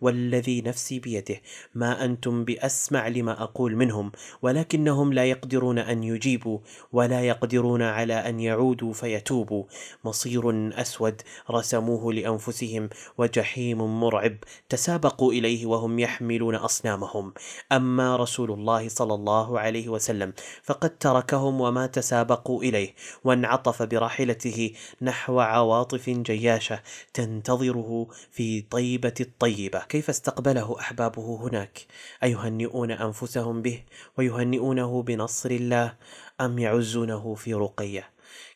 والذي 0.00 0.62
نفسي 0.62 0.98
بيده. 0.98 1.36
ما 1.74 2.04
أنتم 2.04 2.44
بأسمع 2.44 3.08
لما 3.08 3.42
أقول 3.42 3.76
منهم 3.76 4.12
ولكنهم 4.42 5.12
لا 5.12 5.24
يقدرون 5.24 5.78
أن 5.78 6.04
يجيبوا 6.04 6.58
ولا 6.92 7.20
يقدرون 7.20 7.82
على 7.82 8.14
أن 8.14 8.40
يعودوا 8.40 8.92
فيتوبوا. 8.92 9.64
مصير 10.04 10.70
أسود 10.80 11.22
رسموه 11.50 12.12
لأنفسهم 12.12 12.88
وجحيم 13.18 14.00
مرعب 14.00 14.36
تسابقوا 14.68 15.32
إليه 15.32 15.66
وهم 15.66 15.98
يحملون 15.98 16.54
أصنامهم. 16.54 17.32
أما 17.72 18.16
رسول 18.16 18.50
الله 18.50 18.88
صلى 18.88 19.14
الله 19.14 19.60
عليه 19.60 19.88
وسلم 19.88 20.32
فقد 20.62 20.98
تركهم 20.98 21.60
وما 21.60 21.86
تسابقوا 21.86 22.62
إليه 22.62 22.94
وانعطف 23.24 23.82
براحلته 23.82 24.72
نحو 25.02 25.40
عواطف 25.40 26.10
جياشة 26.10 26.82
تنتظره 27.14 28.08
في 28.30 28.60
طيبة 28.60 29.14
الطيبة. 29.20 29.78
كيف 29.90 30.10
استقبله 30.10 30.76
أحبابه 30.80 31.36
هناك؟ 31.42 31.86
أيهنئون 32.22 32.90
أنفسهم 32.90 33.62
به 33.62 33.82
ويهنئونه 34.18 35.02
بنصر 35.02 35.50
الله 35.50 35.94
أم 36.40 36.58
يعزونه 36.58 37.34
في 37.34 37.54
رقية؟ 37.54 38.10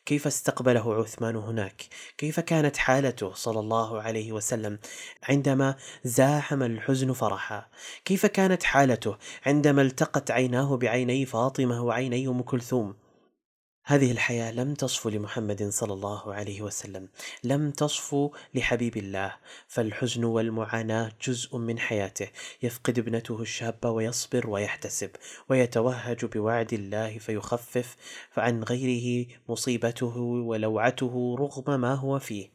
كيف 0.05 0.27
استقبله 0.27 0.95
عثمان 0.95 1.35
هناك؟ 1.35 1.85
كيف 2.17 2.39
كانت 2.39 2.77
حالته 2.77 3.33
صلى 3.33 3.59
الله 3.59 4.01
عليه 4.01 4.31
وسلم 4.31 4.79
عندما 5.23 5.75
زاحم 6.03 6.63
الحزن 6.63 7.13
فرحا؟ 7.13 7.67
كيف 8.05 8.25
كانت 8.25 8.63
حالته 8.63 9.17
عندما 9.45 9.81
التقت 9.81 10.31
عيناه 10.31 10.77
بعيني 10.77 11.25
فاطمة 11.25 11.83
وعيني 11.83 12.27
أم 12.27 12.41
كلثوم؟ 12.41 12.95
هذه 13.87 14.11
الحياة 14.11 14.51
لم 14.51 14.73
تصف 14.73 15.07
لمحمد 15.07 15.69
صلى 15.69 15.93
الله 15.93 16.33
عليه 16.33 16.61
وسلم، 16.61 17.09
لم 17.43 17.71
تصف 17.71 18.29
لحبيب 18.53 18.97
الله، 18.97 19.35
فالحزن 19.67 20.23
والمعاناة 20.23 21.11
جزء 21.27 21.57
من 21.57 21.79
حياته، 21.79 22.27
يفقد 22.63 22.99
ابنته 22.99 23.41
الشابة 23.41 23.89
ويصبر 23.89 24.49
ويحتسب، 24.49 25.09
ويتوهج 25.49 26.25
بوعد 26.25 26.73
الله 26.73 27.17
فيخفف 27.17 27.95
عن 28.37 28.63
غيره 28.63 29.27
مصيبته 29.49 30.17
ولوعته 30.17 31.35
رغم 31.39 31.79
ما 31.79 31.93
هو 31.93 32.19
فيه، 32.19 32.49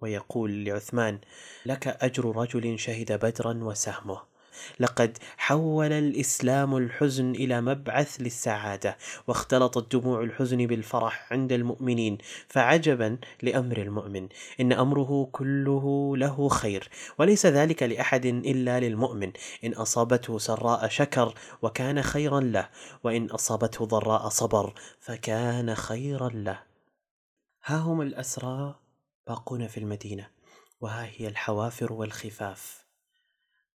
ويقول 0.00 0.64
لعثمان: 0.64 1.18
لك 1.66 1.86
أجر 1.88 2.36
رجل 2.36 2.78
شهد 2.78 3.12
بدرا 3.12 3.54
وسهمه. 3.54 4.33
لقد 4.80 5.18
حول 5.36 5.92
الإسلام 5.92 6.76
الحزن 6.76 7.30
إلى 7.30 7.60
مبعث 7.60 8.16
للسعادة 8.20 8.96
واختلطت 9.26 9.96
دموع 9.96 10.22
الحزن 10.22 10.66
بالفرح 10.66 11.32
عند 11.32 11.52
المؤمنين 11.52 12.18
فعجبا 12.48 13.18
لأمر 13.42 13.78
المؤمن. 13.78 14.28
إن 14.60 14.72
أمره 14.72 15.28
كله 15.32 16.16
له 16.16 16.48
خير 16.48 16.88
وليس 17.18 17.46
ذلك 17.46 17.82
لأحد 17.82 18.26
إلا 18.26 18.80
للمؤمن. 18.80 19.32
إن 19.64 19.72
أصابته 19.72 20.38
سراء 20.38 20.88
شكر 20.88 21.34
وكان 21.62 22.02
خيرا 22.02 22.40
له 22.40 22.68
وإن 23.04 23.30
أصابته 23.30 23.84
ضراء 23.84 24.28
صبر 24.28 24.74
فكان 25.00 25.74
خيرا 25.74 26.28
له. 26.28 26.60
ها 27.64 27.76
هم 27.76 28.00
الأسرى 28.00 28.74
باقون 29.26 29.66
في 29.68 29.80
المدينة 29.80 30.28
وها 30.80 31.06
هي 31.06 31.28
الحوافر 31.28 31.92
والخفاف. 31.92 32.83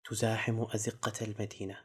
تزاحم 0.10 0.66
أزقة 0.76 1.26
المدينة. 1.26 1.78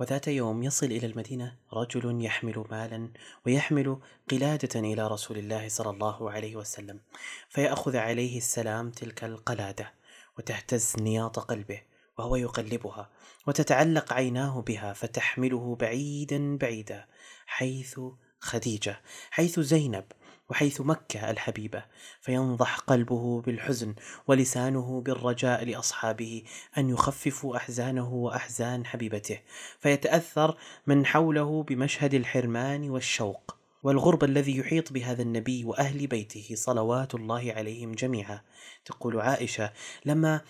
وذات 0.00 0.28
يوم 0.28 0.62
يصل 0.62 0.86
إلى 0.86 1.06
المدينة 1.06 1.56
رجل 1.72 2.24
يحمل 2.24 2.64
مالا 2.70 3.12
ويحمل 3.46 3.98
قلادة 4.30 4.80
إلى 4.80 5.08
رسول 5.08 5.38
الله 5.38 5.68
صلى 5.68 5.90
الله 5.90 6.30
عليه 6.30 6.56
وسلم 6.56 7.00
فيأخذ 7.48 7.96
عليه 7.96 8.36
السلام 8.38 8.90
تلك 8.90 9.24
القلادة 9.24 9.92
وتهتز 10.38 10.92
نياط 10.98 11.38
قلبه 11.38 11.82
وهو 12.18 12.36
يقلبها 12.36 13.10
وتتعلق 13.46 14.12
عيناه 14.12 14.60
بها 14.60 14.92
فتحمله 14.92 15.76
بعيدا 15.76 16.56
بعيدا 16.56 17.06
حيث 17.46 18.00
خديجة 18.40 19.00
حيث 19.30 19.60
زينب 19.60 20.04
وحيث 20.50 20.80
مكة 20.80 21.30
الحبيبة 21.30 21.84
فينضح 22.20 22.78
قلبه 22.78 23.40
بالحزن 23.40 23.94
ولسانه 24.26 25.00
بالرجاء 25.00 25.64
لأصحابه 25.64 26.42
أن 26.78 26.90
يخففوا 26.90 27.56
أحزانه 27.56 28.14
وأحزان 28.14 28.86
حبيبته 28.86 29.40
فيتأثر 29.80 30.56
من 30.86 31.06
حوله 31.06 31.62
بمشهد 31.62 32.14
الحرمان 32.14 32.90
والشوق 32.90 33.56
والغرب 33.82 34.24
الذي 34.24 34.56
يحيط 34.56 34.92
بهذا 34.92 35.22
النبي 35.22 35.64
وأهل 35.64 36.06
بيته 36.06 36.54
صلوات 36.54 37.14
الله 37.14 37.52
عليهم 37.56 37.92
جميعا. 37.92 38.40
تقول 38.84 39.20
عائشة 39.20 39.72
لما 40.04 40.40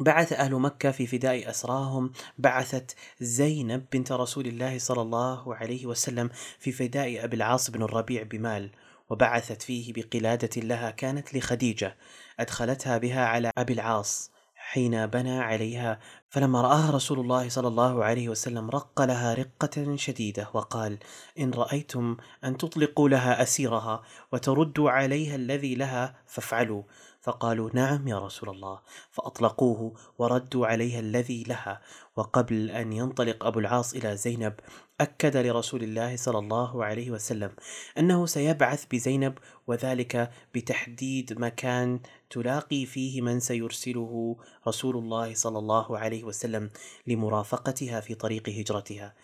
بعث 0.00 0.32
أهل 0.32 0.54
مكة 0.54 0.90
في 0.90 1.06
فداء 1.06 1.50
أسراهم 1.50 2.12
بعثت 2.38 2.96
زينب 3.20 3.84
بنت 3.92 4.12
رسول 4.12 4.46
الله 4.46 4.78
صلى 4.78 5.02
الله 5.02 5.54
عليه 5.54 5.86
وسلم 5.86 6.30
في 6.58 6.72
فداء 6.72 7.24
أبي 7.24 7.36
العاص 7.36 7.70
بن 7.70 7.82
الربيع 7.82 8.22
بمال 8.22 8.70
وبعثت 9.12 9.62
فيه 9.62 9.92
بقلادة 9.92 10.62
لها 10.62 10.90
كانت 10.90 11.34
لخديجة 11.34 11.96
أدخلتها 12.40 12.98
بها 12.98 13.26
على 13.26 13.52
أبي 13.58 13.72
العاص 13.72 14.30
حين 14.54 15.06
بنى 15.06 15.38
عليها. 15.38 16.00
فلما 16.30 16.62
رآها 16.62 16.90
رسول 16.90 17.20
الله 17.20 17.48
صلى 17.48 17.68
الله 17.68 18.04
عليه 18.04 18.28
وسلم 18.28 18.70
رق 18.70 19.02
لها 19.02 19.34
رقة 19.34 19.96
شديدة 19.96 20.48
وقال: 20.54 20.98
إن 21.38 21.50
رأيتم 21.50 22.16
أن 22.44 22.56
تطلقوا 22.56 23.08
لها 23.08 23.42
أسيرها 23.42 24.02
وتردوا 24.32 24.90
عليها 24.90 25.34
الذي 25.34 25.74
لها 25.74 26.14
فافعلوا، 26.26 26.82
فقالوا 27.20 27.70
نعم 27.74 28.08
يا 28.08 28.18
رسول 28.18 28.48
الله 28.48 28.80
فأطلقوه 29.10 29.94
وردوا 30.18 30.66
عليها 30.66 31.00
الذي 31.00 31.42
لها. 31.42 31.80
وقبل 32.16 32.70
أن 32.70 32.92
ينطلق 32.92 33.46
أبو 33.46 33.58
العاص 33.58 33.94
إلى 33.94 34.16
زينب 34.16 34.54
أكد 35.02 35.36
لرسول 35.36 35.82
الله 35.82 36.16
صلى 36.16 36.38
الله 36.38 36.84
عليه 36.84 37.10
وسلم 37.10 37.50
أنه 37.98 38.26
سيبعث 38.26 38.84
بزينب 38.92 39.38
وذلك 39.66 40.30
بتحديد 40.54 41.38
مكان 41.38 42.00
تلاقي 42.30 42.86
فيه 42.86 43.20
من 43.20 43.40
سيرسله 43.40 44.36
رسول 44.68 44.96
الله 44.96 45.34
صلى 45.34 45.58
الله 45.58 45.98
عليه 45.98 46.24
وسلم 46.24 46.70
لمرافقتها 47.06 48.00
في 48.00 48.14
طريق 48.14 48.48
هجرتها. 48.48 49.14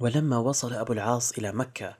ولما 0.00 0.38
وصل 0.38 0.72
أبو 0.72 0.92
العاص 0.92 1.38
إلى 1.38 1.52
مكة 1.52 1.98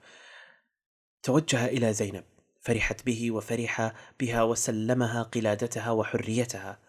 توجه 1.23 1.65
إلى 1.65 1.93
زينب 1.93 2.23
فرحت 2.61 3.05
به 3.05 3.31
وفرح 3.31 3.93
بها 4.19 4.43
وسلمها 4.43 5.23
قلادتها 5.23 5.91
وحريتها 5.91 6.79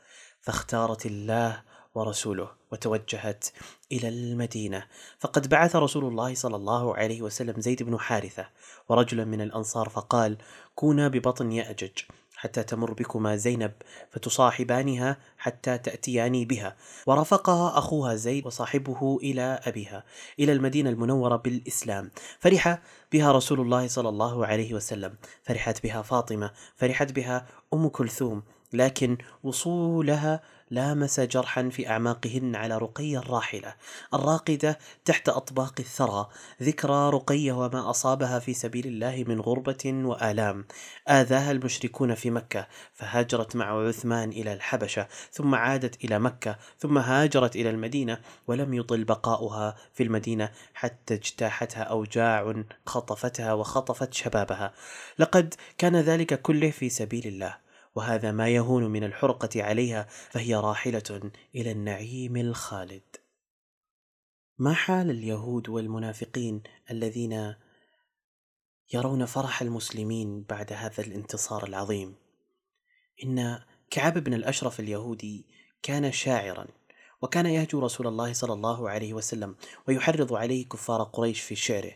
فاختارت 0.40 1.06
الله 1.06 1.62
ورسوله 1.96 2.48
وتوجهت 2.72 3.44
إلى 3.92 4.08
المدينة. 4.08 4.86
فقد 5.18 5.48
بعث 5.48 5.76
رسول 5.76 6.04
الله 6.04 6.34
صلى 6.34 6.56
الله 6.56 6.96
عليه 6.96 7.22
وسلم 7.22 7.60
زيد 7.60 7.82
بن 7.82 7.98
حارثة 7.98 8.48
ورجلا 8.88 9.24
من 9.24 9.40
الأنصار 9.40 9.88
فقال 9.88 10.36
كونا 10.74 11.08
ببطن 11.08 11.52
يأجج 11.52 11.98
حتى 12.36 12.62
تمر 12.62 12.92
بكما 12.92 13.36
زينب 13.36 13.72
فتصاحبانها 14.10 15.16
حتى 15.38 15.78
تأتياني 15.78 16.44
بها. 16.44 16.76
ورافقها 17.06 17.78
أخوها 17.78 18.14
زيد 18.14 18.46
وصاحبه 18.46 19.18
إلى 19.22 19.60
أبيها 19.64 20.04
إلى 20.38 20.52
المدينة 20.52 20.90
المنورة 20.90 21.36
بالإسلام. 21.36 22.10
فرح 22.40 22.82
بها 23.12 23.32
رسول 23.32 23.60
الله 23.60 23.88
صلى 23.88 24.08
الله 24.08 24.46
عليه 24.46 24.74
وسلم. 24.74 25.14
فرحت 25.42 25.82
بها 25.82 26.02
فاطمة 26.02 26.50
فرحت 26.76 27.12
بها 27.12 27.46
أم 27.74 27.88
كلثوم 27.88 28.42
لكن 28.72 29.18
وصولها 29.42 30.42
لامس 30.70 31.20
جرحا 31.20 31.68
في 31.68 31.88
أعماقهن 31.88 32.56
على 32.56 32.78
رقيه 32.78 33.18
الراحلة 33.18 33.74
الراقدة 34.14 34.78
تحت 35.04 35.28
أطباق 35.28 35.74
الثرى 35.78 36.28
ذكرى 36.62 37.10
رقيه 37.10 37.52
وما 37.52 37.90
أصابها 37.90 38.38
في 38.38 38.54
سبيل 38.54 38.86
الله 38.86 39.24
من 39.28 39.40
غربة 39.40 39.84
وآلام. 39.84 40.64
آذاها 41.08 41.52
المشركون 41.52 42.14
في 42.14 42.30
مكة 42.30 42.66
فهاجرت 42.94 43.56
مع 43.56 43.86
عثمان 43.88 44.28
إلى 44.28 44.52
الحبشة 44.52 45.08
ثم 45.32 45.54
عادت 45.54 46.04
إلى 46.04 46.18
مكة 46.18 46.58
ثم 46.78 46.98
هاجرت 46.98 47.56
إلى 47.56 47.70
المدينة 47.70 48.20
ولم 48.46 48.74
يطل 48.74 49.04
بقاؤها 49.04 49.76
في 49.94 50.02
المدينة 50.02 50.50
حتى 50.74 51.14
اجتاحتها 51.14 51.82
اوجاع 51.82 52.54
خطفتها 52.86 53.52
وخطفت 53.52 54.14
شبابها. 54.14 54.72
لقد 55.18 55.54
كان 55.78 55.96
ذلك 55.96 56.42
كله 56.42 56.70
في 56.70 56.88
سبيل 56.88 57.26
الله. 57.26 57.65
وهذا 57.96 58.32
ما 58.32 58.48
يهون 58.48 58.84
من 58.84 59.04
الحرقة 59.04 59.62
عليها 59.62 60.06
فهي 60.30 60.54
راحلة 60.54 61.30
إلى 61.54 61.70
النعيم 61.70 62.36
الخالد. 62.36 63.16
ما 64.58 64.72
حال 64.72 65.10
اليهود 65.10 65.68
والمنافقين 65.68 66.62
الذين 66.90 67.54
يرون 68.94 69.24
فرح 69.24 69.62
المسلمين 69.62 70.42
بعد 70.42 70.72
هذا 70.72 71.02
الانتصار 71.02 71.66
العظيم؟ 71.66 72.14
إن 73.24 73.58
كعب 73.90 74.18
بن 74.18 74.34
الأشرف 74.34 74.80
اليهودي 74.80 75.46
كان 75.82 76.12
شاعرا 76.12 76.66
وكان 77.22 77.46
يهجو 77.46 77.80
رسول 77.80 78.06
الله 78.06 78.32
صلى 78.32 78.52
الله 78.52 78.90
عليه 78.90 79.14
وسلم 79.14 79.56
ويحرض 79.88 80.34
عليه 80.34 80.68
كفار 80.68 81.02
قريش 81.02 81.40
في 81.40 81.54
شعره 81.54 81.92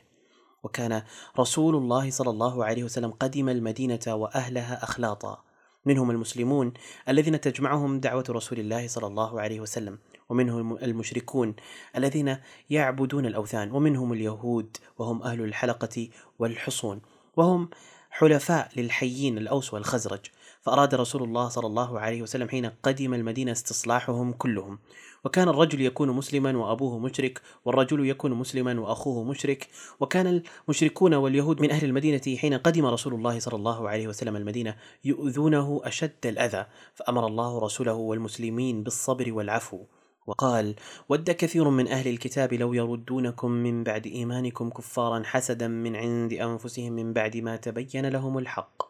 وكان 0.62 1.02
رسول 1.38 1.76
الله 1.76 2.10
صلى 2.10 2.30
الله 2.30 2.64
عليه 2.64 2.84
وسلم 2.84 3.10
قدم 3.10 3.48
المدينة 3.48 4.00
وأهلها 4.06 4.84
أخلاطا 4.84 5.49
منهم 5.84 6.10
المسلمون 6.10 6.72
الذين 7.08 7.40
تجمعهم 7.40 8.00
دعوة 8.00 8.24
رسول 8.28 8.58
الله 8.58 8.88
صلى 8.88 9.06
الله 9.06 9.40
عليه 9.40 9.60
وسلم 9.60 9.98
ومنهم 10.28 10.76
المشركون 10.76 11.54
الذين 11.96 12.36
يعبدون 12.70 13.26
الأوثان 13.26 13.70
ومنهم 13.70 14.12
اليهود 14.12 14.76
وهم 14.98 15.22
أهل 15.22 15.40
الحلقة 15.40 16.08
والحصون 16.38 17.00
وهم 17.36 17.70
حلفاء 18.10 18.70
للحيين 18.76 19.38
الأوس 19.38 19.74
والخزرج. 19.74 20.20
فأراد 20.60 20.94
رسول 20.94 21.22
الله 21.22 21.48
صلى 21.48 21.66
الله 21.66 22.00
عليه 22.00 22.22
وسلم 22.22 22.48
حين 22.48 22.70
قدم 22.82 23.14
المدينة 23.14 23.52
استصلاحهم 23.52 24.32
كلهم. 24.32 24.78
وكان 25.24 25.48
الرجل 25.48 25.80
يكون 25.80 26.08
مسلما 26.10 26.56
وأبوه 26.56 26.98
مشرك 26.98 27.40
والرجل 27.64 28.06
يكون 28.06 28.32
مسلما 28.32 28.80
وأخوه 28.80 29.24
مشرك. 29.24 29.68
وكان 30.00 30.42
المشركون 30.66 31.14
واليهود 31.14 31.62
من 31.62 31.70
أهل 31.70 31.84
المدينة 31.84 32.36
حين 32.36 32.54
قدم 32.54 32.86
رسول 32.86 33.14
الله 33.14 33.38
صلى 33.38 33.56
الله 33.56 33.88
عليه 33.88 34.08
وسلم 34.08 34.36
المدينة 34.36 34.76
يؤذونه 35.04 35.80
أشد 35.84 36.26
الأذى 36.26 36.66
فأمر 36.94 37.26
الله 37.26 37.58
رسوله 37.58 37.94
والمسلمين 37.94 38.82
بالصبر 38.82 39.32
والعفو. 39.32 39.84
وقال 40.26 40.74
ود 41.08 41.30
كثير 41.30 41.70
من 41.70 41.88
أهل 41.88 42.08
الكتاب 42.08 42.54
لو 42.54 42.72
يردونكم 42.72 43.50
من 43.50 43.84
بعد 43.84 44.06
إيمانكم 44.06 44.70
كفارا 44.70 45.22
حسدا 45.24 45.68
من 45.68 45.96
عند 45.96 46.32
أنفسهم 46.32 46.92
من 46.92 47.12
بعد 47.12 47.36
ما 47.36 47.56
تبين 47.56 48.06
لهم 48.06 48.38
الحق. 48.38 48.82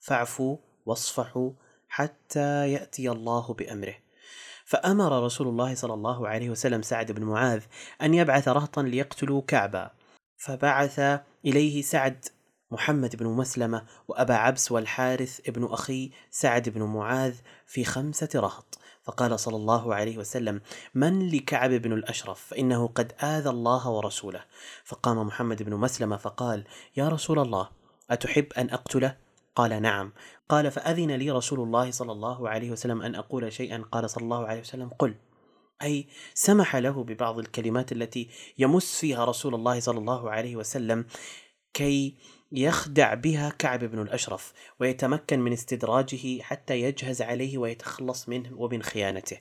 فاعفوا 0.00 0.56
واصفحوا 0.86 1.50
حتى 1.88 2.72
يأتي 2.72 3.10
الله 3.10 3.54
بأمره. 3.54 3.94
فأمر 4.64 5.24
رسول 5.24 5.48
الله 5.48 5.74
صلى 5.74 5.94
الله 5.94 6.28
عليه 6.28 6.50
وسلم 6.50 6.82
سعد 6.82 7.12
بن 7.12 7.24
معاذ 7.24 7.62
أن 8.02 8.14
يبعث 8.14 8.48
رهطا 8.48 8.82
ليقتلوا 8.82 9.42
كعبا 9.46 9.90
فبعث 10.36 11.00
إليه 11.44 11.82
سعد 11.82 12.24
محمد 12.70 13.16
بن 13.16 13.26
مسلمة 13.26 13.82
وأبا 14.08 14.34
عبس 14.34 14.72
والحارث 14.72 15.40
ابن 15.48 15.64
أخي 15.64 16.10
سعد 16.30 16.68
بن 16.68 16.82
معاذ 16.82 17.34
في 17.66 17.84
خمسة 17.84 18.28
رهط. 18.34 18.78
فقال 19.02 19.40
صلى 19.40 19.56
الله 19.56 19.94
عليه 19.94 20.18
وسلم 20.18 20.60
من 20.94 21.28
لكعب 21.28 21.70
بن 21.70 21.92
الأشرف؟ 21.92 22.46
فإنه 22.46 22.88
قد 22.88 23.12
آذى 23.22 23.48
الله 23.48 23.90
ورسوله. 23.90 24.44
فقام 24.84 25.26
محمد 25.26 25.62
بن 25.62 25.74
مسلمة 25.74 26.16
فقال 26.16 26.64
يا 26.96 27.08
رسول 27.08 27.38
الله 27.38 27.68
أتحب 28.10 28.52
أن 28.58 28.70
أقتله؟ 28.70 29.25
قال 29.56 29.82
نعم. 29.82 30.12
قال 30.48 30.70
فأذن 30.70 31.10
لي 31.10 31.30
رسول 31.30 31.60
الله 31.60 31.90
صلى 31.90 32.12
الله 32.12 32.48
عليه 32.48 32.70
وسلم 32.70 33.02
أن 33.02 33.14
أقول 33.14 33.52
شيئا. 33.52 33.84
قال 33.92 34.10
صلى 34.10 34.24
الله 34.24 34.46
عليه 34.46 34.60
وسلم 34.60 34.88
قل. 34.88 35.14
أي 35.82 36.06
سمح 36.34 36.76
له 36.76 37.04
ببعض 37.04 37.38
الكلمات 37.38 37.92
التي 37.92 38.28
يمس 38.58 39.00
فيها 39.00 39.24
رسول 39.24 39.54
الله 39.54 39.80
صلى 39.80 39.98
الله 39.98 40.30
عليه 40.30 40.56
وسلم 40.56 41.04
كي 41.74 42.16
يخدع 42.52 43.14
بها 43.14 43.50
كعب 43.58 43.84
بن 43.84 44.02
الأشرف 44.02 44.52
ويتمكن 44.80 45.40
من 45.40 45.52
استدراجه 45.52 46.42
حتى 46.42 46.80
يجهز 46.80 47.22
عليه 47.22 47.58
ويتخلص 47.58 48.28
منه 48.28 48.50
ومن 48.56 48.82
خيانته. 48.82 49.40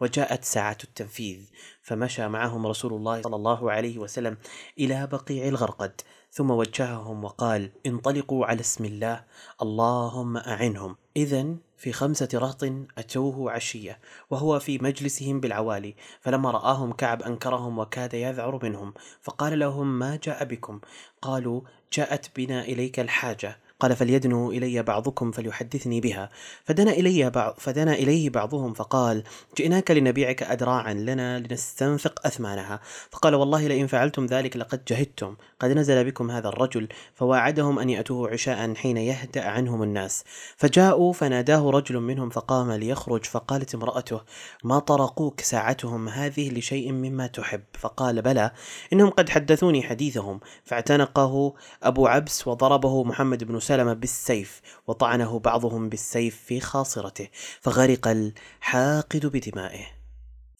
وجاءت 0.00 0.44
ساعة 0.44 0.78
التنفيذ. 0.84 1.40
فمشى 1.82 2.28
معهم 2.28 2.66
رسول 2.66 2.92
الله 2.92 3.22
صلى 3.22 3.36
الله 3.36 3.72
عليه 3.72 3.98
وسلم 3.98 4.36
إلى 4.78 5.06
بقيع 5.06 5.48
الغرقد. 5.48 6.00
ثم 6.36 6.50
وجههم 6.50 7.24
وقال 7.24 7.70
انطلقوا 7.86 8.46
على 8.46 8.60
اسم 8.60 8.84
الله 8.84 9.24
اللهم 9.62 10.36
أعنهم. 10.36 10.96
إذا 11.16 11.56
في 11.76 11.92
خمسة 11.92 12.28
رهط 12.34 12.64
أتوه 12.98 13.50
عشية 13.50 13.98
وهو 14.30 14.58
في 14.58 14.78
مجلسهم 14.78 15.40
بالعوالي. 15.40 15.94
فلما 16.20 16.50
رآهم 16.50 16.92
كعب 16.92 17.22
أنكرهم 17.22 17.78
وكاد 17.78 18.14
يذعر 18.14 18.60
منهم 18.62 18.94
فقال 19.22 19.58
لهم 19.58 19.98
ما 19.98 20.18
جاء 20.22 20.44
بكم؟ 20.44 20.80
قالوا 21.22 21.60
جاءت 21.92 22.30
بنا 22.36 22.60
إليك 22.64 23.00
الحاجة. 23.00 23.58
قال 23.80 23.96
فليدنو 23.96 24.50
إلي 24.50 24.82
بعضكم 24.82 25.30
فليحدثني 25.30 26.00
بها. 26.00 26.30
فدنا 26.64 26.90
إلي 26.90 27.30
بعض 27.30 27.54
فدنا 27.58 27.94
إليه 27.94 28.30
بعضهم 28.30 28.72
فقال 28.72 29.22
جئناك 29.58 29.90
لنبيعك 29.90 30.42
أدراعا 30.42 30.94
لنا 30.94 31.38
لنستنفق 31.38 32.26
أثمانها. 32.26 32.80
فقال 33.10 33.34
والله 33.34 33.66
لئن 33.66 33.86
فعلتم 33.86 34.26
ذلك 34.26 34.56
لقد 34.56 34.84
جهدتم. 34.88 35.36
قد 35.60 35.70
نزل 35.70 36.04
بكم 36.04 36.30
هذا 36.30 36.48
الرجل 36.48 36.88
فواعدهم 37.14 37.78
أن 37.78 37.90
يأتوه 37.90 38.30
عشاء 38.30 38.74
حين 38.74 38.96
يهدأ 38.96 39.44
عنهم 39.44 39.82
الناس. 39.82 40.24
فجاءوا 40.56 41.12
فناداه 41.12 41.70
رجل 41.70 42.00
منهم 42.00 42.30
فقام 42.30 42.72
ليخرج 42.72 43.24
فقالت 43.24 43.74
امرأته 43.74 44.20
ما 44.64 44.78
طرقوك 44.78 45.40
ساعتهم 45.40 46.08
هذه 46.08 46.50
لشيء 46.50 46.92
مما 46.92 47.26
تحب؟ 47.26 47.62
فقال 47.72 48.22
بلى 48.22 48.50
إنهم 48.92 49.10
قد 49.10 49.28
حدثوني 49.28 49.82
حديثهم. 49.82 50.40
فاعتنقه 50.64 51.54
أبو 51.82 52.06
عبس 52.06 52.46
وضربه 52.48 53.04
محمد 53.04 53.44
بن 53.44 53.60
سلمة 53.66 53.92
بالسيف 53.92 54.60
وطعنه 54.86 55.38
بعضهم 55.38 55.88
بالسيف 55.88 56.42
في 56.46 56.60
خاصرته 56.60 57.28
فغرق 57.60 58.08
الحاقد 58.08 59.26
بدمائه. 59.26 59.86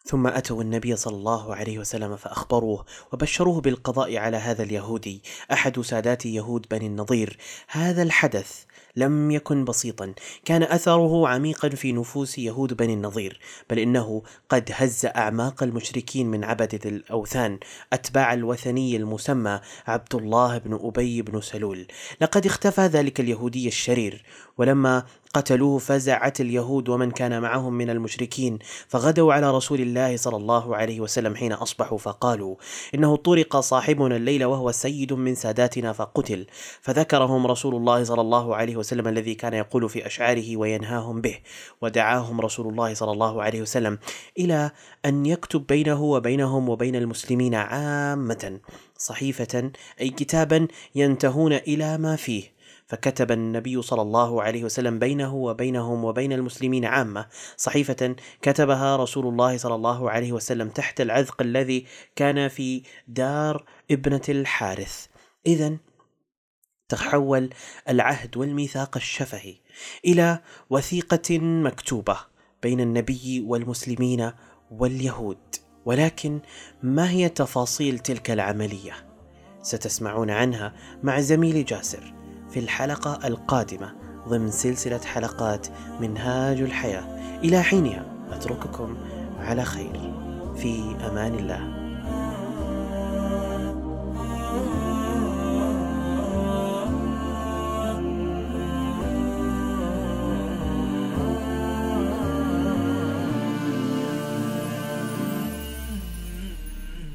ثم 0.05 0.27
أتوا 0.27 0.63
النبي 0.63 0.97
صلى 0.97 1.17
الله 1.17 1.55
عليه 1.55 1.79
وسلم 1.79 2.17
فأخبروه 2.17 2.85
وبشروه 3.13 3.61
بالقضاء 3.61 4.17
على 4.17 4.37
هذا 4.37 4.63
اليهودي 4.63 5.23
أحد 5.53 5.81
سادات 5.81 6.27
يهود 6.27 6.67
بني 6.71 6.87
النضير. 6.87 7.39
هذا 7.69 8.03
الحدث 8.03 8.65
لم 8.97 9.31
يكن 9.31 9.65
بسيطا. 9.65 10.13
كان 10.45 10.63
أثره 10.63 11.29
عميقا 11.29 11.69
في 11.69 11.93
نفوس 11.93 12.39
يهود 12.39 12.75
بني 12.77 12.95
النضير 12.95 13.41
بل 13.71 13.79
إنه 13.79 14.23
قد 14.49 14.71
هز 14.75 15.07
أعماق 15.07 15.63
المشركين 15.63 16.27
من 16.27 16.45
عبده 16.45 16.81
الأوثان 16.85 17.59
أتباع 17.93 18.35
الوثني 18.35 18.97
المسمى 18.97 19.61
عبد 19.87 20.15
الله 20.15 20.59
بن 20.59 20.79
أبي 20.83 21.23
بن 21.23 21.41
سلول. 21.41 21.87
لقد 22.21 22.47
اختفى 22.47 22.81
ذلك 22.81 23.21
اليهودي 23.21 23.69
الشرير 23.69 24.25
ولما 24.59 25.05
قتلوه 25.35 25.79
فزعت 25.79 26.41
اليهود 26.41 26.89
ومن 26.89 27.11
كان 27.11 27.43
معهم 27.43 27.73
من 27.73 27.91
المشركين 27.91 28.59
فغدوا 28.89 29.33
على 29.33 29.51
رسول 29.51 29.81
الله 29.81 30.17
صلى 30.17 30.37
الله 30.37 30.77
عليه 30.77 31.01
وسلم 31.01 31.35
حين 31.35 31.53
أصبحوا 31.53 31.99
فقالوا 31.99 32.57
إنه 32.95 33.17
طرق 33.17 33.61
صاحبنا 33.61 34.17
الليل 34.17 34.45
وهو 34.45 34.73
سيد 34.73 35.13
من 35.13 35.35
ساداتنا 35.35 35.93
فقتل. 35.93 36.47
فذكرهم 36.81 37.47
رسول 37.47 37.75
الله 37.75 38.05
صلى 38.05 38.21
الله 38.21 38.57
عليه 38.57 38.77
وسلم 38.77 39.09
الذي 39.09 39.35
كان 39.35 39.55
يقول 39.55 39.89
في 39.89 40.07
أشعاره 40.07 40.57
وينهاهم 40.57 41.21
به 41.21 41.39
ودعاهم 41.83 42.41
رسول 42.41 42.69
الله 42.69 42.95
صلى 42.95 43.13
الله 43.13 43.43
عليه 43.43 43.63
وسلم 43.63 43.99
إلى 44.39 44.71
أن 45.05 45.27
يكتب 45.27 45.67
بينه 45.67 46.03
وبينهم 46.03 46.69
وبين 46.69 46.97
المسلمين 46.97 47.55
عامة 47.55 48.61
صحيفة 48.99 49.71
أي 50.01 50.11
كتابا 50.11 50.69
ينتهون 50.95 51.53
إلى 51.53 51.99
ما 51.99 52.17
فيه. 52.17 52.56
فكتب 52.87 53.33
النبي 53.33 53.83
صلى 53.83 54.03
الله 54.03 54.43
عليه 54.43 54.65
وسلم 54.65 54.99
بينه 54.99 55.35
وبينهم 55.35 56.05
وبين 56.05 56.33
المسلمين 56.33 56.85
عامة 56.85 57.27
صحيفة 57.57 58.17
كتبها 58.43 58.97
رسول 58.97 59.27
الله 59.27 59.57
صلى 59.57 59.75
الله 59.75 60.11
عليه 60.11 60.33
وسلم 60.33 60.69
تحت 60.69 61.01
العذق 61.01 61.43
الذي 61.43 61.87
كان 62.17 62.49
في 62.49 62.83
دار 63.09 63.65
ابنة 63.91 64.23
الحارث. 64.29 65.07
اذا 65.47 65.77
تحول 66.89 67.51
العهد 67.89 68.37
والميثاق 68.37 68.97
الشفهي 68.97 69.55
إلى 70.05 70.41
وثيقة 70.71 71.39
مكتوبة 71.39 72.17
بين 72.63 72.81
النبي 72.81 73.45
والمسلمين 73.47 74.33
واليهود. 74.71 75.57
ولكن 75.85 76.41
ما 76.83 77.11
هي 77.11 77.29
تفاصيل 77.29 77.99
تلك 77.99 78.31
العملية؟ 78.31 78.93
ستسمعون 79.63 80.31
عنها 80.31 80.75
مع 81.03 81.21
زميلي 81.21 81.63
جاسر. 81.63 82.26
في 82.57 82.63
الحلقة 82.63 83.27
القادمة 83.27 83.93
ضمن 84.29 84.51
سلسلة 84.51 84.99
حلقات 84.99 85.67
منهاج 86.01 86.61
الحياة. 86.61 87.05
إلى 87.45 87.63
حينها 87.63 88.05
أترككم 88.33 88.97
على 89.39 89.65
خير. 89.65 90.15
في 90.57 90.97
أمان 91.11 91.35
الله. 91.35 91.61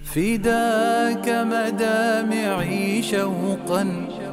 فداك 0.05 1.29
مدامعي 1.29 3.03
شوقا. 3.03 4.20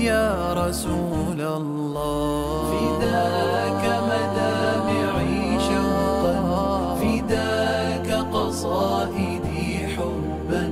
يا 0.00 0.52
رسول 0.52 1.40
الله. 1.40 2.70
فداك 2.70 3.84
مدامعي 4.10 5.60
شوقا 5.68 6.96
فداك 7.00 8.08
قصائدي 8.32 9.86
حبا 9.96 10.64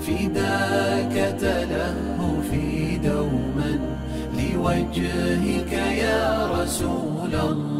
فداك 0.00 1.14
تلهفي 1.40 2.98
دوما 2.98 3.72
لوجهك 4.38 5.72
يا 6.06 6.46
رسول 6.46 7.34
الله. 7.34 7.77